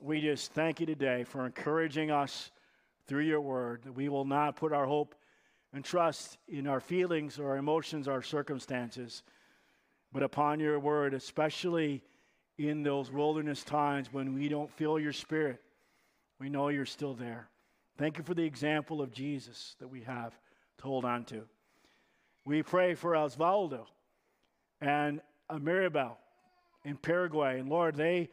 we 0.00 0.22
just 0.22 0.54
thank 0.54 0.80
you 0.80 0.86
today 0.86 1.24
for 1.24 1.44
encouraging 1.44 2.10
us 2.10 2.50
through 3.06 3.24
your 3.24 3.42
word 3.42 3.82
that 3.84 3.92
we 3.92 4.08
will 4.08 4.24
not 4.24 4.56
put 4.56 4.72
our 4.72 4.86
hope 4.86 5.14
and 5.72 5.84
trust 5.84 6.38
in 6.48 6.66
our 6.66 6.80
feelings 6.80 7.38
or 7.38 7.50
our 7.50 7.56
emotions 7.56 8.08
our 8.08 8.22
circumstances, 8.22 9.22
but 10.12 10.22
upon 10.22 10.60
your 10.60 10.78
word, 10.78 11.14
especially 11.14 12.02
in 12.58 12.82
those 12.82 13.10
wilderness 13.10 13.64
times 13.64 14.12
when 14.12 14.34
we 14.34 14.48
don't 14.48 14.70
feel 14.70 14.98
your 14.98 15.12
spirit. 15.12 15.60
We 16.38 16.48
know 16.48 16.68
you're 16.68 16.84
still 16.84 17.14
there. 17.14 17.48
Thank 17.96 18.18
you 18.18 18.24
for 18.24 18.34
the 18.34 18.44
example 18.44 19.00
of 19.00 19.12
Jesus 19.12 19.76
that 19.80 19.88
we 19.88 20.02
have 20.02 20.32
to 20.78 20.84
hold 20.84 21.04
on 21.04 21.24
to. 21.26 21.44
We 22.44 22.62
pray 22.62 22.94
for 22.94 23.12
Osvaldo 23.12 23.86
and 24.80 25.20
Mirabel 25.60 26.18
in 26.84 26.96
Paraguay. 26.96 27.60
And 27.60 27.68
Lord, 27.68 27.94
they 27.94 28.30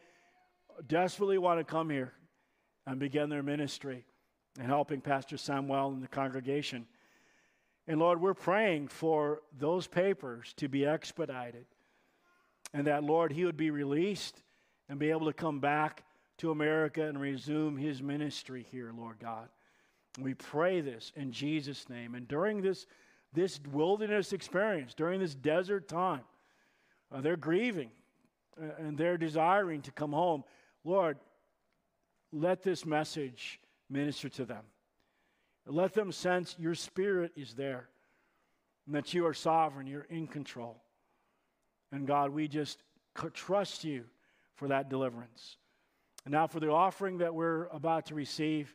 desperately 0.86 1.38
want 1.38 1.60
to 1.60 1.64
come 1.64 1.88
here 1.90 2.12
and 2.86 2.98
begin 2.98 3.30
their 3.30 3.42
ministry 3.42 4.04
and 4.58 4.66
helping 4.66 5.00
Pastor 5.00 5.36
Samuel 5.36 5.90
and 5.90 6.02
the 6.02 6.08
congregation. 6.08 6.86
And 7.86 7.98
Lord, 7.98 8.20
we're 8.20 8.34
praying 8.34 8.88
for 8.88 9.40
those 9.58 9.86
papers 9.86 10.52
to 10.58 10.68
be 10.68 10.86
expedited 10.86 11.66
and 12.72 12.86
that, 12.86 13.04
Lord, 13.04 13.32
he 13.32 13.44
would 13.44 13.56
be 13.56 13.70
released 13.70 14.42
and 14.88 14.98
be 14.98 15.10
able 15.10 15.26
to 15.26 15.32
come 15.32 15.60
back 15.60 16.04
to 16.38 16.50
America 16.50 17.02
and 17.02 17.20
resume 17.20 17.76
his 17.76 18.02
ministry 18.02 18.66
here, 18.70 18.92
Lord 18.96 19.18
God. 19.18 19.48
We 20.18 20.34
pray 20.34 20.80
this 20.80 21.12
in 21.16 21.32
Jesus' 21.32 21.88
name. 21.88 22.14
And 22.14 22.26
during 22.26 22.62
this, 22.62 22.86
this 23.32 23.60
wilderness 23.70 24.32
experience, 24.32 24.94
during 24.94 25.20
this 25.20 25.34
desert 25.34 25.88
time, 25.88 26.22
uh, 27.12 27.20
they're 27.20 27.36
grieving 27.36 27.90
uh, 28.60 28.66
and 28.78 28.96
they're 28.96 29.18
desiring 29.18 29.82
to 29.82 29.92
come 29.92 30.12
home. 30.12 30.44
Lord, 30.84 31.18
let 32.32 32.62
this 32.62 32.86
message 32.86 33.60
minister 33.88 34.28
to 34.30 34.44
them. 34.44 34.62
Let 35.66 35.94
them 35.94 36.12
sense 36.12 36.56
your 36.58 36.74
spirit 36.74 37.32
is 37.36 37.54
there 37.54 37.88
and 38.86 38.94
that 38.94 39.14
you 39.14 39.26
are 39.26 39.34
sovereign, 39.34 39.86
you're 39.86 40.06
in 40.10 40.26
control. 40.26 40.82
And 41.92 42.06
God, 42.06 42.30
we 42.30 42.48
just 42.48 42.82
trust 43.34 43.84
you 43.84 44.04
for 44.54 44.68
that 44.68 44.88
deliverance. 44.88 45.56
And 46.24 46.32
now 46.32 46.46
for 46.46 46.60
the 46.60 46.70
offering 46.70 47.18
that 47.18 47.34
we're 47.34 47.66
about 47.66 48.06
to 48.06 48.14
receive 48.14 48.74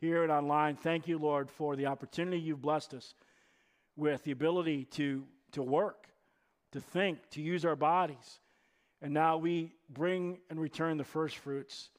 here 0.00 0.22
and 0.22 0.30
online, 0.30 0.76
thank 0.76 1.08
you, 1.08 1.18
Lord, 1.18 1.50
for 1.50 1.76
the 1.76 1.86
opportunity 1.86 2.38
you've 2.38 2.62
blessed 2.62 2.94
us 2.94 3.14
with 3.96 4.22
the 4.24 4.32
ability 4.32 4.84
to, 4.92 5.24
to 5.52 5.62
work, 5.62 6.08
to 6.72 6.80
think, 6.80 7.18
to 7.30 7.40
use 7.40 7.64
our 7.64 7.76
bodies. 7.76 8.40
And 9.00 9.14
now 9.14 9.38
we 9.38 9.72
bring 9.88 10.38
and 10.50 10.60
return 10.60 10.98
the 10.98 11.04
first 11.04 11.36
fruits 11.38 11.90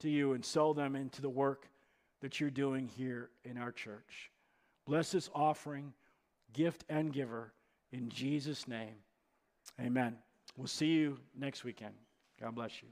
to 0.00 0.10
you 0.10 0.32
and 0.32 0.44
sow 0.44 0.72
them 0.72 0.96
into 0.96 1.22
the 1.22 1.30
work 1.30 1.69
that 2.20 2.40
you're 2.40 2.50
doing 2.50 2.88
here 2.88 3.30
in 3.44 3.56
our 3.56 3.72
church. 3.72 4.30
Bless 4.86 5.12
this 5.12 5.30
offering, 5.34 5.92
gift, 6.52 6.84
and 6.88 7.12
giver 7.12 7.52
in 7.92 8.08
Jesus' 8.08 8.68
name. 8.68 8.96
Amen. 9.80 10.16
We'll 10.56 10.66
see 10.66 10.86
you 10.86 11.18
next 11.38 11.64
weekend. 11.64 11.94
God 12.40 12.54
bless 12.54 12.82
you. 12.82 12.88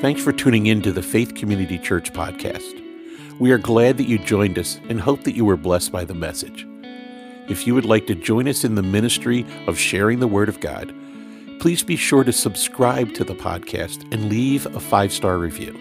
Thanks 0.00 0.22
for 0.22 0.32
tuning 0.32 0.66
in 0.66 0.82
to 0.82 0.92
the 0.92 1.02
Faith 1.02 1.34
Community 1.34 1.78
Church 1.78 2.12
podcast. 2.12 2.82
We 3.38 3.52
are 3.52 3.58
glad 3.58 3.96
that 3.96 4.08
you 4.08 4.18
joined 4.18 4.58
us 4.58 4.78
and 4.90 5.00
hope 5.00 5.24
that 5.24 5.34
you 5.34 5.46
were 5.46 5.56
blessed 5.56 5.92
by 5.92 6.04
the 6.04 6.12
message. 6.12 6.66
If 7.48 7.66
you 7.66 7.74
would 7.74 7.86
like 7.86 8.06
to 8.08 8.14
join 8.14 8.46
us 8.46 8.64
in 8.64 8.74
the 8.74 8.82
ministry 8.82 9.46
of 9.66 9.78
sharing 9.78 10.20
the 10.20 10.28
Word 10.28 10.50
of 10.50 10.60
God, 10.60 10.94
please 11.58 11.82
be 11.82 11.96
sure 11.96 12.22
to 12.22 12.32
subscribe 12.32 13.14
to 13.14 13.24
the 13.24 13.34
podcast 13.34 14.02
and 14.12 14.28
leave 14.28 14.66
a 14.66 14.80
five 14.80 15.10
star 15.10 15.38
review. 15.38 15.74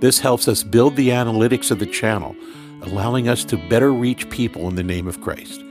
This 0.00 0.20
helps 0.20 0.46
us 0.46 0.62
build 0.62 0.96
the 0.96 1.08
analytics 1.08 1.70
of 1.70 1.78
the 1.78 1.86
channel, 1.86 2.36
allowing 2.82 3.26
us 3.26 3.44
to 3.46 3.68
better 3.68 3.92
reach 3.92 4.28
people 4.28 4.68
in 4.68 4.74
the 4.74 4.82
name 4.82 5.08
of 5.08 5.22
Christ. 5.22 5.62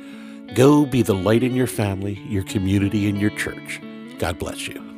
Go 0.56 0.88
be 0.88 1.04
the 1.04 1.14
light 1.14 1.44
in 1.44 1.56
your 1.56 1.68
family, 1.68 2.20
your 2.28 2.44
community, 2.44 3.08
and 3.08 3.22
your 3.22 3.32
church. 3.32 3.80
God 4.18 4.40
bless 4.40 4.68
you. 4.68 4.89